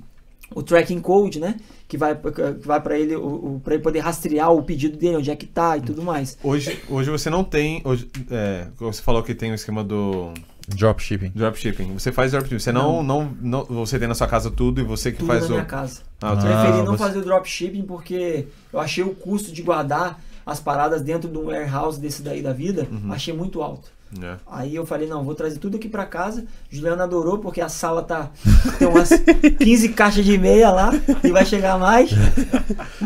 [0.56, 1.56] o tracking code, né?
[1.88, 2.32] Que vai, que
[2.68, 5.78] vai para ele, o, para ele poder rastrear o pedido dele, onde é que tá
[5.78, 6.38] e tudo mais.
[6.44, 7.82] Hoje, hoje você não tem.
[7.84, 10.32] Hoje, é, você falou que tem o esquema do
[10.68, 11.32] Dropshipping.
[11.36, 11.94] dropshipping.
[11.94, 12.60] Você faz dropshipping.
[12.60, 15.42] Você não, não, não, Você tem na sua casa tudo e você que Tudo faz
[15.42, 15.52] na o.
[15.52, 16.02] minha casa.
[16.22, 19.62] Ah, Eu Ah, preferi não você- fazer o dropshipping porque eu achei o custo de
[19.62, 23.12] guardar as paradas dentro de um warehouse desse daí da vida, Uhum.
[23.14, 23.90] achei muito alto.
[24.22, 24.36] É.
[24.52, 26.46] Aí eu falei, não, vou trazer tudo aqui pra casa.
[26.70, 28.30] Juliana adorou porque a sala tá
[28.78, 29.10] tem umas
[29.60, 30.92] 15 caixas de meia lá
[31.24, 32.12] e vai chegar mais.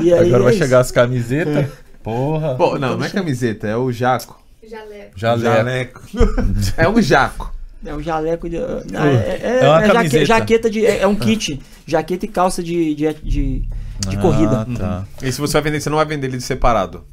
[0.01, 1.69] E aí Agora vai é chegar as camisetas.
[2.03, 2.55] Porra.
[2.55, 4.37] Bom, não, não é camiseta, é o jaco.
[4.67, 5.11] Jaleco.
[5.17, 6.01] Jaleco.
[6.77, 7.53] É um jaco.
[7.85, 8.57] É um jaleco de.
[8.57, 10.85] Não, é, é- É uma é jaque- jaqueta de.
[10.85, 11.59] É, é um kit.
[11.85, 13.69] Jaqueta e calça de, de, de,
[14.09, 14.61] de corrida.
[14.61, 15.05] Ah, tá.
[15.21, 17.03] E se você vai vender, você não vai vender ele separado?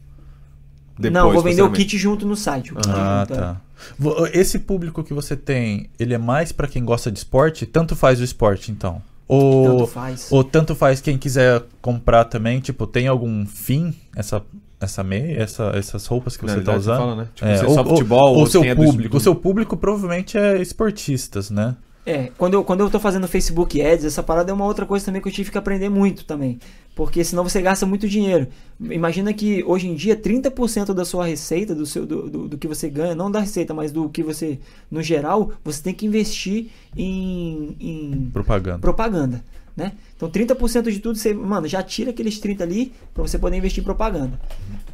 [0.99, 2.73] não, vou vender o kit junto no site.
[2.73, 3.37] o kit Ah, junto, é.
[3.43, 3.61] tá.
[3.99, 7.67] Vo- Esse público que você tem, ele é mais pra quem gosta de esporte?
[7.67, 9.03] Tanto faz o esporte, então?
[9.27, 10.29] Ou Tanto faz.
[10.31, 12.61] ou tanto faz quem quiser comprar também?
[12.61, 14.43] Tipo, tem algum fim essa
[14.81, 16.99] essa meia, essa, essas roupas que Na você tá realidade, usando?
[16.99, 17.29] fala, né?
[17.35, 19.13] Tipo, É, você ou, só futebol, ou ou seu é público.
[19.13, 21.75] do- O seu público provavelmente é esportistas, né?
[22.05, 25.07] É, quando eu, quando eu tô fazendo Facebook Ads, essa parada é uma outra coisa
[25.07, 26.59] também que eu tive que aprender muito também.
[26.95, 28.47] Porque senão você gasta muito dinheiro.
[28.81, 32.69] Imagina que hoje em dia 30% da sua receita, do, seu, do, do, do que
[32.69, 36.69] você ganha, não da receita, mas do que você, no geral, você tem que investir
[36.97, 38.79] em, em Propaganda.
[38.79, 39.45] propaganda.
[39.77, 39.93] Né?
[40.17, 43.83] Então 30% de tudo, você, mano, já tira aqueles 30 ali para você poder investir
[43.83, 44.41] em propaganda.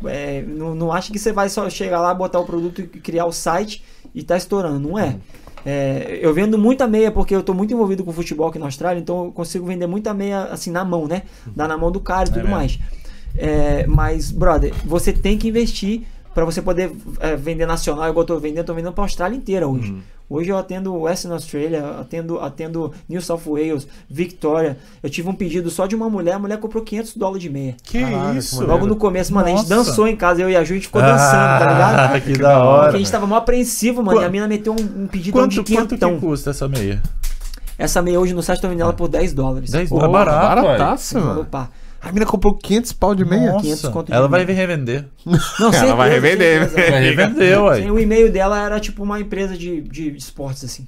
[0.07, 3.27] É, não, não acha que você vai só chegar lá, botar o produto e criar
[3.27, 3.85] o site
[4.15, 4.89] e tá estourando.
[4.89, 5.19] Não é.
[5.65, 9.01] É, eu vendo muita meia porque eu tô muito envolvido com futebol aqui na Austrália,
[9.01, 11.23] então eu consigo vender muita meia assim na mão, né?
[11.55, 12.51] Dá na mão do cara e tudo mesmo?
[12.51, 12.79] mais.
[13.37, 16.03] É, mas, brother, você tem que investir
[16.35, 19.67] para você poder é, vender nacional, igual eu tô vendendo, tô vendendo pra Austrália inteira
[19.67, 19.97] hoje.
[20.33, 24.79] Hoje eu atendo Western Australia, atendo, atendo New South Wales, Victoria.
[25.03, 27.75] Eu tive um pedido só de uma mulher, a mulher comprou 500 dólares de meia.
[27.83, 28.61] Que Caralho, isso?
[28.61, 30.77] que Logo no começo, mano, a gente dançou em casa, eu e a Ju, a
[30.77, 32.15] gente ficou dançando, tá ligado?
[32.15, 32.83] Ah, que da hora.
[32.85, 35.43] Porque a gente tava mó apreensivo, mano, Qu- e a mina meteu um, um pedidão
[35.43, 36.15] Quanto, de quanto quinhentão.
[36.15, 37.03] que custa essa meia?
[37.77, 39.71] Essa meia hoje no site tô vendendo ela por 10 dólares.
[39.71, 40.13] 10 Ô, dólares.
[40.13, 41.41] barato, barataço, mano.
[41.41, 41.71] Opa.
[42.03, 43.53] A mina comprou 500 pau de meia?
[43.53, 44.57] Nossa, 500 conto de ela vai meia.
[44.57, 45.05] revender.
[45.25, 46.69] Não, Ela vai revender.
[46.71, 47.91] Vai revender, ué.
[47.93, 50.87] O e-mail dela era tipo uma empresa de, de esportes, assim.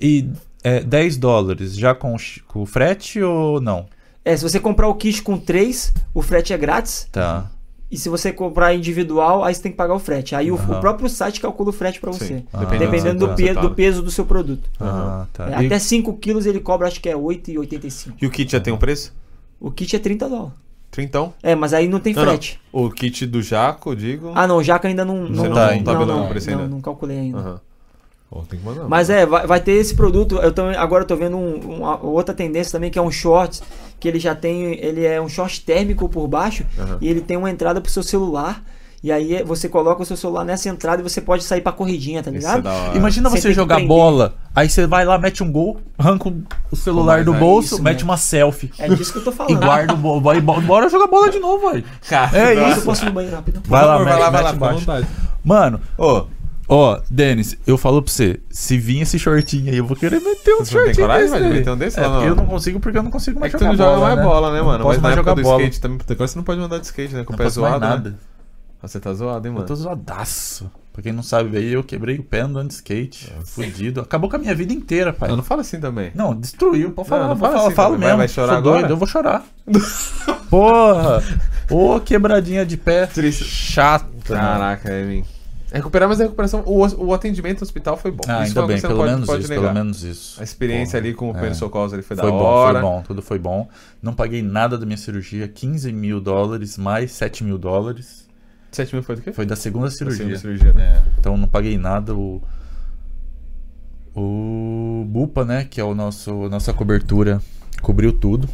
[0.00, 0.28] E
[0.64, 2.16] é, 10 dólares já com,
[2.48, 3.86] com frete ou não?
[4.24, 7.06] É, se você comprar o kit com 3, o frete é grátis.
[7.12, 7.46] Tá.
[7.90, 10.34] E se você comprar individual, aí você tem que pagar o frete.
[10.36, 10.76] Aí o- Aham.
[10.76, 12.44] o, próprio site calcula o frete pra você.
[12.52, 13.32] Ah, Dependendo tá.
[13.32, 14.68] do, pe- do peso do seu produto.
[14.78, 15.48] Ah, tá.
[15.58, 18.14] É, E- até 5 quilos ele cobra, acho que é 8,85.
[18.22, 19.12] E o kit já tem um preço?
[19.60, 20.52] O kit é 30 dólares.
[20.90, 21.32] Trintão?
[21.42, 22.28] É, mas aí não tem Não, não.
[22.30, 22.60] frete.
[22.72, 24.32] O kit do Jaco, digo.
[24.34, 25.26] Ah, não, o Jaca ainda não.
[25.28, 26.62] Você não, tá- não, não não, vendo não, o preço ainda?
[26.62, 27.62] não, não calculei ainda.
[28.28, 28.88] Pô, tem que mandar.
[28.88, 30.36] Mas é, vai, vai ter esse produto.
[30.36, 33.60] Eu também, agora eu tô vendo um- uma outra tendência também, que é um short,
[34.00, 34.74] que ele já tem.
[34.80, 36.98] Ele é um short térmico por baixo Aham.
[37.00, 38.64] e ele tem uma entrada pro seu celular.
[39.02, 41.72] E aí é- você coloca o seu celular nessa entrada e você pode sair pra
[41.72, 42.68] corridinha, tá Isso ligado?
[42.68, 42.96] é.
[42.96, 46.30] Imagina Você você que jogar bola, aí você vai lá, mete um gol, arranca
[46.70, 48.04] o celular do é bolso, isso, mete né?
[48.04, 48.70] uma selfie.
[48.78, 49.58] É disso que eu tô E falando.
[49.64, 50.20] guarda o bolo.
[50.20, 51.84] Vai, bora jogar bola de novo, velho.
[52.08, 52.80] Cara, É Nossa, isso.
[52.80, 53.62] eu posso ir no banheiro rápido.
[53.66, 55.06] Vai lá, favor, vai lá, vai lá.
[55.42, 56.26] Mano, Ô,
[56.68, 60.52] ó, Denis, eu falo pra você, se vir esse shortinho aí, eu vou querer meter
[60.54, 61.48] um não tem shortinho coragem, desse.
[61.48, 61.98] meter um desse?
[61.98, 63.76] É, Não, eu não consigo porque eu não consigo é mais que tu jogar não
[63.78, 64.22] joga bola, mais né?
[64.24, 64.84] bola, né, Não mano?
[64.84, 65.62] posso Mas na mais época jogar do bola.
[65.62, 65.98] skate também.
[66.10, 67.24] Agora você não pode andar de skate, né?
[67.24, 67.90] Com o Não pé posso mais zoado, né?
[67.90, 68.16] nada.
[68.20, 68.29] Ah,
[68.82, 69.66] Você tá zoado, hein, Eu mano?
[69.66, 70.70] tô zoadaço.
[70.92, 73.32] Pra quem não sabe, aí eu quebrei o pé andando de skate.
[73.44, 74.00] Fudido.
[74.00, 75.28] Acabou com a minha vida inteira, pai.
[75.28, 76.10] Não, não fala assim também.
[76.14, 76.90] Não, destruiu.
[76.90, 78.16] Pode falar, Não, não fala falar, assim, falo vai- mesmo.
[78.18, 78.78] vai chorar Sou agora?
[78.80, 79.44] doido, eu vou chorar.
[80.50, 81.22] Porra!
[81.70, 83.06] Ô, quebradinha de pé.
[83.06, 83.44] Triste.
[83.44, 84.06] Chato.
[84.24, 85.24] Caraca, Emin.
[85.72, 86.64] Recuperar, mas a recuperação.
[86.66, 88.24] O, o atendimento no hospital foi bom.
[88.26, 89.62] Ah, Isso ainda bem, pelo menos isso, negar.
[89.62, 90.40] pelo menos isso.
[90.40, 91.54] A experiência Porra, ali com o é.
[91.54, 92.80] socorros ali foi, Foi da bom, hora.
[92.80, 93.68] foi bom, tudo foi bom.
[94.02, 98.19] Não paguei nada da minha cirurgia, 15 mil dólares mais 7 mil dólares.
[98.72, 99.32] 7 mil foi do quê?
[99.32, 100.18] Foi da segunda cirurgia.
[100.18, 101.02] segunda cirurgia, né?
[101.04, 102.14] É, então não paguei nada.
[102.14, 102.42] O,
[104.14, 107.40] o Bupa, né, que é o nosso nossa cobertura,
[107.82, 108.48] cobriu tudo.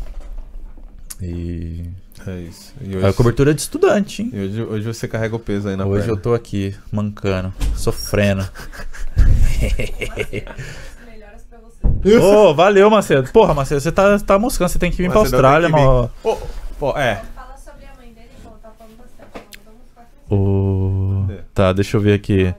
[1.21, 1.85] E
[2.27, 2.75] É isso.
[2.81, 4.31] E a hoje, cobertura é de estudante, hein?
[4.33, 6.13] e hoje, hoje você carrega o peso aí na Hoje perna.
[6.13, 8.47] eu tô aqui mancando, sofrendo.
[9.15, 10.57] Pra.
[12.23, 13.31] Ô, valeu, Macedo.
[13.33, 15.83] Porra, Macedo, você tá, tá moscando, você tem que vir pra Macedo, Austrália, que vir.
[15.83, 16.11] mano.
[16.23, 16.37] Ô,
[16.79, 17.23] pô, é.
[17.35, 19.31] Fala sobre a mãe dele, que ela tá falando bastante.
[19.35, 21.25] Ela mandou uns quatro O...
[21.31, 21.39] É.
[21.55, 22.55] Tá, deixa eu ver aqui.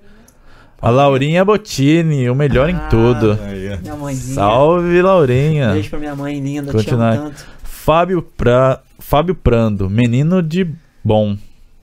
[0.82, 3.38] A Laurinha Bottini, o melhor em Ah, tudo.
[3.43, 3.78] Aí, ó.
[3.82, 4.36] Minha mãezinha.
[4.36, 5.72] Salve, Laurinha.
[5.74, 7.13] Beijo pra minha mãe linda, Continuar.
[7.13, 7.45] te amo tanto.
[7.63, 8.80] Fábio, pra...
[8.99, 10.68] Fábio Prando, menino de
[11.03, 11.38] bom.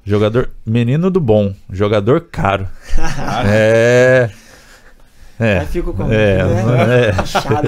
[0.04, 0.50] Jogador.
[0.66, 1.54] Menino do bom.
[1.70, 2.68] Jogador caro.
[3.46, 4.30] é.
[5.40, 5.58] É.
[5.60, 7.08] Aí fico com É, né?
[7.08, 7.12] é.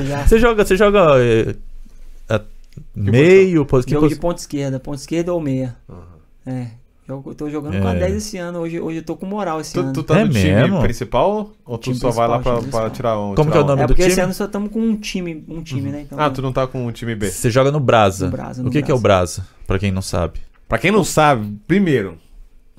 [0.05, 0.27] Já.
[0.27, 1.55] Você joga, você joga é,
[2.29, 2.41] a-
[2.95, 5.75] meio, pos- que Jogo de pos- ponta esquerda, ponta esquerda ou meia.
[6.47, 6.67] É.
[7.09, 7.99] Eu tô jogando com a É.
[8.01, 8.59] 10 esse ano.
[8.61, 9.93] Hoje, hoje eu tô com moral esse Tu, ano.
[9.93, 10.81] tu tá É no time mesmo?
[10.81, 13.35] principal ou tu Time só vai lá pra, pra time tirar um?
[13.37, 14.25] Como tirar que é o um- nome é do porque esse time?
[14.25, 16.01] ano só estamos com um time, um time, né?
[16.03, 17.31] Então, Ah, tu não tá com o time B.
[17.31, 18.27] Você joga no Brasa.
[18.27, 19.43] No Brasa, no o que, que é o Brasa.
[19.43, 19.49] Brasa?
[19.69, 20.41] Pra quem não sabe.
[20.69, 22.19] Pra quem não sabe, primeiro,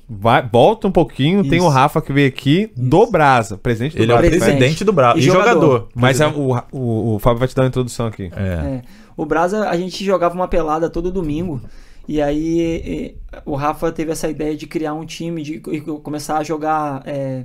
[0.06, 1.66] vai, volta um pouquinho, tem Isso.
[1.66, 4.36] o Rafa que veio aqui do Brasa, presidente do Ele é o Brasa.
[4.38, 4.84] Presidente.
[4.84, 5.16] do Brasa.
[5.18, 5.52] E E jogador.
[5.54, 5.88] jogador.
[5.94, 8.30] Mas é o, o, o Fábio vai te dar uma introdução aqui.
[8.36, 8.42] É.
[8.42, 8.82] É.
[9.16, 11.62] O Brasa, a gente jogava uma pelada todo domingo.
[12.08, 16.42] E aí o Rafa teve essa ideia de criar um time, de e começar a
[16.42, 17.44] jogar é,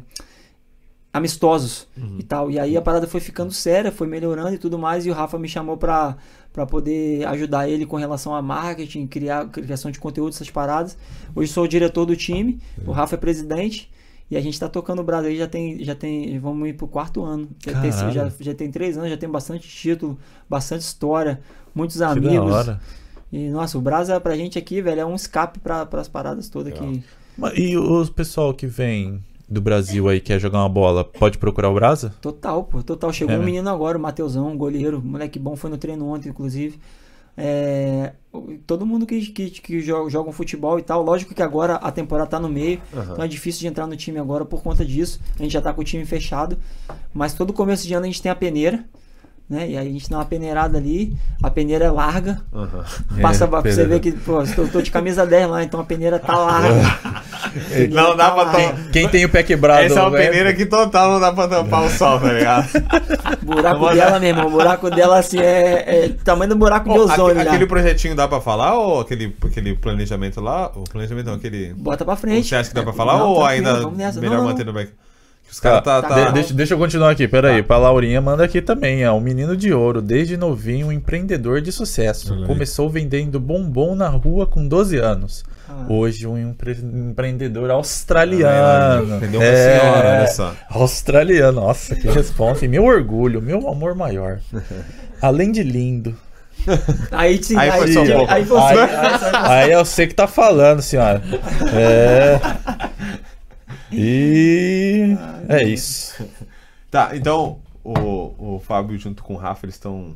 [1.11, 1.87] amistosos
[2.17, 2.49] e tal.
[2.49, 5.05] E aí a parada foi ficando séria, foi melhorando e tudo mais.
[5.05, 6.15] E o Rafa me chamou pra,
[6.51, 10.97] pra poder ajudar ele com relação a marketing, criar, criação de conteúdo, essas paradas.
[11.35, 13.91] Hoje sou o diretor do time, o Rafa é presidente.
[14.31, 17.23] E a gente tá tocando o Brasil já tem, já tem, vamos ir pro quarto
[17.23, 17.47] ano.
[17.63, 20.17] Já tem, já, já tem três anos, já tem bastante título,
[20.49, 21.41] bastante história,
[21.75, 22.51] muitos Que da amigos.
[22.51, 22.81] hora.
[23.33, 26.71] E, nossa, o Brasa pra gente aqui, velho, é um escape pra, pras paradas todas
[26.71, 27.03] que...
[27.35, 31.69] Mas E o pessoal que vem do Brasil aí, quer jogar uma bola, pode procurar
[31.69, 32.13] o Brasa?
[32.21, 33.11] Total, pô, total.
[33.11, 33.45] Chegou É, um né?
[33.47, 36.79] menino agora, o Mateusão, goleiro, moleque bom, foi no treino ontem, inclusive.
[37.35, 38.13] É,
[38.67, 41.91] todo mundo que, que, que joga, joga um futebol e tal, lógico que agora a
[41.91, 45.19] temporada tá no meio, então é difícil de entrar no time agora por conta disso.
[45.39, 46.55] A gente já tá com o time fechado,
[47.11, 48.85] mas todo começo de ano a gente tem a peneira,
[49.49, 49.69] né?
[49.69, 52.83] E aí a gente dá uma peneirada ali, a peneira é larga, Aham.
[53.21, 53.89] passa É, pra você peneira.
[53.89, 57.23] ver que, pô, eu tô de camisa 10 lá, então a peneira tá larga.
[57.91, 58.63] Não dá pra Tá tomar.
[58.65, 58.89] larga.
[58.91, 59.83] Quem tem o pé quebrado...
[59.83, 60.25] Essa é uma né?
[60.25, 62.67] peneira que total não dá pra tampar o sol, tá ligado?
[63.43, 67.03] buraco dela, meu irmão, o buraco dela assim é, é tamanho do buraco de Ô,
[67.03, 70.71] ozônio aquele projetinho dá pra falar ou aquele, aquele planejamento lá?
[70.75, 71.73] O planejamento não, aquele.
[71.75, 72.47] Bota pra frente.
[72.47, 74.43] Você acha que dá pra falar Não, ou ainda melhor Não, não.
[74.45, 74.91] manter no back?
[75.53, 76.01] Os caras tá.
[76.01, 77.61] Tá, tá- De- deixa, deixa eu continuar aqui, peraí.
[77.61, 79.03] Pra Laurinha, manda aqui também.
[79.03, 82.33] É um menino de ouro, desde novinho, um empreendedor de sucesso.
[82.33, 82.47] Olha aí.
[82.47, 85.43] Começou vendendo bombom na rua com 12 anos.
[85.69, 85.85] Ah.
[85.87, 89.17] Hoje, um empre- empreendedor australiano.
[89.17, 90.53] Entendeu uma É, senhora, olha só.
[90.71, 92.67] Australiano, nossa, que resposta.
[92.67, 94.39] Meu orgulho, meu amor maior.
[95.21, 96.15] Além de lindo.
[97.11, 98.73] Aí, sim, Aí aí, foi só um aí, aí você.
[98.73, 101.21] Aí, aí- aí é você que tá falando, senhora.
[101.75, 102.39] É.
[103.93, 105.15] E.
[105.49, 106.23] É isso.
[106.91, 110.15] Tá, então o, o Fábio junto com o Rafa, eles estão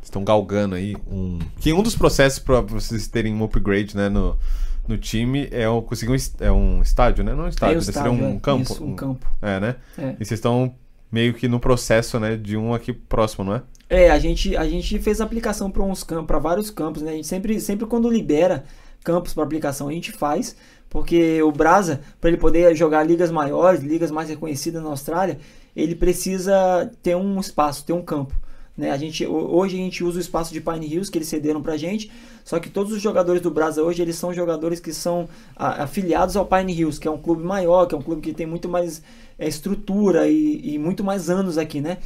[0.00, 4.38] estão galgando aí um que um dos processos pra vocês terem um upgrade, né, no,
[4.86, 7.34] no time é o conseguir um, é um estádio, né?
[7.34, 8.62] Não um estádio, Aí o seria estádio, um é, campo.
[8.62, 9.26] isso, um campo.
[9.42, 9.76] É, né?
[9.98, 10.10] É.
[10.20, 10.74] E vocês estão
[11.10, 13.62] meio que no processo, né, de um aqui próximo, não é?
[13.88, 17.12] É, a gente, a gente fez aplicação para uns campos, para vários campos, né?
[17.12, 18.64] A gente sempre, sempre quando libera
[19.02, 20.56] campos para aplicação, a gente faz,
[20.94, 25.40] porque o Brasa, para ele poder jogar ligas maiores, ligas mais reconhecidas na Austrália,
[25.74, 28.32] ele precisa ter um espaço, ter um campo.
[28.78, 28.92] Né?
[28.92, 31.60] A gente, ho- hoje a gente usa o espaço de Pine Hills que eles cederam
[31.60, 32.12] pra gente,
[32.44, 36.36] só que todos os jogadores do Brasa hoje eles são jogadores que são a- afiliados
[36.36, 38.68] ao Pine Hills, que é um clube maior, que é um clube que tem muito
[38.68, 39.02] mais
[39.36, 41.98] é, estrutura e, e muito mais anos aqui, né?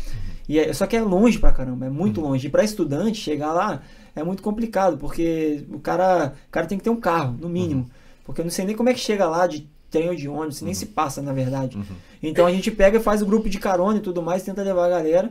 [0.49, 2.47] E é- só que é longe pra caramba, é muito longe.
[2.47, 3.83] E pra estudante chegar lá
[4.17, 7.87] é muito complicado, porque o cara, o cara tem que ter um carro, no mínimo.
[8.29, 10.61] Porque eu não sei nem como é que chega lá de trem ou de ônibus,
[10.61, 11.79] nem se passa, na verdade.
[12.23, 14.85] Então a gente pega e faz o grupo de carona e tudo mais, tenta levar
[14.85, 15.31] a galera.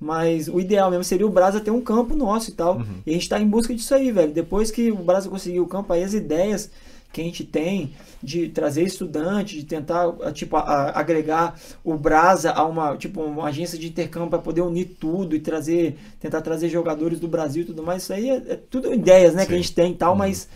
[0.00, 2.80] Mas o ideal mesmo seria o Brasa ter um campo nosso e tal.
[3.04, 4.32] E a gente tá em busca disso aí, velho.
[4.32, 6.70] Depois que o Brasa conseguir o campo, aí as ideias
[7.12, 7.92] que a gente tem
[8.22, 13.78] de trazer estudante, de tentar tipo a- agregar o Brasa a uma tipo uma agência
[13.78, 17.82] de intercâmbio para poder unir tudo e trazer tentar trazer jogadores do Brasil e tudo
[17.82, 19.62] mais isso aí é, é tudo ideias né que a Sim.
[19.62, 20.48] gente tem e tal mas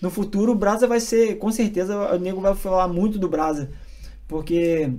[0.00, 3.70] no futuro o Brasa vai ser com certeza o nego vai falar muito do Brasa
[4.28, 4.90] porque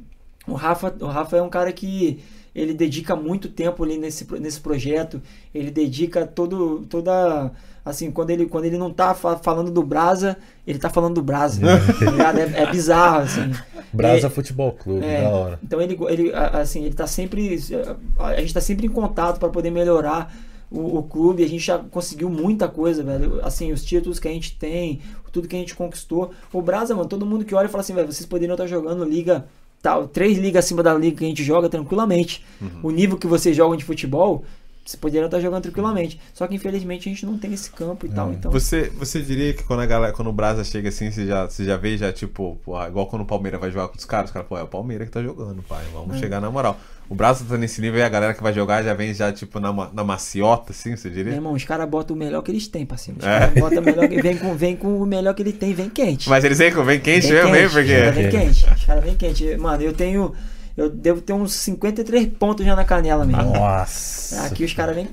[0.47, 2.19] o Rafa o Rafa é um cara que
[2.55, 5.21] ele dedica muito tempo ali nesse, nesse projeto
[5.53, 7.51] ele dedica todo toda
[7.85, 11.21] assim quando ele quando ele não tá fa- falando do Brasa ele tá falando do
[11.21, 11.61] Brasa
[11.99, 12.39] tá ligado?
[12.39, 13.51] é, é bizarro assim
[13.93, 15.59] Brasa É- Futebol Clube, é, da hora.
[15.63, 17.57] Então ele, ele assim, ele tá sempre.
[18.19, 20.35] A gente tá sempre em contato para poder melhorar
[20.71, 21.43] o, o clube.
[21.43, 23.39] A gente já conseguiu muita coisa, velho.
[23.43, 25.01] Assim, os títulos que a gente tem,
[25.31, 26.31] tudo que a gente conquistou.
[26.51, 29.45] O Brasa, mano, todo mundo que olha fala assim, velho, vocês poderiam estar jogando liga.
[29.79, 32.43] Tal, três ligas acima da liga que a gente joga tranquilamente.
[32.81, 34.43] O nível que vocês jogam de futebol,
[34.89, 36.19] vocês poderiam estar jogando tranquilamente.
[36.33, 38.31] Só que infelizmente a gente não tem esse campo e tal.
[38.31, 41.45] Então, Você, você diria que quando a galera, quando o Brasa chega assim, você já,
[41.45, 44.29] você já vê já, tipo, pô, igual quando o Palmeiras vai jogar com os caras,
[44.29, 45.83] os caras, pô, é o Palmeiras que tá jogando, pai.
[45.93, 46.19] Vamos É.
[46.19, 46.79] chegar na moral.
[47.09, 49.59] O Brasa tá nesse nível e a galera que vai jogar já vem já, tipo,
[49.61, 51.33] na, na maciota, assim, você meu diria?
[51.35, 53.19] irmão, os caras botam o melhor que eles têm, parceiro.
[53.19, 53.39] Os É.
[53.39, 55.89] caras botam o melhor que, vem, com, vem com o melhor que ele tem, vem
[55.89, 56.29] quente.
[56.29, 57.85] Mas eles vêm com vem quente Bem mesmo, hein?
[57.85, 58.21] quente, Os caras Porque.
[58.21, 58.65] bem quente.
[58.75, 59.57] Os caras bem quente.
[59.57, 60.33] Mano, eu tenho.
[60.77, 63.41] Eu devo ter uns 53 pontos já na canela mesmo.
[63.51, 64.43] Nossa.
[64.43, 65.07] Aqui os caras vêm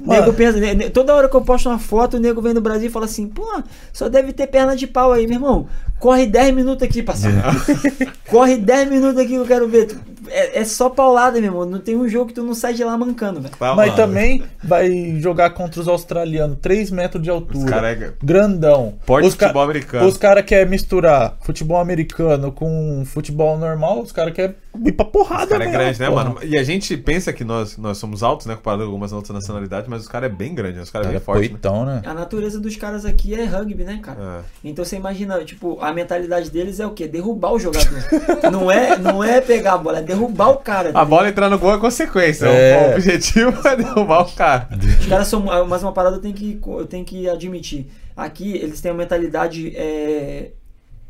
[0.00, 0.20] Mano.
[0.20, 2.60] nego pensa, ne- ne- toda hora que eu posto uma foto, o nego vem no
[2.60, 3.62] Brasil e fala assim: pô,
[3.92, 5.68] só deve ter perna de pau aí, meu irmão.
[5.98, 7.36] Corre 10 minutos aqui, parceiro.
[8.28, 9.96] Corre 10 minutos aqui que eu quero ver.
[10.28, 11.64] é, é só paulada, meu irmão.
[11.66, 13.54] Não tem um jogo que tu não sai de lá mancando, velho.
[13.58, 13.94] Mas mano.
[13.96, 17.70] também vai jogar contra os australianos, 3 metros de Os altura.
[17.70, 18.94] caras é Grandão.
[19.06, 20.06] porte os futebol americano.
[20.06, 24.54] Os caras querem misturar futebol americano com futebol normal, os caras querem
[24.84, 26.24] ir pra porrada, Os caras é mesmo, grande, né, porra.
[26.24, 26.38] mano?
[26.44, 28.54] E a gente pensa que nós, nós somos altos, né?
[28.54, 30.82] Comparado com algumas outras nacionalidades, mas os caras é bem grande, né?
[30.82, 31.48] Os caras é Cara, bem forte, né?
[31.48, 32.02] poitão, né?
[32.04, 34.18] A natureza dos caras aqui é rugby, né, cara?
[34.20, 34.68] É.
[34.68, 37.08] Então você imagina, tipo, a mentalidade deles é o quê?
[37.08, 37.98] Derrubar o jogador.
[38.50, 40.90] não, é, não é pegar a bola, é derrubar o cara.
[40.94, 42.46] A bola entrar no gol é consequência.
[42.46, 42.90] É.
[42.90, 44.68] O objetivo é derrubar o cara.
[45.00, 45.40] Os caras são.
[45.66, 47.90] Mas uma parada eu tenho que, eu tenho que admitir.
[48.16, 50.50] Aqui eles têm uma mentalidade é,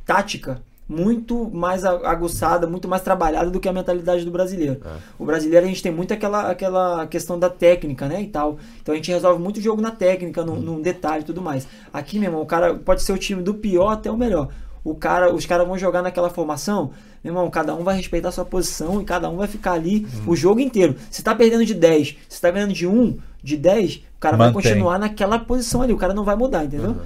[0.04, 4.80] tática muito mais aguçada, muito mais trabalhada do que a mentalidade do brasileiro.
[4.82, 4.88] É.
[5.18, 8.22] O brasileiro a gente tem muito aquela, aquela questão da técnica, né?
[8.22, 8.58] E tal.
[8.80, 11.68] Então a gente resolve muito o jogo na técnica, no, num detalhe e tudo mais.
[11.92, 14.48] Aqui, meu irmão, o cara pode ser o time do pior até o melhor.
[14.88, 16.92] O cara, os caras vão jogar naquela formação,
[17.22, 20.06] meu irmão, cada um vai respeitar a sua posição e cada um vai ficar ali
[20.26, 20.96] o jogo inteiro.
[21.10, 24.48] Se tá perdendo de 10, se tá ganhando de 1, de 10, o cara vai
[24.48, 24.62] Mantém.
[24.62, 26.96] continuar naquela posição ali, o cara não vai mudar, entendeu?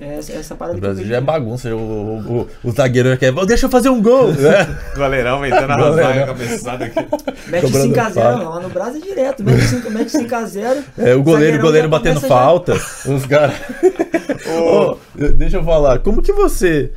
[0.00, 1.74] É essa, essa parada O Brasil já é bagunça.
[1.74, 3.32] O, o, o, o zagueiro quer.
[3.44, 4.28] Deixa eu fazer um gol!
[4.32, 4.78] né?
[4.96, 7.06] Goleirão metendo a cabeçada aqui.
[7.48, 8.48] Mete Cobrando 5x0, falta.
[8.48, 9.44] lá no Brasil é direto.
[9.44, 10.84] Mete 5 mete 5x0.
[10.96, 12.28] É, o goleiro, o goleiro batendo já...
[12.28, 12.72] falta.
[12.72, 13.54] Os caras.
[14.48, 14.96] Ô,
[15.36, 15.98] deixa eu falar.
[15.98, 16.92] Como que você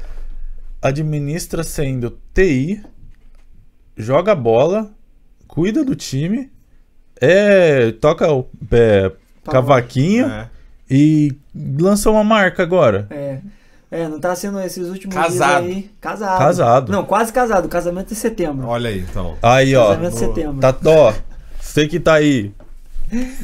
[0.84, 2.84] administra sendo TI,
[3.96, 4.92] joga bola,
[5.48, 6.52] cuida do time,
[7.22, 9.12] é, toca o é,
[9.46, 10.50] cavaquinho É.
[10.90, 11.32] e
[11.80, 13.08] lança uma marca agora?
[13.10, 13.40] É.
[13.90, 15.66] É, não tá sendo esses últimos Casado.
[15.66, 15.92] dias aí.
[16.02, 16.40] Casado.
[16.40, 16.92] Casado.
[16.92, 17.70] Não, quase casado.
[17.70, 18.66] Casamento em setembro.
[18.68, 19.38] Olha aí, então.
[19.40, 19.90] Aí, ó.
[19.90, 20.60] Casamento em setembro.
[20.60, 21.14] Tá, ó.
[21.62, 22.52] Você que tá aí.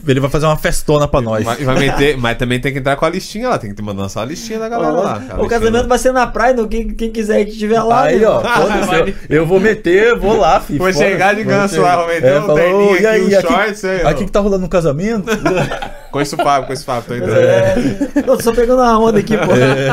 [0.08, 1.44] Ele vai fazer uma festona pra nós.
[1.44, 3.58] Vai, vai meter, mas também tem que entrar com a listinha lá.
[3.58, 5.24] Tem que mandar só a listinha da galera lá.
[5.40, 5.88] O casamento lá.
[5.88, 8.04] vai ser na praia, então quem, quem quiser que estiver lá.
[8.04, 8.96] Aí, né, ó, foda-se,
[9.30, 10.80] eu, eu vou meter, vou lá, filho.
[10.80, 13.38] Vou chegar de ganso lá, vou meter um falou, terninho "Ô, aqui, e aí, um
[13.38, 15.30] aqui, shorts, aí, ó." aqui que tá rolando um casamento?
[16.12, 17.38] Conheço o Fábio, conheço o Fábio, tô entrando.
[17.38, 17.76] É,
[18.16, 19.54] eu tô só pegando uma onda aqui, pô.
[19.54, 19.90] É.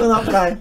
[0.08, 0.58] na praia.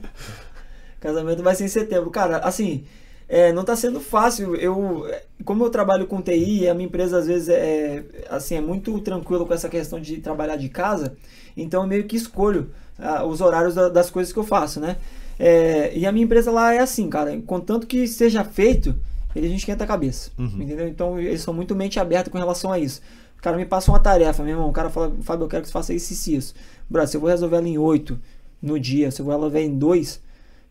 [1.00, 2.12] Casamento vai ser em setembro.
[2.12, 2.84] Cara, assim,
[3.34, 4.56] é, não tá sendo fácil.
[4.58, 5.06] Eu,
[5.46, 9.46] como eu trabalho com TI, a minha empresa às vezes é, assim, é muito tranquilo
[9.46, 11.16] com essa questão de trabalhar de casa,
[11.56, 14.98] então eu meio que escolho ah, os horários da- das coisas que eu faço, né?
[15.40, 18.94] É, e a minha empresa lá é assim, cara, contanto que seja feito,
[19.36, 20.30] eles não esquenta a cabeça,
[20.62, 20.88] entendeu?
[20.88, 23.02] Então eles são muito mente aberta com relação a isso.
[23.40, 25.70] O cara me passa uma tarefa, meu irmão, o cara fala, Fábio, eu quero que
[25.70, 26.54] você faça isso e isso.
[26.90, 28.20] Bro, se eu vou resolver ela em 8
[28.62, 30.22] no dia, se eu vou resolver em 2,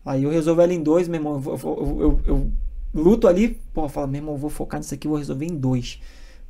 [0.05, 1.41] Aí eu resolvo ela em dois, meu irmão.
[1.45, 2.51] Eu, eu, eu- eu
[2.93, 5.55] luto ali, pô, eu falo, meu irmão, eu vou focar nisso aqui, vou resolver em
[5.55, 5.99] dois.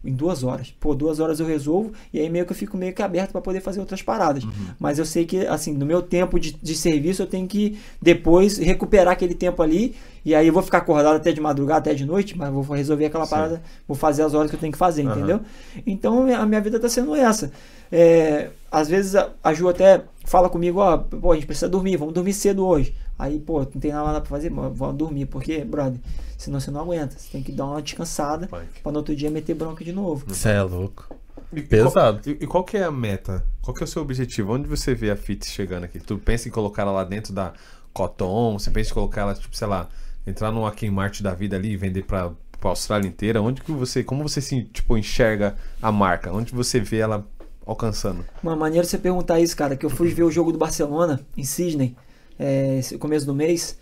[0.03, 0.73] Em duas horas.
[0.79, 3.39] Pô, duas horas eu resolvo, e aí meio que eu fico meio que aberto para
[3.41, 4.43] poder fazer outras paradas.
[4.79, 8.57] Mas eu sei que, assim, no meu tempo de, de serviço, eu tenho que depois
[8.57, 9.95] recuperar aquele tempo ali,
[10.25, 13.05] e aí eu vou ficar acordado até de madrugada, até de noite, mas vou resolver
[13.05, 15.11] aquela parada, vou fazer as horas que eu tenho que fazer, Aham.
[15.11, 15.39] entendeu?
[15.85, 17.51] Então a minha vida tá sendo essa.
[17.91, 21.97] É, às vezes a, a Ju até fala comigo, ó, pô, a gente precisa dormir,
[21.97, 22.95] vamos dormir cedo hoje.
[23.19, 25.99] Aí, pô, não tem nada pra fazer, vamos dormir, porque, brother,
[26.37, 27.19] senão você não aguenta.
[27.19, 28.81] Você tem que dar uma descansada Punk.
[28.81, 30.25] pra no outro dia meter bronca de novo.
[30.27, 31.13] Você é louco.
[31.53, 32.21] E Pesado.
[32.23, 33.45] Qual, e, e qual que é a meta?
[33.61, 34.53] Qual que é o seu objetivo?
[34.53, 35.99] Onde você vê a FIT chegando aqui?
[35.99, 37.53] Tu pensa em colocar ela lá dentro da
[37.93, 38.57] Cotton?
[38.57, 39.89] Você pensa em colocar ela, tipo, sei lá,
[40.25, 43.41] entrar numa Kmart da vida ali e vender pra, pra Austrália inteira?
[43.41, 46.31] Onde que você, como você se, tipo, enxerga a marca?
[46.31, 47.27] Onde você vê ela
[47.65, 48.25] alcançando?
[48.41, 51.43] Uma maneira você perguntar isso, cara, que eu fui ver o jogo do Barcelona em
[51.43, 51.95] Sydney,
[52.39, 53.77] é, começo do mês,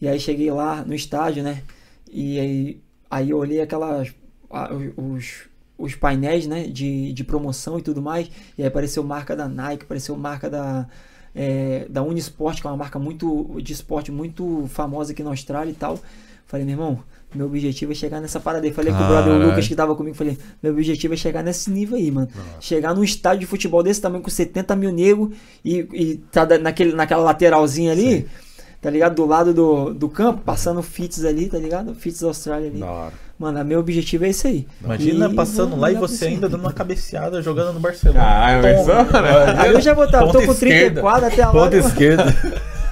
[0.00, 1.62] e aí cheguei lá no estádio, né?
[2.10, 2.80] E aí,
[3.10, 4.14] aí eu olhei aquelas.
[4.96, 5.42] os,
[5.76, 6.64] os painéis, né?
[6.64, 10.86] De, de promoção e tudo mais, e aí apareceu marca da Nike, apareceu marca da.
[11.34, 15.72] é, da Unisport, que é uma marca muito de esporte muito famosa aqui na Austrália
[15.72, 15.98] e tal.
[16.46, 17.02] Falei, meu irmão,
[17.34, 18.72] meu objetivo é chegar nessa parada aí.
[18.72, 19.48] Falei com o brother Caralho.
[19.50, 22.28] Lucas que tava comigo, falei, meu objetivo é chegar nesse nível aí, mano.
[22.60, 25.30] Chegar num estádio de futebol desse tamanho com 70 mil negros
[25.64, 28.26] e, e tá da- naquele, naquela lateralzinha ali,
[28.80, 29.14] tá ligado?
[29.16, 31.94] Do lado do, do campo, passando fits ali, tá ligado?
[31.94, 32.78] Fits Austrália ali.
[32.80, 33.10] Da.
[33.36, 34.66] Mano, meu objetivo é esse aí.
[34.82, 38.20] Imagina E passando lá e você ainda dando uma cabeceada jogando no Barcelona.
[38.22, 39.20] Ah, Toma.
[39.22, 39.54] né?
[39.58, 41.00] Aí eu já vou estar, tô Ponta com esquerda.
[41.02, 41.52] 34 até lá.
[41.52, 42.24] Ponta esquerda.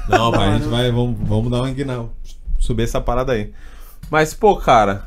[0.08, 0.90] Não, pai, a gente vai.
[0.90, 2.10] Vamos, vamos dar uma guinal.
[2.58, 3.52] Subir essa parada aí.
[4.12, 5.04] Mas, pô, cara,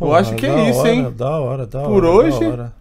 [0.00, 1.12] eu acho que é isso, hora, hein?
[1.14, 2.72] Da hora, da Por hora, hoje, da hora.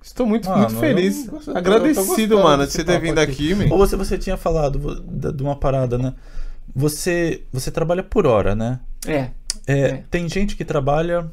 [0.00, 1.26] Estou muito, Mano, muito feliz.
[1.26, 3.64] eu Agradecido, eu mano, de você ter vindo aqui, man.
[3.72, 6.14] Ou você, você tinha falado de uma parada, né?
[6.76, 8.78] Você, você trabalha por hora, né?
[9.04, 9.30] É,
[9.66, 10.04] É, É.
[10.08, 11.28] Tem gente que trabalha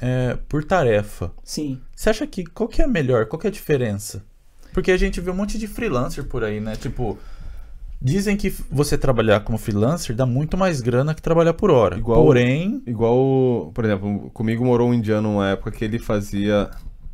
[0.00, 1.30] é, por tarefa.
[1.44, 1.80] sim.
[1.94, 3.26] Você acha que qual que é melhor?
[3.26, 4.24] Qual que é a diferença?
[4.72, 6.74] Porque a gente vê um monte de freelancer por aí, né?
[6.74, 7.16] Tipo,
[8.02, 11.98] Dizem que você trabalhar como freelancer dá muito mais grana que trabalhar por hora.
[11.98, 16.70] Igual- Porém, Igual, por exemplo, comigo morou um indiano numa época que ele fazia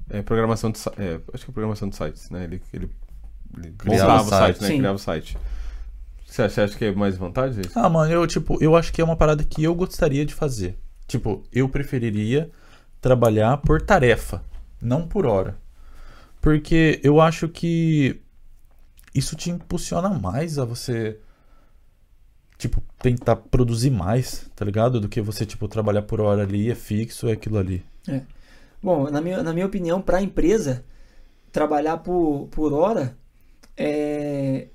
[0.09, 2.45] é, programação de é, acho que é programação de sites, né?
[2.45, 2.89] Ele, ele,
[3.59, 4.63] ele Criava o o site, site.
[4.63, 4.69] né?
[4.69, 4.79] Sim.
[4.79, 5.37] Criava o site.
[6.25, 7.63] Você acha, você acha que é mais vantagem?
[7.67, 7.77] isso?
[7.77, 10.77] ah, mano, eu tipo, eu acho que é uma parada que eu gostaria de fazer.
[11.09, 12.49] Tipo, eu preferiria
[13.01, 14.41] trabalhar por tarefa,
[14.81, 15.57] não por hora.
[16.41, 18.21] Porque eu acho que
[19.17, 21.19] isso te impulsiona mais a você
[22.59, 25.01] tipo tentar produzir mais, tá ligado?
[25.01, 27.85] Do que você tipo trabalhar por hora ali, é fixo, é aquilo ali.
[28.83, 30.85] Bom, na minha, na minha opinião, para a empresa,
[31.51, 33.17] trabalhar por, por hora,
[33.77, 34.69] é,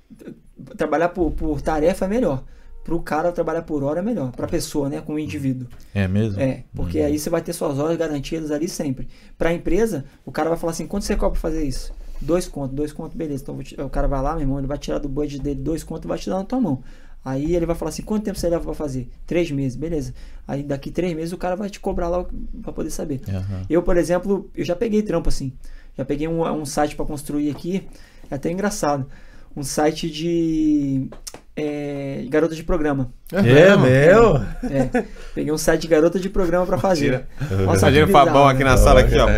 [0.76, 2.44] trabalhar por, por tarefa é melhor.
[2.84, 4.32] Para o cara trabalhar por hora é melhor.
[4.32, 5.00] Para a pessoa, né?
[5.00, 5.68] Com o indivíduo.
[5.94, 6.40] É mesmo?
[6.40, 9.08] É, porque aí você vai ter suas horas garantidas ali sempre.
[9.38, 11.92] Para a empresa, o cara vai falar assim: quanto você cobra para fazer isso?
[12.22, 13.42] Dois contos, dois contos, beleza.
[13.42, 16.04] Então o cara vai lá, meu irmão, ele vai tirar do budget dele dois contos
[16.04, 16.82] e vai te dar na tua mão.
[17.24, 19.08] Aí ele vai falar assim: quanto tempo você leva para fazer?
[19.26, 20.12] Três meses, beleza.
[20.46, 22.24] Aí daqui três meses o cara vai te cobrar lá
[22.62, 23.20] para poder saber.
[23.28, 23.62] Aham.
[23.68, 25.52] Eu, por exemplo, eu já peguei trampo assim.
[25.96, 27.86] Já peguei um, um site para construir aqui.
[28.30, 29.06] É até engraçado.
[29.54, 31.08] Um site de
[31.54, 33.12] é, garota de programa.
[33.30, 33.82] É, mesmo?
[33.82, 34.36] meu?
[34.70, 35.04] É,
[35.34, 37.26] peguei um site de garota de programa para fazer.
[37.66, 38.70] Nossa, Imagina o Fabão aqui né?
[38.70, 39.28] na sala, aqui, ó.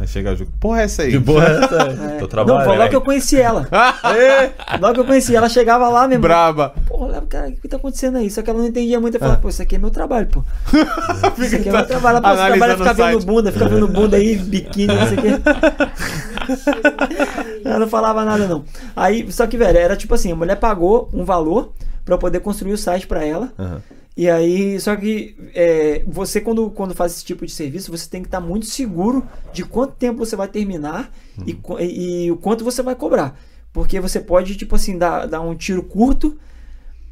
[0.00, 0.46] Aí chega a Ju.
[0.58, 1.10] Porra, é essa aí?
[1.10, 1.76] De boa essa?
[2.00, 2.14] É.
[2.16, 2.64] Tô Não, trabalhando.
[2.64, 3.68] foi logo que eu conheci ela.
[4.80, 6.22] Logo que eu conheci ela, chegava lá mesmo.
[6.22, 6.72] Braba.
[6.86, 8.30] Pô, Léo, cara, o que tá acontecendo aí?
[8.30, 9.16] Só que ela não entendia muito.
[9.16, 10.42] Eu falava, pô, isso aqui é meu trabalho, pô.
[11.38, 12.22] Isso aqui é meu trabalho.
[12.22, 15.28] Pô, você trabalha ficar vendo bunda, ficar vendo bunda aí, biquíni, não sei o quê.
[17.64, 18.64] Ela não falava nada, não.
[18.96, 21.72] Aí, só que, velho, era tipo assim, a mulher pagou um valor
[22.04, 23.52] pra eu poder construir o site pra ela.
[23.58, 23.82] Aham.
[24.20, 28.20] E aí, só que é, você quando, quando faz esse tipo de serviço, você tem
[28.20, 31.10] que estar muito seguro de quanto tempo você vai terminar
[31.46, 33.40] e, qu- e, e o quanto você vai cobrar.
[33.72, 36.36] Porque você pode, tipo assim, dar, dar um tiro curto,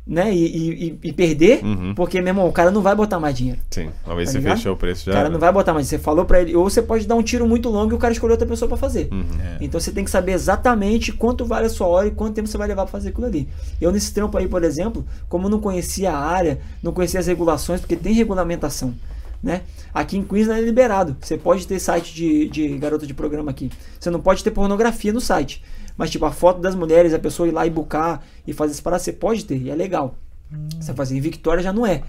[0.09, 0.35] né?
[0.35, 0.47] E,
[0.89, 1.95] e- e- perder, Uhum.
[1.95, 3.61] porque, meu irmão, o cara não vai botar mais dinheiro.
[3.71, 4.57] Sim, uma vez Tá você ligado?
[4.57, 5.13] fechou o preço já.
[5.13, 5.87] O cara não vai botar mais.
[5.87, 8.13] Você falou pra ele, ou você pode dar um tiro muito longo e o cara
[8.13, 9.09] escolheu outra pessoa pra fazer.
[9.13, 9.25] Uhum.
[9.61, 12.57] Então você tem que saber exatamente quanto vale a sua hora e quanto tempo você
[12.57, 13.47] vai levar pra fazer aquilo ali.
[13.81, 17.27] Eu nesse trampo aí, por exemplo, como eu não conhecia a área, não conhecia as
[17.27, 18.95] regulações, porque tem regulamentação.
[19.43, 19.63] Né?
[19.95, 21.17] Aqui em Queensland é liberado.
[21.21, 23.71] Você pode ter site de, de garota de programa aqui.
[23.99, 25.63] Você não pode ter pornografia no site.
[25.97, 28.83] Mas, tipo, a foto das mulheres, a pessoa ir lá e buscar e fazer isso
[28.83, 30.17] para você pode ter, e é legal.
[30.81, 32.03] Você fazer em Victoria já não é.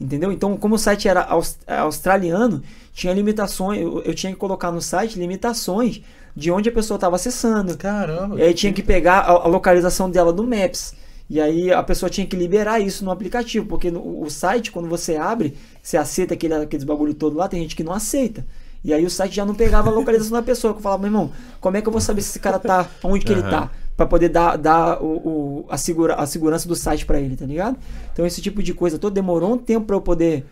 [0.00, 0.30] Entendeu?
[0.30, 3.80] Então, como o site era aus- australiano, tinha limitações.
[3.80, 6.02] Eu, eu tinha que colocar no site limitações
[6.34, 7.76] de onde a pessoa estava acessando.
[7.78, 8.38] Caramba.
[8.38, 10.94] E aí tinha que pegar a, a localização dela do Maps.
[11.28, 14.88] E aí a pessoa tinha que liberar isso no aplicativo, porque no, o site, quando
[14.88, 18.46] você abre, você aceita aquele, aqueles bagulho todo lá, tem gente que não aceita.
[18.84, 20.72] E aí o site já não pegava a localização da pessoa.
[20.72, 22.88] Que eu falava, meu irmão, como é que eu vou saber se esse cara tá,
[23.02, 23.50] onde que ele Aham.
[23.50, 23.70] tá?
[23.96, 27.46] Pra poder dar, dar o, o- a, segura, a segurança do site pra ele, tá
[27.46, 27.76] ligado?
[28.12, 30.44] Então esse tipo de coisa todo demorou um tempo pra eu poder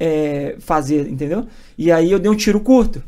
[0.00, 1.46] é, fazer, entendeu?
[1.78, 3.02] E aí eu dei um tiro curto.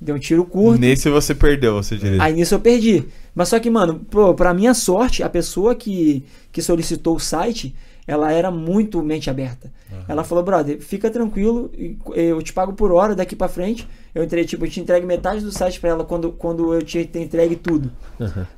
[0.00, 0.80] Dei um tiro curto.
[0.80, 2.22] Nesse você perdeu, você diria.
[2.22, 3.04] Aí nisso eu perdi.
[3.38, 7.72] Mas só que, mano, pô, pra minha sorte, a pessoa que, que solicitou o site,
[8.04, 9.72] ela era muito mente aberta.
[10.08, 11.70] Ela falou, brother, fica tranquilo,
[12.14, 13.86] eu te pago por hora daqui pra frente.
[14.12, 16.98] Eu entrei, tipo, eu te entregue metade do site pra ela quando, quando eu te
[17.14, 17.92] entregue tudo.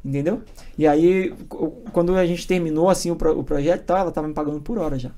[0.03, 0.41] Entendeu?
[0.79, 1.35] E aí,
[1.93, 4.61] quando a gente terminou, assim, o, pro- o projeto e tal, ela tava me pagando
[4.63, 5.11] por hora já.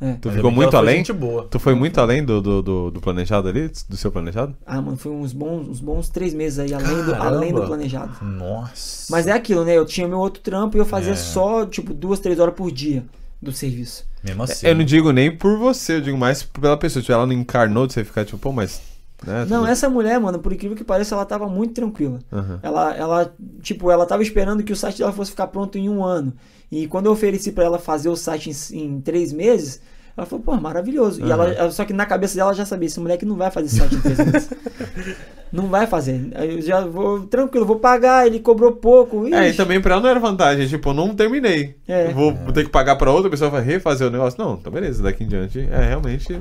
[0.00, 0.12] É.
[0.20, 1.02] Tu ficou que muito além?
[1.50, 3.70] Tu foi muito além do, do, do, do planejado ali?
[3.88, 4.54] Do seu planejado?
[4.66, 8.22] Ah, mano, foi uns bons, uns bons três meses aí, além do, além do planejado.
[8.22, 9.06] Nossa.
[9.10, 9.76] Mas é aquilo, né?
[9.76, 11.16] Eu tinha meu outro trampo e eu fazia É.
[11.16, 13.04] só, tipo, duas, três horas por dia
[13.40, 14.04] do serviço.
[14.22, 14.66] Mesmo assim.
[14.66, 17.02] Eu não digo nem por você, eu digo mais pela pessoa.
[17.02, 18.82] Se ela não encarnou de você ficar tipo, pô, mas.
[19.26, 22.18] Né, Não, tudo- essa mulher, mano, por incrível que pareça, ela tava muito tranquila.
[22.30, 22.60] Aham.
[22.62, 26.04] Ela, ela, tipo, ela tava esperando que o site dela fosse ficar pronto em um
[26.04, 26.34] ano.
[26.70, 29.80] E quando eu ofereci pra ela fazer o site em, em três meses,
[30.16, 31.20] ela falou, pô, maravilhoso.
[31.24, 33.50] E ela, ela- só que na cabeça dela ela já sabia, esse moleque não vai
[33.50, 34.50] fazer site em três meses.
[35.52, 36.30] não vai fazer.
[36.34, 39.26] Aí Eu já vou, tranquilo, vou pagar, ele cobrou pouco.
[39.32, 39.56] É, e ixi.
[39.56, 41.76] também pra ela não era vantagem, tipo, não terminei.
[41.86, 42.08] É.
[42.12, 44.42] Vou, vou ter que pagar pra outra pessoa vai refazer o negócio.
[44.42, 45.60] Não, tá beleza, daqui em diante.
[45.70, 46.40] É, realmente.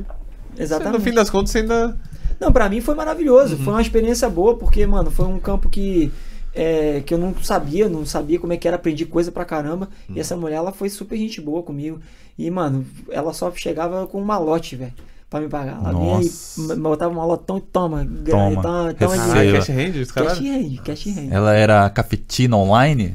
[0.58, 0.98] Exatamente.
[0.98, 1.98] No fim das contas, você ainda.
[2.40, 3.58] Não, pra mim foi maravilhoso.
[3.58, 6.12] Foi uma experiência boa, porque, mano, foi um campo que,
[6.56, 9.90] é, que eu não sabia, não sabia como é que era, aprendi coisa pra caramba.
[10.10, 12.00] E essa mulher, ela foi super gente boa comigo.
[12.38, 14.94] E, mano, ela só chegava com um malote, velho,
[15.30, 15.80] pra me pagar.
[15.80, 16.62] Ela vinha Nossa.
[16.62, 18.06] e m- botava um malotão e toma.
[18.30, 18.62] Toma.
[18.62, 19.32] Toma, toma, Receba.
[19.40, 21.30] Ah, cash hand, Cash hand, cash hand.
[21.32, 23.14] Ela era a cafetina online?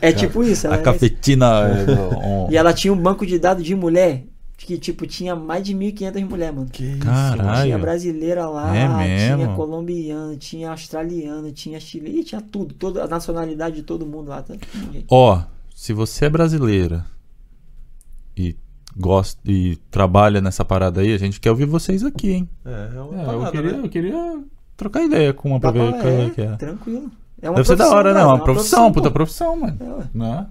[0.00, 0.66] É tipo isso.
[0.66, 1.46] A, ela a era cafetina.
[2.48, 4.24] é, E ela tinha um banco de dados de mulher
[4.56, 6.68] que, tipo, tinha mais de 1.500 mulheres, mano.
[6.70, 6.98] Que isso?
[7.00, 7.78] Tinha Caralho.
[7.78, 8.86] brasileira lá, É
[9.26, 9.54] tinha mesmo?
[9.56, 14.42] colombiana, tinha australiana, tinha chilena, tinha tudo, toda a nacionalidade de todo mundo lá.
[14.42, 14.54] Tá?
[15.10, 15.42] Ó,
[15.74, 17.04] se você é brasileira
[18.36, 18.56] e
[18.96, 22.48] gosta e trabalha nessa parada aí, a gente quer ouvir vocês aqui, hein?
[22.64, 23.80] É, é uma É, eu, parada, queria, né?
[23.84, 24.40] eu queria
[24.76, 26.56] trocar ideia com uma pra ver é que é.
[26.56, 27.10] Tranquilo.
[27.42, 28.24] É uma Deve ser da profissão, hora, né?
[28.24, 29.14] Uma é profissão, puta pô.
[29.14, 29.76] profissão, mano.
[30.14, 30.18] É.
[30.18, 30.46] Né?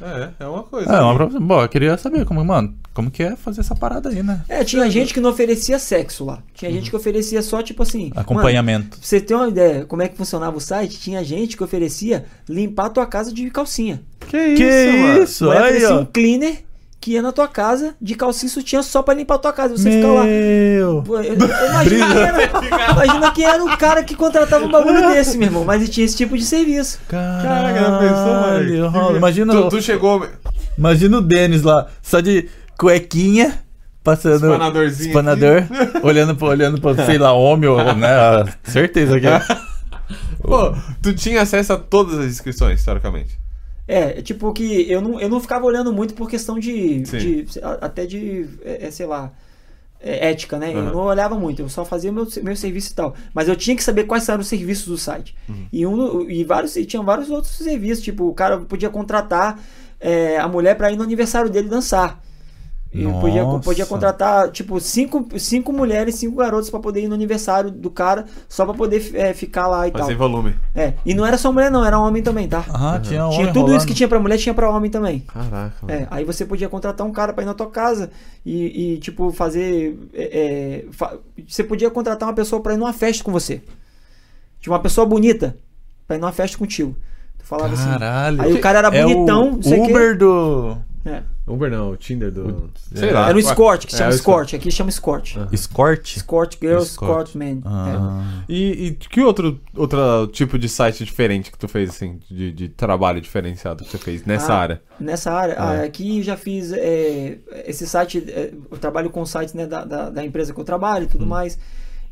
[0.00, 0.92] É, é uma coisa.
[0.92, 1.40] É, uma profissão.
[1.40, 4.42] Bom, eu queria saber como, mano, como que é fazer essa parada aí, né?
[4.48, 6.42] É, tinha gente que não oferecia sexo lá.
[6.54, 8.10] Tinha gente que oferecia só, tipo assim.
[8.10, 8.98] Mano, Acompanhamento.
[8.98, 12.26] pra você ter uma ideia como é que funcionava o site, tinha gente que oferecia
[12.48, 14.02] limpar a tua casa de calcinha.
[14.28, 15.22] Que isso, que mano?
[15.22, 15.50] isso?
[15.50, 16.00] Aí, ó.
[16.00, 16.64] um cleaner
[17.06, 19.74] que ia na tua casa de calcinha e sutiã só pra limpar a tua casa.
[19.74, 20.24] e Você fica lá.
[20.24, 21.02] Meu.
[21.06, 25.06] Pô, eu- eu Imagina quem, era, imagina quem era o cara que contratava um bagulho
[25.14, 25.64] desse, meu irmão.
[25.64, 26.98] Mas ele tinha esse tipo de serviço.
[27.08, 29.16] Caraca, pensou, mano?
[29.16, 30.26] Imagina, Tu, o- tu chegou.
[30.76, 33.56] imagina o Denis lá, só de cuequinha,
[34.02, 34.46] passando.
[34.46, 35.62] Espanadorzinho Espanador,
[36.02, 38.08] olhando pra, olhando pra, sei lá, homem, ou, né?
[38.64, 39.40] Certeza que é.
[40.42, 43.38] Pô, tu tinha acesso a todas as inscrições, teoricamente.
[43.88, 47.00] É, tipo que eu não, eu não ficava olhando muito por questão de.
[47.20, 47.46] De-
[47.80, 48.46] até de.
[48.64, 49.32] É, é, sei lá.
[50.00, 50.72] é, ética, né?
[50.74, 50.92] Eu Aham.
[50.92, 53.14] não olhava muito, eu só fazia meu, meu serviço e tal.
[53.32, 55.34] Mas eu tinha que saber quais eram os serviços do site.
[55.48, 55.66] Uhum.
[55.72, 58.04] E, um, e vários, e tinha vários outros serviços.
[58.04, 59.58] Tipo, o cara podia contratar
[60.00, 62.22] é, a mulher pra ir no aniversário dele dançar.
[62.98, 67.70] E podia, podia contratar, tipo, cinco, cinco mulheres, cinco garotos pra poder ir no aniversário
[67.70, 70.10] do cara, só pra poder é, ficar lá e Mas tal.
[70.12, 70.54] em volume.
[70.74, 72.64] É, e não era só mulher, não, era homem também, tá?
[72.68, 73.76] Ah, tinha homem Tinha tudo rolando.
[73.78, 75.20] isso que tinha pra mulher, tinha pra homem também.
[75.20, 75.74] Caraca.
[75.88, 78.10] É, aí você podia contratar um cara pra ir na tua casa
[78.44, 79.98] e, e, tipo, fazer.
[80.14, 81.16] é, é, fa-
[81.46, 83.62] você podia contratar uma pessoa pra ir numa festa com você.
[84.60, 85.56] Tipo, uma pessoa bonita
[86.06, 86.96] pra ir numa festa contigo.
[87.38, 87.88] Tu falava assim.
[87.88, 88.40] Caralho.
[88.42, 89.90] Aí o cara era É o bonitão, não sei o quê.
[89.92, 90.76] Uber do.
[91.06, 91.22] É.
[91.46, 92.68] Uber não, o Tinder do.
[92.92, 93.28] Sei lá.
[93.28, 94.54] Era um escort, que É, chama o escort.
[94.54, 95.36] Aqui chama escort.
[95.52, 96.16] Escort?
[96.16, 97.28] Escort girl, Escort.
[97.28, 97.58] escort man.
[97.58, 97.62] É.
[97.64, 98.44] Ah.
[98.48, 102.68] E, e que outro, outro tipo de site diferente que tu fez, assim, de, de
[102.68, 104.82] trabalho diferenciado que você fez nessa Ah, área?
[104.98, 109.54] Nessa área, ah, aqui eu já fiz é, esse site, é, eu trabalho com sites
[109.54, 111.56] né, da, da, da empresa que eu trabalho e tudo mais.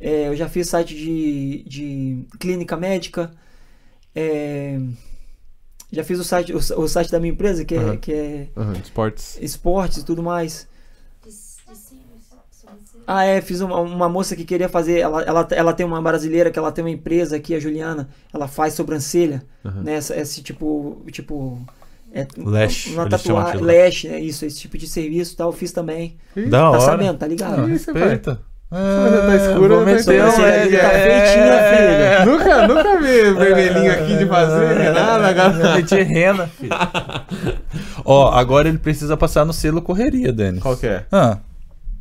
[0.01, 3.33] É, eu já fiz site de, de clínica médica.
[4.15, 4.79] é,
[5.93, 8.73] já fiz o site, o, o site da minha empresa, que é, que é Aham,
[8.83, 9.39] esportes.
[9.41, 10.67] esportes e tudo mais.
[13.07, 14.99] Ah, é, fiz uma, uma moça que queria fazer.
[15.01, 18.09] Ela, ela, ela tem uma brasileira que ela tem uma empresa aqui, a Juliana.
[18.33, 19.83] Ela faz sobrancelha, Aham.
[19.83, 19.95] né?
[19.97, 21.03] essa- Esse tipo.
[21.13, 21.61] tipo
[22.13, 23.61] é, Lash, Uma tatuagem.
[23.61, 24.21] Lash, né?
[24.21, 25.49] Isso, esse tipo de serviço e tal.
[25.49, 26.17] Eu fiz também.
[26.49, 26.81] Da Tá hora.
[26.81, 27.69] sabendo, tá ligado?
[28.77, 29.27] Ah, Isso, respeita.
[29.27, 32.33] tá escuro, vou tá meter um Sobrancelha tá é, feitinha, é, filho.
[32.33, 35.75] nunca, nunca vi vermelhinho aqui de fazer, nada, cara.
[35.77, 36.73] meti rena, filho.
[38.05, 40.59] Ó, agora ele precisa passar no selo correria, Dani.
[40.61, 41.05] Qual que é?
[41.13, 41.39] Ah,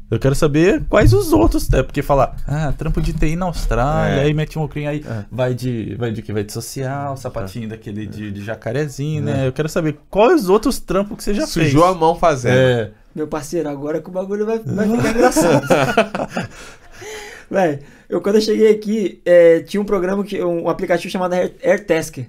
[0.09, 1.81] eu quero saber quais os outros, né?
[1.81, 4.23] Porque falar, ah, trampo de TI na Austrália, É.
[4.25, 5.23] aí mete um ocrinho aí, É.
[5.31, 6.33] vai de vai de que?
[6.33, 9.47] Vai de social, sapatinho daquele de, de jacarezinho, né?
[9.47, 11.67] Eu quero saber quais os outros trampos que você já fez.
[11.67, 12.53] Sujou a mão fazendo.
[12.57, 12.91] É.
[13.15, 15.67] Meu parceiro, agora que o bagulho vai, vai ficar engraçado.
[17.49, 17.79] Véi,
[18.09, 22.25] eu quando eu cheguei aqui, é, tinha um programa, que, um aplicativo chamado Air, AirTasker.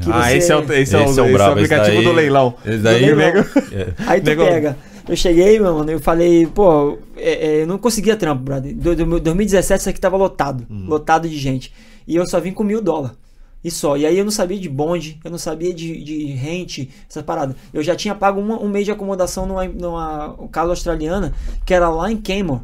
[0.00, 1.32] que Ah, você- esse é o, esse é o, Esse é o esse é o
[1.32, 2.54] brabo, esse aplicativo daí- do leilão.
[2.66, 3.44] Esse daí, Do leilão.
[3.72, 3.86] É.
[4.06, 4.76] Aí tu Nego- pega.
[5.08, 8.74] Eu cheguei, meu mano, eu falei, pô, é, é, eu não conseguia trampo, brother.
[8.74, 10.66] Do, do, 2017 isso aqui tava lotado.
[10.70, 10.84] Hum.
[10.86, 11.72] Lotado de gente.
[12.06, 13.16] E eu só vim com mil dólares.
[13.62, 13.96] E só.
[13.96, 17.56] E aí eu não sabia de bonde, eu não sabia de, de rente, essa parada.
[17.74, 21.34] Eu já tinha pago uma- um mês de acomodação numa, numa casa australiana,
[21.66, 22.60] que era lá em Cayman.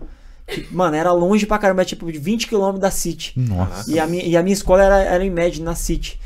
[0.46, 3.32] Que, mano, era longe pra caramba, era tipo de 20 km da City.
[3.36, 3.90] Nossa.
[3.90, 6.20] E a minha, e a minha escola era, era em média na City.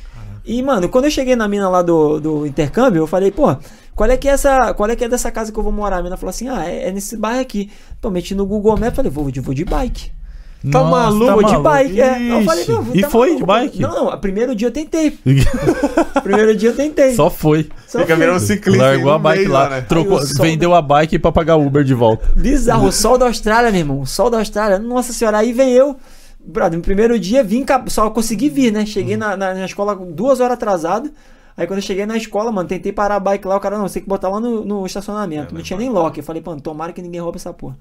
[0.45, 3.55] E, mano, quando eu cheguei na mina lá do, do intercâmbio, eu falei, pô,
[3.95, 4.73] qual é que é essa.
[4.75, 5.99] Qual é que é dessa casa que eu vou morar?
[5.99, 7.71] A mina falou assim: ah, é, é nesse bairro aqui.
[8.01, 10.11] Pô, meti no Google Maps, falei, vou, de- vou de bike.
[10.61, 11.33] Tá Nossa, maluco?
[11.33, 12.01] vou de bike.
[12.01, 12.33] É.
[12.33, 13.81] Eu falei, não, E tá foi maluco, de bike?
[13.81, 15.17] Não, não, primeiro dia eu tentei.
[16.23, 17.15] primeiro dia eu tentei.
[17.15, 17.69] Só foi.
[17.87, 18.83] Só Fica virando ciclista.
[18.83, 19.81] Largou um a bike lá, né?
[19.83, 22.29] trocou, vendeu a bike pra pagar Uber de volta.
[22.35, 24.01] Bizarro, o sol da Austrália, meu irmão.
[24.01, 24.81] O sol da Austrália.
[24.81, 25.97] Nossa senhora, aí vem eu.
[26.45, 28.85] Brother, no primeiro dia vim, só consegui vir, né?
[28.85, 31.11] Cheguei na, na, na escola duas horas atrasado.
[31.57, 33.87] Aí quando eu cheguei na escola, mano, tentei parar a bike lá, o cara, não,
[33.89, 35.55] você tem que botar lá no, no estacionamento.
[35.55, 36.17] não tinha nem lock.
[36.17, 37.77] Eu falei, mano, tomara que ninguém roube essa porra.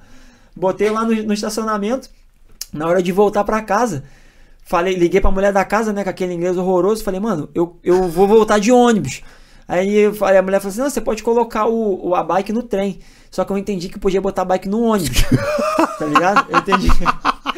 [0.56, 2.10] Botei lá no, no estacionamento.
[2.73, 4.03] Na hora de voltar pra casa,
[4.64, 7.03] falei, liguei pra mulher da casa, né, com aquele inglês horroroso.
[7.03, 9.22] Falei, mano, eu, eu vou voltar de ônibus.
[9.68, 12.53] Aí eu falei, a mulher falou assim: não, você pode colocar o, o- a bike
[12.53, 12.99] no trem.
[13.30, 15.23] Só que eu entendi que podia botar a bike no ônibus.
[15.99, 16.45] tá ligado?
[16.49, 16.88] Eu entendi.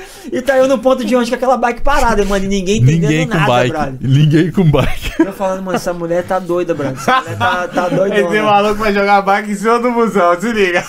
[0.31, 2.45] E tá eu no ponto de onde com aquela bike parada, mano.
[2.45, 3.71] E ninguém entendendo Ninguém com nada, bike.
[3.71, 3.93] brother.
[4.01, 5.11] Ninguém com bike.
[5.19, 6.97] Eu falando, mano, essa mulher tá doida, brother.
[6.97, 8.19] Essa mulher tá, tá doida.
[8.19, 10.83] Esse maluco vai jogar bike em cima do busão, se liga.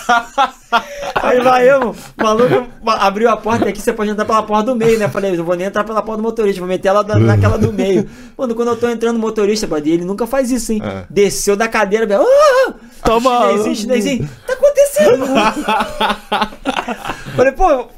[1.22, 4.42] Aí vai eu, mano, o maluco ma- abriu a porta aqui, você pode entrar pela
[4.42, 5.08] porta do meio, né?
[5.08, 8.08] Falei, eu vou nem entrar pela porta do motorista, vou meter ela naquela do meio.
[8.36, 10.82] Mano, quando eu tô entrando no motorista, brother, ele nunca faz isso, hein?
[10.84, 11.04] É.
[11.08, 12.22] Desceu da cadeira, velho.
[12.24, 12.72] Ah!
[13.04, 14.28] Toma- Chinesinho, chinesinho.
[14.46, 15.26] Tá acontecendo?
[17.36, 17.88] Falei, pô,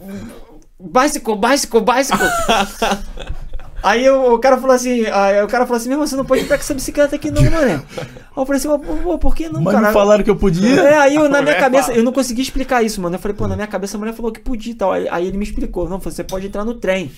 [0.91, 2.29] bicycle, bicycle, bicycle.
[3.83, 6.25] Aí o, o cara falou assim, aí o cara falou assim, meu irmão, você não
[6.25, 7.83] pode entrar com essa bicicleta aqui não, mané.
[7.99, 8.07] Aí
[8.37, 9.87] eu falei assim, "Mas, pô, por que não, Mas cara?
[9.89, 10.83] não falaram que eu podia?
[10.83, 11.99] É, aí eu, na minha É, cabeça, fala.
[11.99, 13.17] eu não consegui explicar isso, mano.
[13.17, 14.93] Eu falei, pô, na minha cabeça a mulher falou que podia e tal.
[14.93, 17.11] Aí, aí ele me explicou, não, você pode entrar no trem.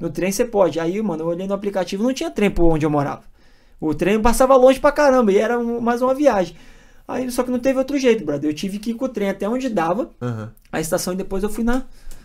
[0.00, 0.80] No trem você pode.
[0.80, 3.22] Aí, mano, eu olhei no aplicativo, não tinha trem por onde eu morava.
[3.80, 6.56] O trem passava longe pra caramba e era um- mais uma viagem.
[7.06, 8.50] Aí, só que não teve outro jeito, brother.
[8.50, 10.50] Eu tive que ir com o trem até onde dava, Aham.
[10.72, 11.82] a estação, e depois eu fui na,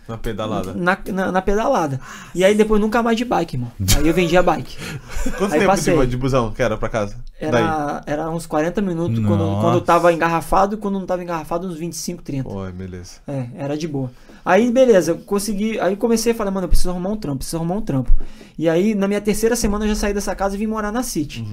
[0.08, 0.72] Na pedalada.
[0.74, 2.00] na, na, na pedalada.
[2.34, 3.72] E aí depois nunca mais de bike, irmão.
[3.96, 4.76] Aí eu vendi a bike.
[5.36, 5.96] Quanto Aí tempo passei.
[5.98, 7.16] de, de busão que era pra casa?
[7.40, 7.48] Daí.
[7.48, 9.60] Era, era uns 40 minutos quando, Nossa.
[9.62, 12.48] quando eu tava engarrafado e quando não tava engarrafado, uns 25, 30.
[12.48, 13.14] Oi, beleza.
[13.26, 14.10] É, era de boa.
[14.44, 15.78] Aí, beleza, eu consegui.
[15.80, 18.12] Aí comecei a falar, mano, eu preciso arrumar um trampo, preciso arrumar um trampo.
[18.56, 21.02] E aí, na minha terceira semana, eu já saí dessa casa e vim morar na
[21.02, 21.44] City.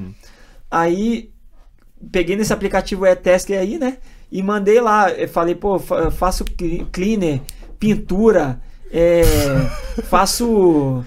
[0.70, 1.32] Aí,
[2.12, 3.98] peguei nesse aplicativo E-Tasker aí, né?
[4.32, 5.12] E mandei lá.
[5.12, 6.44] Eu falei, pô, fa- faço
[6.92, 7.42] cleaner,
[7.84, 8.62] pintura,
[8.92, 9.24] é,
[10.10, 11.04] faço.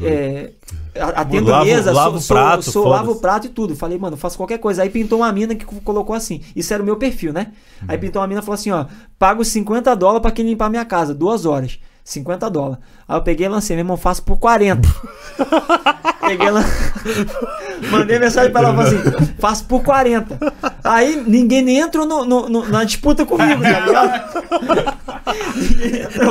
[0.00, 0.50] É,
[0.94, 3.74] atendo Lavo- mesa, lavo sou, prato, sou, sou lavo o prato e tudo.
[3.74, 4.82] Falei, mano, faço qualquer coisa.
[4.82, 6.40] Aí pintou uma mina que colocou assim.
[6.54, 7.48] Isso era o meu perfil, né?
[7.88, 8.86] Aí pintou uma mina e falou assim: ó,
[9.18, 11.78] pago 50 dólares pra quem limpar minha casa, duas horas.
[12.04, 12.78] 50 dólares.
[13.08, 14.86] Aí eu peguei e lancei, meu irmão, faço por 40.
[16.20, 16.62] peguei lá.
[17.90, 18.98] Mandei mensagem pra ela e assim:
[19.38, 20.38] faço por 40.
[20.84, 24.44] Aí ninguém nem entrou no- no- no- na disputa comigo, tá.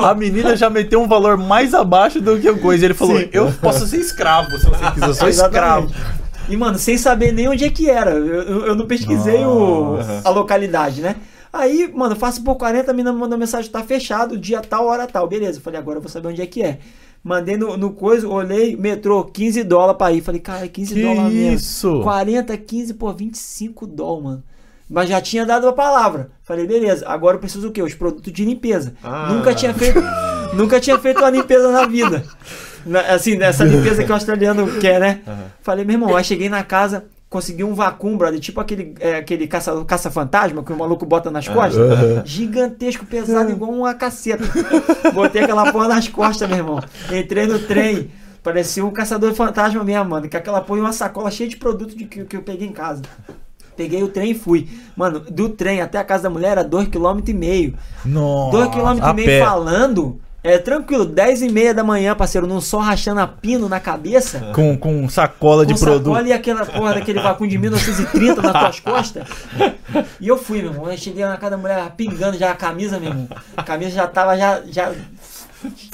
[0.09, 2.85] A menina já meteu um valor mais abaixo do que o coisa.
[2.85, 3.29] Ele falou: Sim.
[3.31, 5.91] Eu posso ser escravo se você quiser, eu sou escravo.
[6.49, 8.11] E, mano, sem saber nem onde é que era.
[8.11, 11.15] Eu, eu- não pesquisei o, a localidade, né?
[11.53, 15.05] Aí, mano, faço por 40, a menina me mandou mensagem, tá fechado, dia tal, hora
[15.05, 15.27] tal.
[15.27, 16.79] Beleza, eu falei, agora eu vou saber onde é que é.
[17.23, 20.21] Mandei no, no coisa, olhei, metrô, 15 dólares pra ir.
[20.21, 21.55] Falei, cara, 15 Que dólares mesmo.
[21.55, 22.01] isso?
[22.01, 24.43] 40, 15, pô, 25 dólares, mano.
[24.89, 26.31] Mas já tinha dado a palavra.
[26.43, 27.81] Falei, beleza, agora eu preciso o quê?
[27.81, 28.95] Os produtos de limpeza.
[29.03, 29.31] Ah.
[29.31, 29.99] Nunca tinha feito.
[30.53, 32.23] nunca tinha feito uma limpeza na vida.
[32.85, 35.21] Na- Assim, essa limpeza que o australiano quer, né?
[35.61, 39.47] Falei, meu irmão, aí cheguei na casa, consegui um vácuum, brother, tipo aquele, é, aquele
[39.47, 41.75] caça- caça-fantasma que o maluco bota nas costas.
[42.23, 44.43] Gigantesco, pesado, igual uma caceta.
[45.11, 46.79] Botei aquela porra nas costas, meu irmão.
[47.11, 48.11] Entrei no trem.
[48.43, 50.29] Parecia um caçador fantasma mesmo, mano.
[50.29, 52.71] Com aquela porra e uma sacola cheia de produto de que, que eu peguei em
[52.71, 53.01] casa.
[53.75, 54.67] Peguei o trem e fui.
[54.95, 57.75] Mano, do trem até a casa da mulher era 2,5 km.
[58.05, 58.57] Nossa.
[58.57, 60.21] 2,5 a km falando.
[60.43, 64.39] É tranquilo, 10 e meia da manhã, parceiro, num sol rachando a pino na cabeça.
[64.53, 66.13] Com, com sacola de com produto.
[66.13, 69.27] sacola e aquela porra daquele vácuo de 1930 nas tuas costas.
[70.19, 70.91] E eu fui, meu irmão.
[70.91, 73.29] Eu cheguei na casa da mulher pingando já a camisa, meu irmão.
[73.55, 74.91] A camisa já tava já, já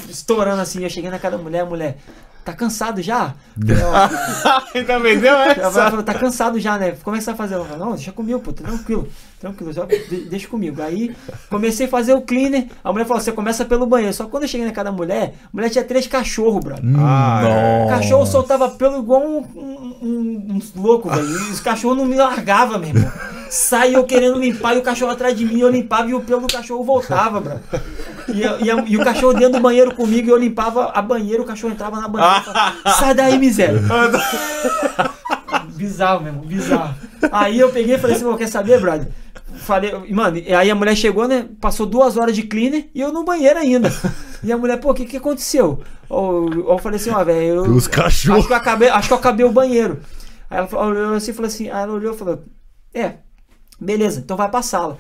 [0.10, 0.84] estourando assim.
[0.84, 1.98] Eu cheguei na casa da mulher, a mulher.
[2.44, 3.36] Tá cansado já?
[4.74, 5.72] Ainda vendeu ela essa?
[5.72, 6.90] falou, tá cansado já, né?
[6.90, 7.56] É você vai fazer?
[7.56, 9.08] Eu falei, não, deixa comigo, pô, tranquilo,
[9.40, 9.72] tranquilo,
[10.10, 10.82] de- deixa comigo.
[10.82, 11.16] Aí
[11.50, 14.14] comecei a fazer o cleaner, a mulher falou, você começa pelo banheiro.
[14.14, 16.84] Só que quando eu cheguei na casa da mulher, a mulher tinha três cachorros, brother.
[17.00, 17.86] Ah, é.
[17.86, 21.28] O cachorro soltava pelo igual um, um, um- um louco, velho.
[21.28, 23.12] E os cachorros não me largavam, meu irmão.
[23.50, 26.42] Saía eu querendo limpar e o cachorro atrás de mim, eu limpava e o pelo
[26.42, 27.62] do cachorro voltava, brother.
[28.28, 31.46] E, e e o cachorro dentro do banheiro comigo e eu limpava a banheira, o
[31.46, 32.44] cachorro entrava na banheira.
[33.00, 33.82] Sai daí, miséria.
[35.76, 36.96] Bizarro mesmo, bizarro.
[37.32, 39.08] Aí eu peguei e falei assim, "Pô, quer saber, brother?
[39.58, 41.48] Falei, mano, aí a mulher chegou, né?
[41.60, 43.92] Passou duas horas de cleaner e eu no banheiro ainda.
[44.44, 45.82] E a mulher, pô, o que que aconteceu?
[46.08, 47.64] Ou eu falei assim, ó, velho, eu.
[47.64, 48.40] Os cachorros.
[48.40, 50.00] Acho que eu acabei, acho que eu acabei o banheiro.
[50.50, 52.44] Aí ela falou, olhou assim e falou assim, aí ela olhou e falou,
[52.94, 53.16] é,
[53.80, 54.98] beleza, então vai pra sala.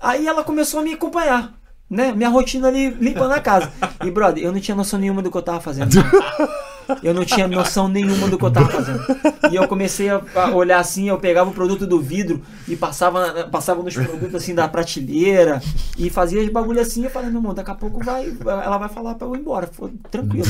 [0.00, 1.54] Aí ela começou a me acompanhar.
[1.88, 2.12] Né?
[2.12, 3.70] Minha rotina ali limpando a casa.
[4.02, 5.90] E, brother, eu não tinha noção nenhuma do que eu tava fazendo.
[7.02, 9.04] Eu não tinha noção nenhuma do que eu tava fazendo.
[9.50, 10.20] E eu comecei a,
[10.54, 14.68] olhar assim, eu pegava o produto do vidro e passava, passava nos produtos assim da
[14.68, 15.62] prateleira
[15.96, 17.04] e fazia bagulho assim.
[17.04, 19.68] Eu falei, meu irmão, daqui a pouco vai, ela vai falar pra eu ir embora.
[19.72, 20.46] Foi tranquilo.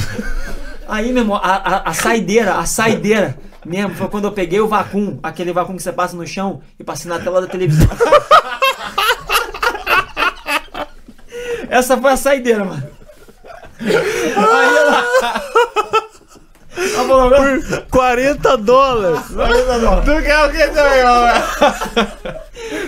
[0.89, 4.67] Aí, meu irmão, a, a, a saideira, a saideira mesmo, foi quando eu peguei o
[4.67, 7.89] vacum, aquele vacum que você passa no chão e passei na tela da televisão.
[11.69, 12.83] Essa foi a saideira, mano.
[13.81, 15.42] Aí ela.
[16.95, 17.61] Ela falou, agora.
[17.91, 19.21] 40 dólares.
[19.29, 21.03] Tu quer o que também?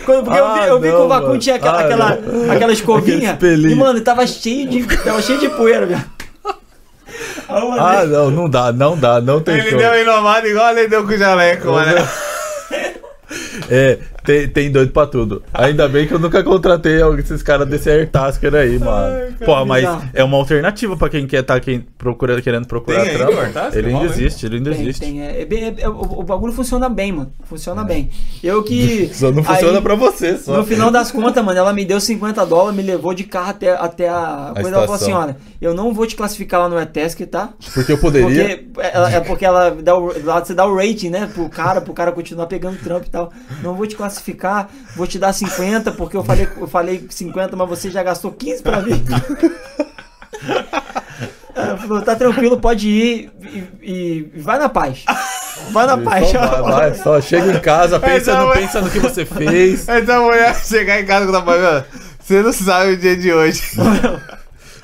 [0.05, 1.39] Quando, porque eu vi, eu vi Ah, que o não, mano.
[1.39, 2.18] tinha aquela, Ah, aquela,
[2.55, 3.39] aquela escovinha.
[3.43, 6.05] E, mano, tava cheio de, tava cheio de poeira, velho.
[7.48, 9.78] Ah, não, não dá, não dá, não tem Ele como.
[9.78, 12.09] deu inovado igual ele deu com o jaleco, mano.
[13.70, 15.42] É, tem, tem doido pra tudo.
[15.52, 19.34] Ainda bem que eu nunca contratei esses caras desse Airtasker aí, mano.
[19.44, 20.10] Pô, mas bizarro.
[20.14, 23.38] é uma alternativa pra quem quer tá quem procura, querendo procurar Tem trampo.
[23.38, 23.78] Airtasker?
[23.84, 25.01] Ele ainda existe, ele ainda Tem, existe.
[25.01, 27.32] tem, é, é é- é- o, o bagulho funciona bem, mano.
[27.44, 28.10] Funciona bem.
[28.42, 29.10] Eu que.
[29.12, 30.56] Só não funciona aí, pra você, só.
[30.56, 33.72] No final das contas, mano, ela me deu 50 dólares, me levou de carro até,
[33.72, 34.68] até a, coisa.
[34.70, 37.51] Ela falou assim: olha, eu não vou te classificar lá no ETESC, tá?
[37.74, 38.59] Porque eu poderia.
[38.72, 41.28] Porque ela, é porque ela dá o, lá você dá o rating, né?
[41.32, 43.32] Pro cara, pro cara continuar pegando trampo e tal.
[43.62, 44.14] Não vou te classificar,
[44.97, 48.62] vou te dar 50, porque eu falei, eu falei 50, mas você já gastou 15
[48.62, 49.03] pra mim.
[51.55, 53.31] Ela falou, tá tranquilo, pode ir
[53.82, 55.05] e, e vai na paz.
[55.70, 56.28] Vai na paz.
[56.31, 59.86] Só vai, vai, só chega em casa, pensa, no, pensa no que você fez.
[59.89, 61.85] Essa mulher chegar em casa com a mano,
[62.19, 63.62] você não sabe o dia de hoje.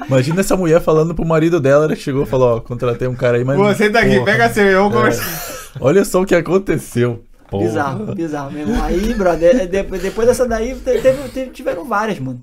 [0.07, 3.36] Imagina essa mulher falando pro marido dela, ela chegou e falou, ó, contratei um cara
[3.36, 3.59] aí, mas.
[3.59, 4.97] Você tá aqui, Porra, pega seu, vamos É.
[4.97, 5.51] conversar.
[5.78, 7.23] Olha só o que aconteceu.
[7.51, 7.64] Porra.
[7.64, 8.85] Bizarro, bizarro, meu irmão.
[8.85, 12.40] Aí, brother, de- depois dessa daí, te- teve, teve- tiveram várias, mano.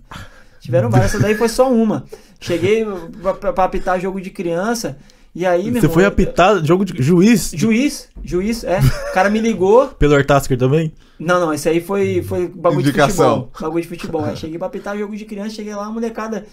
[0.59, 2.03] Tiveram várias, essa daí foi só uma.
[2.39, 2.85] Cheguei
[3.21, 4.97] pra, pra- pra apitar jogo de criança,
[5.33, 7.51] e aí, meu Você irmão, foi eu- apitar jogo de juiz?
[7.55, 8.79] Juiz, juiz, é.
[9.09, 9.87] O cara me ligou.
[9.87, 10.91] Pelo Airtasker também?
[11.19, 13.07] Não, não, esse aí foi, foi bagulho Indicação.
[13.07, 13.51] de futebol.
[13.61, 14.25] Bagulho de futebol.
[14.25, 16.45] Aí cheguei pra apitar jogo de criança, cheguei lá, molecada.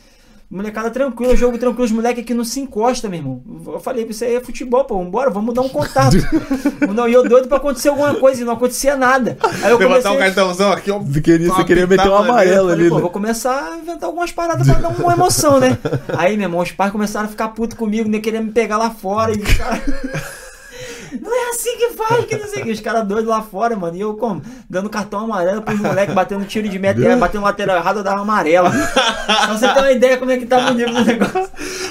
[0.51, 3.43] Molecada tranquila, jogo tranquilo, os moleques aqui não se encosta, meu irmão.
[3.67, 6.17] Eu falei, isso aí é futebol, pô, vambora, vamos dar um contato.
[6.95, 9.37] não, e eu doido pra acontecer alguma coisa e não acontecia nada.
[9.63, 10.99] Aí eu Levantar comecei, um cartãozão aqui, ó.
[10.99, 12.89] Você queria, você queria meter um amarelo falei, ali.
[12.89, 13.01] pô, né?
[13.01, 15.79] vou começar a inventar algumas paradas pra dar uma emoção, né?
[16.17, 18.91] Aí, meu irmão, os pais começaram a ficar putos comigo, nem querer me pegar lá
[18.91, 19.33] fora.
[19.33, 19.83] E os caras.
[21.25, 22.73] Não é assim que faz, que não sei o que.
[22.73, 23.97] Os caras doidos lá fora, mano.
[23.97, 24.43] E eu, como?
[24.69, 28.21] Dando cartão amarelo pros moleques, batendo tiro de meta, é, batendo lateral errado, eu dava
[28.21, 28.71] amarela.
[28.71, 31.49] Pra você ter uma ideia como é que tava o nível do negócio.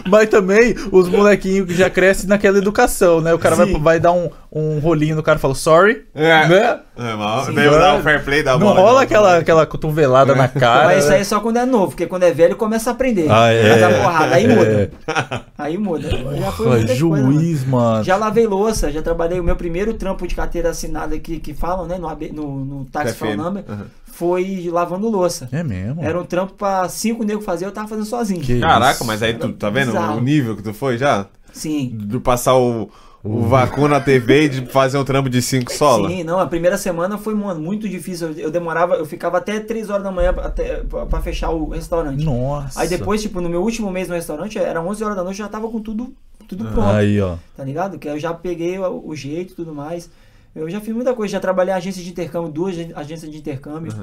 [0.07, 3.33] Mas também os molequinhos que já crescem naquela educação, né?
[3.33, 6.47] O cara vai, vai dar um, um rolinho no cara e fala sorry, É.
[6.47, 6.79] né?
[6.95, 7.45] É, mal.
[7.45, 7.53] Sim.
[7.53, 8.75] Daí eu dar o fair play da Não bola.
[8.75, 9.37] de rola aquela, né?
[9.39, 10.85] aquela cotovelada na cara.
[10.85, 11.15] Mas isso né?
[11.15, 13.27] aí é só quando é novo, porque quando é velho começa a aprender.
[13.31, 14.01] Ah, é.
[14.01, 14.47] Porrada, aí É.
[14.55, 14.91] muda.
[15.57, 16.09] Aí muda.
[16.09, 17.31] Já foi muita coisa, mano.
[17.33, 18.03] juiz, mano.
[18.03, 19.39] Já lavei louça, já trabalhei.
[19.39, 21.97] O meu primeiro trampo de carteira assinada que, que falam, né?
[21.97, 23.85] No, AB no, no Taxi Number, Uhum.
[24.05, 25.47] foi lavando louça.
[25.51, 26.03] É mesmo?
[26.03, 28.41] Era um trampo pra cinco negros fazer, eu tava fazendo sozinho.
[28.41, 29.05] Que Caraca, isso.
[29.05, 30.17] mas aí tu tá vendo Bizarro.
[30.17, 31.25] o nível que tu foi já?
[31.53, 31.95] Sim.
[31.97, 32.89] De passar o,
[33.23, 36.09] o vácuo na TV e de fazer um trampo de cinco sola?
[36.09, 38.31] Sim, não, a primeira semana foi, mano, muito difícil.
[38.33, 41.69] Eu, demorava, eu ficava até 3 horas da manhã pra, até, pra, pra fechar o
[41.69, 42.23] restaurante.
[42.23, 42.81] Nossa.
[42.81, 45.45] Aí depois, tipo, no meu último mês no restaurante, era 11 horas da noite, eu
[45.45, 46.13] já tava com tudo,
[46.49, 46.89] tudo pronto.
[46.89, 47.37] Aí, ó.
[47.55, 47.97] tá ligado?
[47.97, 50.09] Que eu já peguei o, o jeito e tudo mais.
[50.53, 53.93] Eu já fiz muita coisa, já trabalhei em agência de intercâmbio, duas agências de intercâmbio.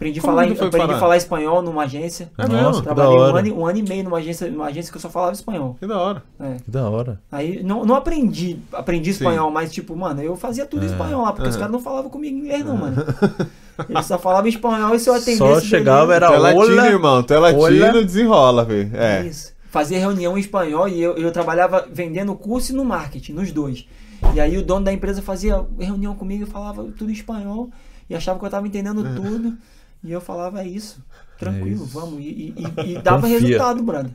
[0.00, 0.98] Aprendi, Como falar, aprendi parar?
[0.98, 2.32] falar espanhol numa agência.
[2.38, 2.82] É Nossa, mesmo?
[2.82, 5.10] Trabalhei um ano, e- um ano e meio numa agência, numa agência que eu só
[5.10, 5.76] falava espanhol.
[5.78, 6.22] Que da hora.
[6.40, 6.56] É.
[6.64, 7.20] Que da hora.
[7.30, 11.34] Aí não, não aprendi, aprendi espanhol, mas tipo, mano, eu fazia tudo em espanhol lá,
[11.34, 11.60] porque os Uhum.
[11.60, 12.96] caras não falavam comigo em inglês, não, mano.
[13.90, 15.36] Eles só falavam espanhol e se eu atendesse.
[15.38, 16.86] Só chegava, era Tu é latino, olha.
[16.86, 17.22] irmão.
[17.22, 18.04] Tu é latino, olha.
[18.04, 18.90] desenrola, velho.
[18.94, 19.26] É.
[19.26, 19.52] Isso.
[19.70, 23.86] Fazia reunião em espanhol e eu, eu trabalhava vendendo curso e no marketing, nos dois.
[24.34, 27.70] E aí o dono da empresa fazia reunião comigo e falava tudo em espanhol
[28.08, 29.56] e achava que eu tava entendendo tudo.
[30.02, 30.98] E eu falava, é isso,
[31.38, 31.86] tranquilo, isso.
[31.98, 32.20] vamos.
[32.20, 33.38] E, e- e dava Confia.
[33.38, 34.10] resultado, brother.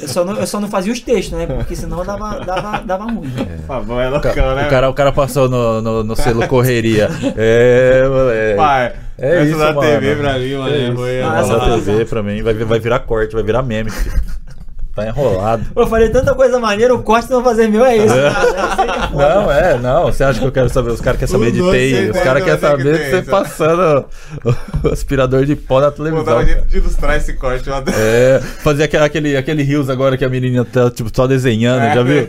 [0.00, 1.46] Eu só, não, eu só não fazia os textos, né?
[1.46, 3.28] Porque senão dava, dava, dava ruim.
[3.66, 4.66] Fabão é O ca- loucão, né?
[4.66, 7.08] o, cara, o cara passou no, no, no selo correria.
[7.36, 8.56] É, moleque.
[8.56, 9.80] Pai, É isso, da mano.
[9.80, 10.68] TV pra mim, mano.
[10.72, 11.02] É é isso.
[11.02, 11.60] Ah, é essa.
[11.60, 11.80] TV.
[11.92, 14.20] TV pra mim vai, vai virar corte, vai virar meme, filho.
[14.94, 15.64] Tá enrolado.
[15.76, 18.08] Eu falei tanta coisa maneira, o corte eu vou fazer meu é esse.
[18.14, 19.10] cara.
[19.12, 20.04] Não, é, não.
[20.06, 20.90] Você acha que eu quero saber?
[20.90, 22.10] Os caras querem saber de TI.
[22.10, 24.04] Os caras querem que saber de você passando
[24.84, 26.38] o aspirador de pó na televisão.
[26.38, 27.68] um jeito de ilustrar esse corte.
[27.68, 27.96] Eu adoro.
[28.00, 31.94] É, fazer aquele, aquele, aquele rios agora que a menininha tá tipo, só desenhando, É.
[31.94, 32.28] já viu?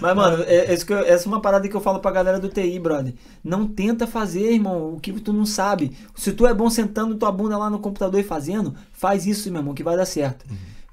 [0.00, 2.10] Mas, mano, é, é isso que eu- essa é uma parada que eu falo pra
[2.10, 3.12] galera do TI, brother.
[3.44, 5.92] Não tenta fazer, irmão, o que tu não sabe.
[6.14, 9.60] Se tu é bom sentando tua bunda lá no computador e fazendo, faz isso, meu
[9.60, 10.44] irmão, que vai dar certo.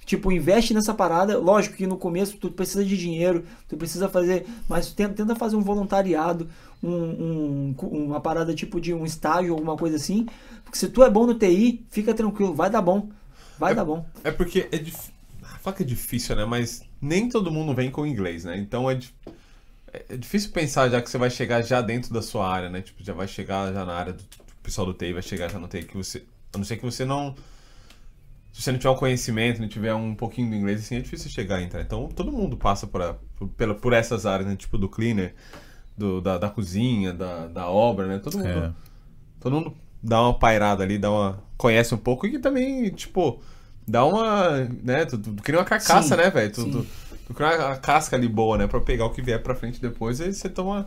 [0.06, 1.38] Tipo, investe nessa parada.
[1.38, 4.46] Lógico que no começo tu precisa de dinheiro, tu precisa fazer.
[4.68, 6.50] Mas tenta, tenta fazer um voluntariado,
[6.82, 7.76] um, um-
[8.06, 10.26] uma parada tipo de um estágio, alguma coisa assim.
[10.64, 13.10] Porque se tu é bom no TI, fica tranquilo, vai dar bom.
[13.58, 14.06] Vai dar bom.
[14.24, 15.14] É porque é difícil.
[15.62, 16.44] Fala que é difícil, né?
[16.46, 18.58] Mas nem todo mundo vem com inglês, né?
[18.58, 19.14] Então é, dif-
[19.94, 22.82] é- é difícil pensar já que você vai chegar já dentro da sua área, né?
[22.82, 25.60] Tipo, já vai chegar já na área do o pessoal do TI, vai chegar já
[25.60, 26.24] no TI que você.
[26.54, 27.36] A não ser que você não.
[28.54, 31.32] Se você não tiver um conhecimento, não tiver um pouquinho do inglês, assim, é difícil
[31.32, 31.82] chegar e entrar.
[31.82, 34.56] Então todo mundo passa por, a- por, por essas áreas, né?
[34.58, 35.36] Tipo do cleaner,
[35.98, 38.20] do, da, da cozinha, da, da obra, né?
[38.20, 38.50] Todo mundo.
[38.50, 38.74] É.
[39.40, 41.44] Todo mundo dá uma pairada ali, dá uma.
[41.58, 43.42] Conhece um pouco e também, tipo,
[43.88, 44.60] dá uma.
[44.84, 45.06] né?
[45.06, 46.52] Tu, tu cria uma carcaça, Sim, né, velho?
[46.54, 46.72] Tu, sim.
[46.72, 46.88] tu,
[47.26, 48.68] Procurar a casca ali boa, né?
[48.68, 50.86] Pra pegar o que vier pra frente depois, aí você toma.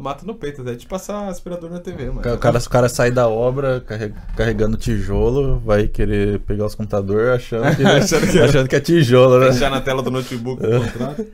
[0.00, 2.20] Mata no peito, até de passar aspirador na TV, mano.
[2.20, 7.28] O cara, o cara sai da obra carre- carregando tijolo, vai querer pegar os computadores
[7.30, 9.50] achando que, Achando que- achando que é tijolo, né?
[9.50, 11.26] Deixar na tela do notebook o contrato.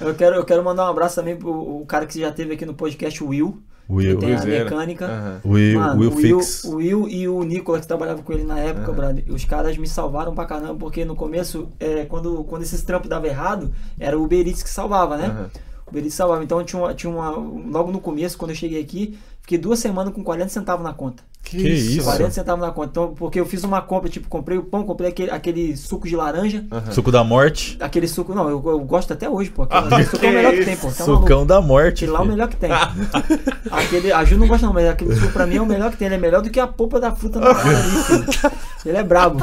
[0.00, 2.64] Eu quero, eu quero mandar um abraço também pro o cara que já teve aqui
[2.64, 3.62] no podcast, o Will.
[3.90, 5.06] Will, que tem a mecânica.
[5.06, 5.40] Aham.
[5.44, 6.64] Will, Mano, Will o Will, Fix.
[6.64, 9.86] o Will e o Nicolas que trabalhavam com ele na época, brother, os caras me
[9.86, 14.24] salvaram pra caramba, porque no começo, é, quando, quando esses trampos davam errado, era o
[14.24, 15.26] Uber Eats que salvava, né?
[15.26, 15.50] Aham.
[15.98, 16.42] Eats salvava.
[16.42, 17.30] Então tinha uma, tinha uma.
[17.30, 21.22] Logo no começo, quando eu cheguei aqui, fiquei duas semanas com 40 centavos na conta.
[21.42, 22.04] Que isso?
[22.04, 22.90] 40 centavos na conta.
[22.90, 26.14] Então, porque eu fiz uma compra, tipo, comprei o pão, comprei aquele, aquele suco de
[26.14, 26.64] laranja.
[26.92, 27.76] Suco da morte.
[27.80, 29.66] Aquele suco, não, eu, eu gosto até hoje, pô.
[29.68, 30.88] Aquele suco é o melhor que tem, pô.
[30.88, 31.22] Tá maluco?
[31.22, 32.04] Sucão da morte.
[32.04, 32.70] Aquele lá é o melhor que tem.
[33.70, 35.96] aquele, a Ju não gosta não, mas aquele suco pra mim é o melhor que
[35.96, 36.06] tem.
[36.06, 38.52] Ele é melhor do que a polpa da fruta na cara ali, filho.
[38.86, 39.40] Ele é brabo.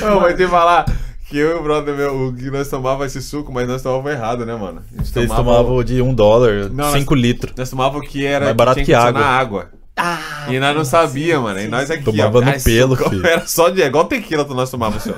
[0.00, 0.84] Não, mas tem que falar
[1.28, 4.10] que eu e o brother meu, o que nós tomava esse suco, mas nós tomávamos
[4.12, 4.82] errado, né, mano?
[4.92, 7.52] A gente Vocês tomava- tomavam de um dólar, Não, cinco litros.
[7.56, 9.60] Nós tomávamos o que era Mais barato tinha que adicionar água.
[9.62, 9.78] água.
[10.00, 11.58] Ah, E nós não sabia, mano.
[11.60, 13.26] E nós aqui, Tomava ó, no esse pelo, suco filho.
[13.26, 13.82] Era só de.
[13.82, 15.12] é Igual tequila que nós tomávamos só.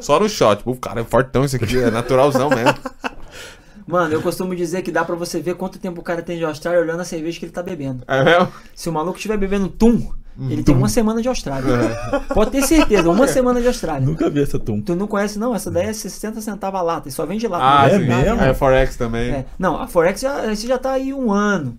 [0.00, 0.56] Só no shot.
[0.58, 2.74] Tipo, cara, é fortão isso aqui, é naturalzão mesmo.
[3.86, 6.44] Mano, eu costumo dizer que dá pra você ver quanto tempo o cara tem de
[6.44, 8.04] Austrália olhando a cerveja que ele tá bebendo.
[8.06, 8.48] É mesmo?
[8.74, 10.12] Se o maluco estiver bebendo tum,
[10.48, 11.70] ele tem uma semana de Austrália.
[11.72, 12.34] É.
[12.34, 14.06] Pode ter certeza, uma semana de Austrália.
[14.06, 14.80] Nunca vi essa tum.
[14.80, 15.54] Tu não conhece, não?
[15.54, 17.64] Essa daí é 60 centavos a lata e só vende lata.
[17.64, 18.40] Ah, é mesmo?
[18.40, 19.30] É Forex também.
[19.30, 19.44] É.
[19.58, 21.76] Não, a Forex já, esse já tá aí um ano.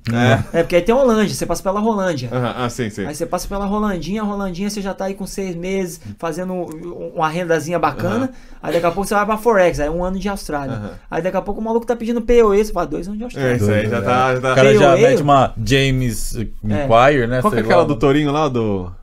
[0.54, 0.60] É.
[0.60, 2.30] É, porque aí tem a Rolândia, você passa pela Rolândia.
[2.32, 3.06] Ah, sim, sim.
[3.06, 6.54] Aí você passa pela Rolandinha, a Rolandinha você já tá aí com seis meses, fazendo
[6.54, 8.30] um- uma rendazinha bacana.
[8.62, 10.92] Aí daqui a pouco você vai pra Forex, aí é um ano de Austrália.
[11.10, 13.26] Aí daqui a pouco o maluco tá pedindo POE, você fala dois anos de É,
[13.26, 13.56] Austrália.
[13.56, 14.34] isso aí já tá.
[14.34, 14.56] Já O tá...
[14.56, 17.42] cara já mete uma James Inquire, né?
[17.42, 17.88] Qual que é aquela lá.
[17.88, 18.94] do Torinho lá, do.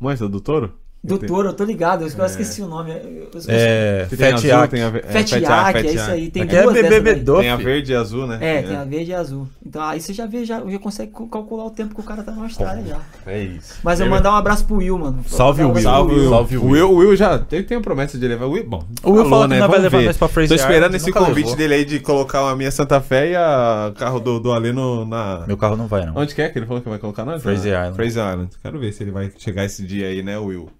[0.00, 0.83] Manja, do Touro?
[1.04, 2.90] Do touro, eu tô ligado, eu eu esqueci o nome.
[2.90, 4.70] Eu- eu- É, tem Fat Yak.
[4.70, 6.30] tem a ve- Fat Yak, é isso aí.
[6.30, 6.88] Tem Aqui é duas daí.
[6.88, 8.38] bebedor, Tem a verde e azul, né?
[8.40, 9.46] É, tem a verde e azul.
[9.66, 12.22] Então aí você já vê, já, já consegue cal- calcular o tempo que o cara
[12.22, 12.98] tá na Austrália já.
[13.30, 13.74] É isso.
[13.82, 15.22] Mas eu mandar um abraço pro Will, mano.
[15.26, 15.82] Salve o Will.
[15.82, 16.30] Salve, Will.
[16.30, 16.90] Salve, o Will.
[16.90, 18.66] O Will já ele tem a promessa de levar o Will.
[18.66, 21.12] Bom, O Will falou que não vai Vamos levar nós pra Fraser Tô esperando esse
[21.12, 21.56] convite levou.
[21.56, 25.44] dele aí de colocar a minha Santa Fé e a carro do, do no, na.
[25.46, 26.16] Meu carro não vai, não.
[26.16, 27.42] Onde que é que ele falou que vai colocar nós?
[27.42, 27.96] Fraser Na- Island.
[27.96, 28.50] Fraser Island.
[28.62, 30.70] Quero ver se ele vai chegar esse dia aí, né, Will?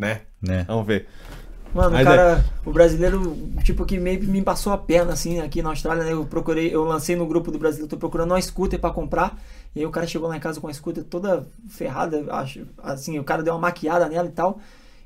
[0.00, 0.22] Né?
[0.40, 0.64] Né?
[0.66, 1.06] Vamos ver.
[1.74, 5.40] Mano, Mas o cara, o brasileiro, tipo, que meio que me passou a perna, assim,
[5.40, 6.12] aqui na Austrália, né?
[6.12, 9.38] Eu procurei, eu lancei no grupo do brasileiro, tô procurando uma scooter pra comprar.
[9.74, 13.18] E aí o cara chegou lá em casa com a scooter toda ferrada, acho, assim,
[13.20, 14.58] o cara deu uma maquiada nela e tal.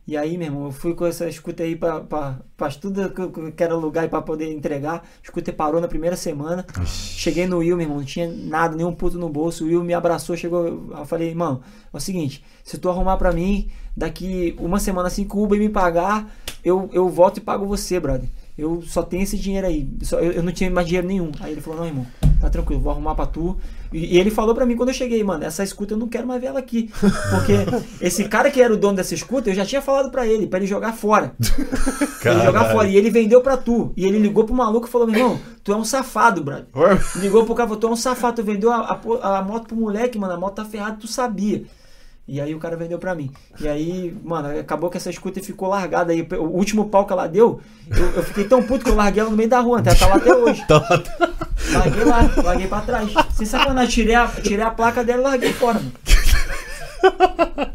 [0.07, 3.53] E aí, meu irmão, eu fui com essa scooter aí pra, pra, pra tudo que
[3.53, 4.97] que era lugar pra poder entregar.
[4.97, 6.67] A scooter parou na primeira semana.
[6.85, 9.65] Cheguei no Will, meu irmão, não tinha nada, nenhum puto no bolso.
[9.65, 10.91] O Will me abraçou, chegou.
[10.91, 11.63] Eu falei, irmão,
[11.93, 15.59] é o seguinte, se tu arrumar pra mim, daqui uma semana assim que o Uber
[15.59, 16.31] me pagar,
[16.63, 18.29] eu, eu volto e pago você, brother.
[18.57, 19.89] Eu só tenho esse dinheiro aí.
[20.03, 21.33] Só- eu, eu não tinha mais dinheiro nenhum.
[21.41, 22.07] Aí ele falou, não, irmão,
[22.41, 23.57] tá tranquilo, vou arrumar pra tu.
[23.93, 26.25] E, e ele falou pra mim quando eu cheguei, mano, essa scooter eu não quero
[26.27, 26.89] mais ver ela aqui.
[27.31, 27.53] Porque
[28.01, 30.61] esse cara que era o dono dessa scooter, eu já tinha falado pra ele, pra
[30.61, 31.35] ele jogar fora.
[32.25, 32.89] Pra ele jogar fora.
[32.89, 33.93] E ele vendeu pra tu.
[33.95, 36.65] E ele ligou pro maluco e falou, meu irmão, tu é um safado, brother.
[37.17, 39.67] Ligou pro cara e falou, tu é um safado, tu vendeu a, a, a moto
[39.67, 41.65] pro moleque, mano, a moto tá ferrada, tu sabia.
[42.27, 43.31] E aí o cara vendeu pra mim.
[43.61, 46.27] E aí, mano, acabou que essa scooter ficou largada aí.
[46.39, 47.61] O último pau que ela deu,
[47.91, 50.07] eu, eu fiquei tão puto que eu larguei ela no meio da rua, até tá
[50.07, 50.65] lá até hoje.
[51.73, 53.11] Larguei lá, larguei pra trás.
[53.33, 55.93] Sem sacanagem, tirei a, tirei a placa dela e larguei fora, mano.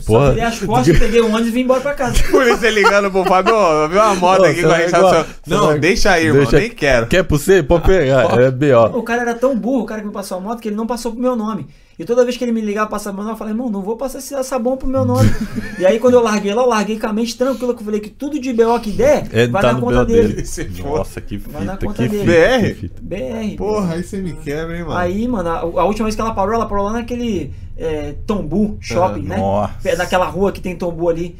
[0.00, 2.22] Só virei as costas, peguei o ônibus e vim embora pra casa.
[2.30, 5.26] Polícia ligando pro Fábio, ó, viu uma moto aqui com a vai gente.
[5.46, 7.06] Não, deixa aí, irmão, nem quero.
[7.06, 7.62] Quer por você?
[7.62, 8.40] Pode pegar.
[8.40, 8.98] É B.O.
[8.98, 10.86] O cara era tão burro, o cara que me passou a moto, que ele não
[10.86, 11.66] passou pro meu nome.
[12.00, 14.18] E toda vez que ele me ligava pra nome, eu falei, irmão, não vou passar
[14.20, 15.28] esse- essa bomba pro meu nome.
[15.78, 18.00] e aí quando eu larguei lá, eu larguei com a mente tranquila, que eu falei
[18.00, 20.28] que tudo de BO que der, É, vai tá na conta dele.
[20.32, 20.44] dele.
[20.46, 20.98] For.
[20.98, 22.24] Nossa, que Vai na fita, conta que dele.
[22.24, 22.58] fita.
[22.58, 22.68] BR?
[22.68, 23.00] que fita.
[23.02, 23.56] BR.
[23.58, 24.96] Porra, aí você me quebra, hein, mano.
[24.96, 28.78] Aí, mano, a, a última vez que ela parou, ela parou lá naquele é, Tombu
[28.80, 29.36] Shopping, né?
[29.36, 29.94] Nossa.
[29.96, 31.36] Naquela rua que tem Tombu ali.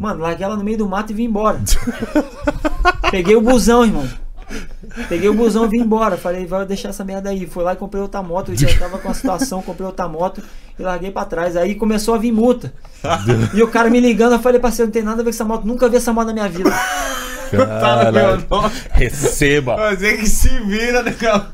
[0.00, 1.60] Mano, larguei ela no meio do mato e vim embora.
[3.10, 4.06] Peguei o busão, irmão.
[5.08, 6.16] Peguei o busão e vim embora.
[6.16, 7.46] Falei, vai deixar essa merda aí.
[7.46, 8.52] Fui lá e comprei outra moto.
[8.52, 10.42] Eu já tava com a situação, comprei outra moto
[10.78, 11.56] e larguei pra trás.
[11.56, 12.72] Aí começou a vir multa.
[13.52, 15.44] E o cara me ligando, eu falei, parceiro, não tem nada a ver com essa
[15.44, 15.64] moto.
[15.66, 16.70] Nunca vi essa moto na minha vida.
[16.70, 16.76] tá
[17.50, 18.46] no meu Caralho.
[18.50, 18.70] nome.
[18.92, 19.76] Receba.
[19.76, 21.48] Fazer que se vira, né, cara?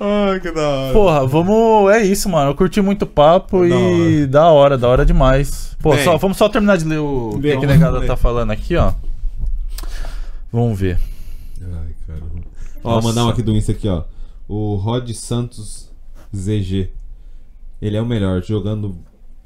[0.00, 0.92] Ai, que da hora.
[0.92, 1.90] Porra, vamos.
[1.92, 2.50] É isso, mano.
[2.50, 5.76] Eu curti muito o papo Da e da hora, da hora demais.
[5.82, 6.04] Pô, Bem.
[6.04, 8.92] só, vamos só terminar de ler o que, a negada tá falando aqui, ó.
[10.52, 10.98] Vamos ver.
[12.82, 13.08] Ó, Nossa.
[13.08, 14.04] mandar um aqui do Insta aqui, ó.
[14.48, 15.90] O Rod Santos
[16.34, 16.90] ZG.
[17.80, 18.98] Ele é o melhor, jogando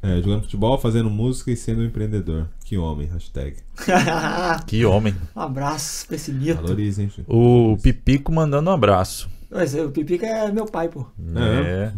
[0.02, 2.48] É, jogando futebol, fazendo música e sendo um empreendedor.
[2.64, 3.56] Que homem, hashtag.
[4.66, 5.14] Que homem.
[5.34, 6.60] um abraço pra esse mito.
[6.60, 7.24] Valorizem, gente.
[7.26, 9.30] O Pipico mandando um abraço.
[9.50, 11.06] Mas, o Pipica é meu pai, pô.
[11.36, 11.92] É.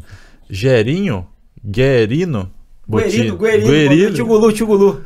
[0.48, 1.26] Gerinho,
[1.64, 2.48] Guerino,
[2.88, 5.04] Guerino, Boti- Guerino, Tchugulu, Tchugulu.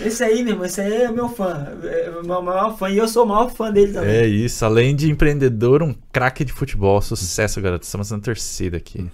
[0.00, 1.68] Esse aí, meu irmão, esse aí é meu fã.
[1.82, 2.88] É o meu maior fã.
[2.88, 4.10] E eu sou o maior fã dele também.
[4.10, 7.00] É isso, além de empreendedor, um craque de futebol.
[7.02, 7.84] Sucesso, garoto.
[7.84, 9.10] Estamos na terceira aqui.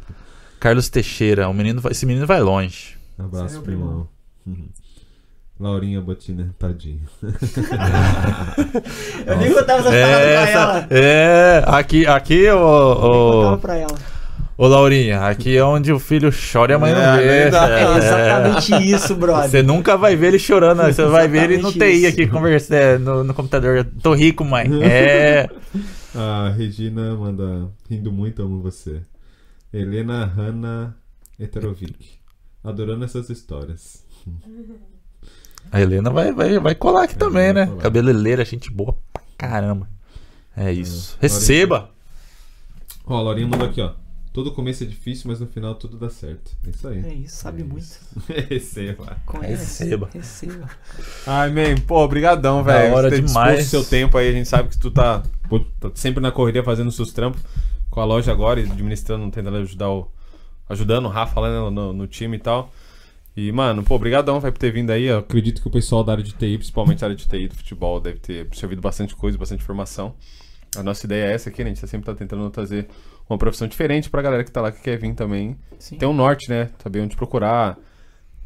[0.58, 2.96] Carlos Teixeira, um menino vai- esse menino vai longe.
[3.18, 4.08] É Abraço, meu primão.
[4.46, 4.68] Uhum.
[5.60, 7.00] Laurinha Botina, tadinho.
[9.26, 10.86] Eu nem contava paradas pra Essa, ela.
[10.90, 13.98] é, aqui, aqui, Nem ô, contava ô, pra ela.
[14.56, 17.24] Ô Laurinha, aqui é onde o filho chora e a mãe não É, vê.
[17.26, 17.72] verdade.
[17.72, 17.98] É É.
[17.98, 19.50] exatamente isso, brother.
[19.50, 22.08] Você nunca vai ver ele chorando, você vai ver ele no TI isso.
[22.08, 23.86] aqui conversando é, no, no computador.
[24.02, 24.66] Tô rico, mãe.
[24.82, 25.48] É.
[26.14, 29.02] A Regina manda rindo muito, amo você.
[29.72, 30.96] Helena Hanna
[31.38, 32.16] Eterovic.
[32.64, 34.02] Adorando essas histórias.
[35.70, 37.66] A Helena vai, vai, vai colar aqui É, também, né?
[37.66, 37.82] colar.
[37.82, 39.88] Cabeleireira, gente boa pra caramba.
[40.56, 41.18] É isso.
[41.20, 41.90] Receba!
[43.06, 43.90] Ó, a Laurinha mandou aqui, ó.
[44.36, 46.54] Todo começo é difícil, mas no final tudo dá certo.
[46.66, 47.02] É isso aí.
[47.06, 47.80] É isso, sabe É muito.
[47.80, 48.00] isso.
[48.50, 49.16] Receba.
[49.24, 49.82] Conhece.
[49.82, 50.10] Receba.
[50.12, 50.68] Receba.
[51.26, 52.94] Ai, man, pô, obrigadão, Da velho.
[52.94, 53.64] hora Você demais.
[53.64, 56.92] seu tempo aí, a gente sabe que tu tá, pô, tá sempre na correria fazendo
[56.92, 57.40] seus trampos
[57.88, 60.12] com a loja agora, e administrando, tentando ajudar o.
[60.68, 62.70] Ajudando o Rafa lá né, no, no time e tal.
[63.34, 65.04] E, mano, pô, obrigadão, vai por ter vindo aí.
[65.04, 67.54] Eu acredito que o pessoal da área de TI, principalmente a área de TI do
[67.54, 70.14] futebol, deve ter absorvido bastante coisa, bastante informação.
[70.76, 71.70] A nossa ideia é essa aqui, né?
[71.70, 72.86] A gente tá sempre tá tentando trazer
[73.28, 75.96] uma profissão diferente pra galera que tá lá, que quer vir também Sim.
[75.96, 76.70] tem um norte, né?
[76.82, 77.76] Saber onde procurar,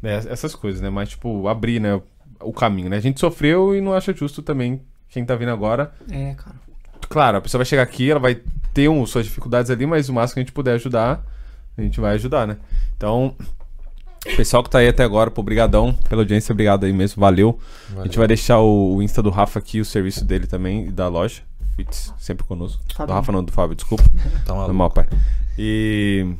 [0.01, 0.15] né?
[0.29, 0.89] Essas coisas, né?
[0.89, 2.01] Mas, tipo, abrir, né?
[2.39, 2.97] O caminho, né?
[2.97, 5.91] A gente sofreu e não acha justo também quem tá vindo agora.
[6.09, 6.55] É, cara.
[7.07, 8.41] Claro, a pessoa vai chegar aqui, ela vai
[8.73, 11.23] ter um, suas dificuldades ali, mas o máximo que a gente puder ajudar,
[11.77, 12.57] a gente vai ajudar, né?
[12.95, 13.35] Então,
[14.37, 17.59] pessoal que tá aí até agora, pô, brigadão pela audiência, obrigado aí mesmo, valeu.
[17.97, 20.91] A gente vai deixar o, o Insta do Rafa aqui, o serviço dele também e
[20.91, 21.41] da loja.
[21.75, 22.83] Fitz, sempre conosco.
[22.87, 23.13] Do Fábio.
[23.15, 24.03] Rafa não, do Fábio, desculpa.
[24.45, 24.67] Tá maluco.
[24.67, 25.07] Normal, pai.
[25.57, 26.33] E,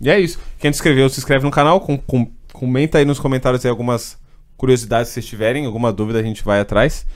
[0.00, 0.38] e é isso.
[0.58, 1.80] Quem se inscreveu, se inscreve no canal.
[1.80, 4.18] Com, com- comenta aí nos comentários aí algumas
[4.56, 5.66] curiosidades que vocês tiverem.
[5.66, 7.06] Alguma dúvida a gente vai atrás.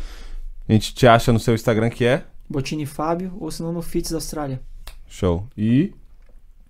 [0.68, 2.24] A gente te acha no seu Instagram que é.
[2.48, 4.60] Botini Fábio, ou se não no Fits Austrália.
[5.08, 5.46] Show.
[5.56, 5.92] E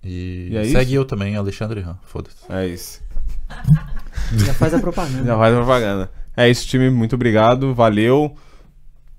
[0.02, 0.94] E, E é segue isso?
[0.94, 1.98] eu também, Alexandre Ram.
[2.04, 2.36] Foda-se.
[2.50, 3.02] é isso.
[4.44, 5.24] Já faz a propaganda.
[5.24, 6.10] Já vai a propaganda.
[6.36, 6.88] É isso, time.
[6.90, 7.74] Muito obrigado.
[7.74, 8.34] Valeu.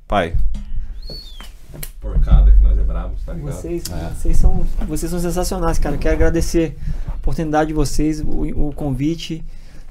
[0.07, 0.35] Pai.
[1.99, 3.33] Porcada que nós é brabo, tá?
[3.33, 3.83] Vocês,
[4.17, 5.97] vocês, são, vocês são sensacionais, cara.
[5.97, 6.75] Quero agradecer
[7.07, 9.43] a oportunidade de vocês, o, o convite.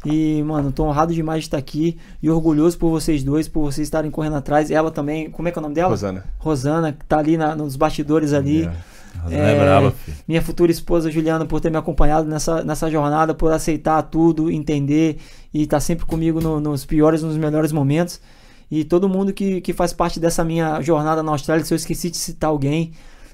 [0.04, 3.86] E, mano, tô honrado demais de estar aqui e orgulhoso por vocês dois, por vocês
[3.86, 4.70] estarem correndo atrás.
[4.70, 5.90] Ela também, como é que é o nome dela?
[5.90, 6.24] Rosana.
[6.38, 8.68] Rosana, que tá ali na- nos bastidores ali.
[9.30, 10.16] É, é braba, filho.
[10.26, 15.18] minha futura esposa Juliana por ter me acompanhado nessa, nessa jornada, por aceitar tudo, entender
[15.54, 18.20] e estar sempre comigo no- nos piores e nos melhores momentos.
[18.70, 22.10] E todo mundo que, que faz parte dessa minha jornada na Austrália, se eu esqueci
[22.10, 22.92] de citar alguém,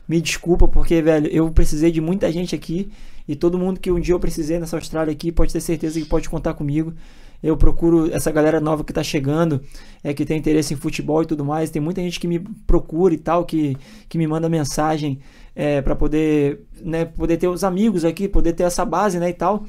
[0.09, 2.91] me desculpa, porque, velho, eu precisei de muita gente aqui.
[3.29, 6.07] E todo mundo que um dia eu precisei nessa Austrália aqui pode ter certeza que
[6.07, 6.95] pode contar comigo.
[7.43, 9.61] Eu procuro essa galera nova que tá chegando,
[10.03, 11.71] é que tem interesse em futebol e tudo mais.
[11.71, 13.77] Tem muita gente que me procura e tal, que,
[14.09, 15.21] que me manda mensagem
[15.55, 19.35] é, para poder, né, poder ter os amigos aqui, poder ter essa base, né, e
[19.35, 19.65] tal.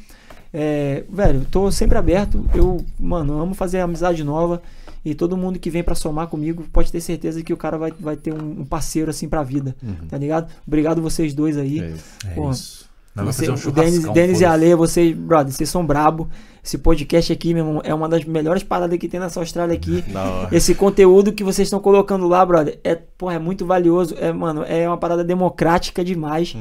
[0.53, 2.43] É, velho, tô sempre aberto.
[2.55, 4.61] Eu, mano, amo fazer amizade nova.
[5.03, 7.93] E todo mundo que vem pra somar comigo pode ter certeza que o cara vai,
[7.99, 9.75] vai ter um, um parceiro assim pra vida,
[10.09, 10.51] tá ligado?
[10.67, 11.79] Obrigado vocês dois aí.
[11.79, 12.05] É isso.
[12.25, 12.89] É Porra, isso.
[13.15, 14.45] Nós vamos Você, um Denis, Denis e.
[14.45, 16.29] Ale, vocês, brother, vocês são brabo.
[16.63, 20.03] Esse podcast aqui, meu irmão, é uma das melhores paradas que tem nessa Austrália aqui.
[20.51, 24.15] Esse conteúdo que vocês estão colocando lá, brother, é, porra, é muito valioso.
[24.19, 26.55] É, mano, é uma parada democrática demais.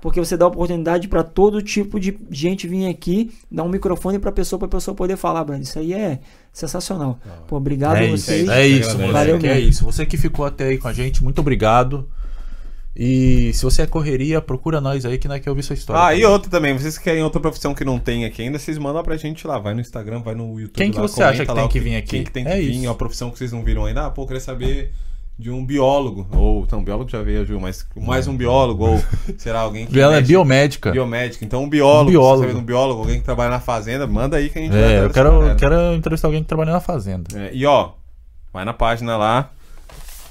[0.00, 4.30] Porque você dá oportunidade pra todo tipo de gente vir aqui, dar um microfone pra
[4.30, 5.62] pessoa, pra pessoa poder falar, brother.
[5.62, 6.20] Isso aí é
[6.54, 7.18] sensacional.
[7.48, 8.48] Pô, obrigado É a isso, vocês.
[8.48, 9.68] é isso, Valeu é mesmo.
[9.68, 9.84] isso.
[9.84, 12.08] Você que ficou até aí com a gente, muito obrigado.
[12.96, 16.00] E se você é correria, procura nós aí que nós quer ouvir sua história.
[16.00, 16.20] Ah, também.
[16.22, 19.02] e outra também, vocês que querem outra profissão que não tem aqui ainda, vocês mandam
[19.02, 20.76] pra gente lá, vai no Instagram, vai no YouTube.
[20.76, 22.08] Quem que lá, você acha que lá tem o que vir aqui?
[22.08, 22.84] Quem que tem que É vir, isso.
[22.84, 24.06] uma profissão que vocês não viram ainda.
[24.06, 24.92] Ah, pô, eu queria saber
[25.36, 29.04] de um biólogo, ou, então, biólogo já veio, mas mais um biólogo, ou
[29.36, 30.92] será alguém que Ela é biomédica.
[30.92, 31.44] biomédico.
[31.44, 32.36] Então um biólogo, Um biólogo.
[32.36, 34.62] se você saber de um biólogo, alguém que trabalha na fazenda, manda aí que a
[34.62, 35.54] gente vai É, atrás eu quero, galera.
[35.56, 37.24] quero entrevistar alguém que trabalha na fazenda.
[37.36, 37.90] É, e ó,
[38.52, 39.50] vai na página lá.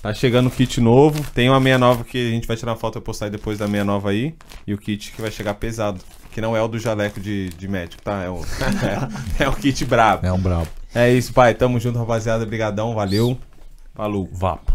[0.02, 1.22] Tá chegando o kit novo.
[1.34, 3.58] Tem uma meia nova que a gente vai tirar uma foto e postar aí depois
[3.58, 4.34] da meia nova aí.
[4.68, 6.00] E o kit que vai chegar pesado.
[6.32, 8.22] Que não é o do jaleco de, de médico, tá?
[8.24, 8.42] É o,
[9.40, 10.26] é, o kit brabo.
[10.26, 10.68] É um brabo.
[10.94, 11.54] É isso, pai.
[11.54, 12.44] Tamo junto, rapaziada.
[12.44, 13.38] Obrigadão, valeu.
[13.96, 14.28] Falou.
[14.32, 14.74] Vapo.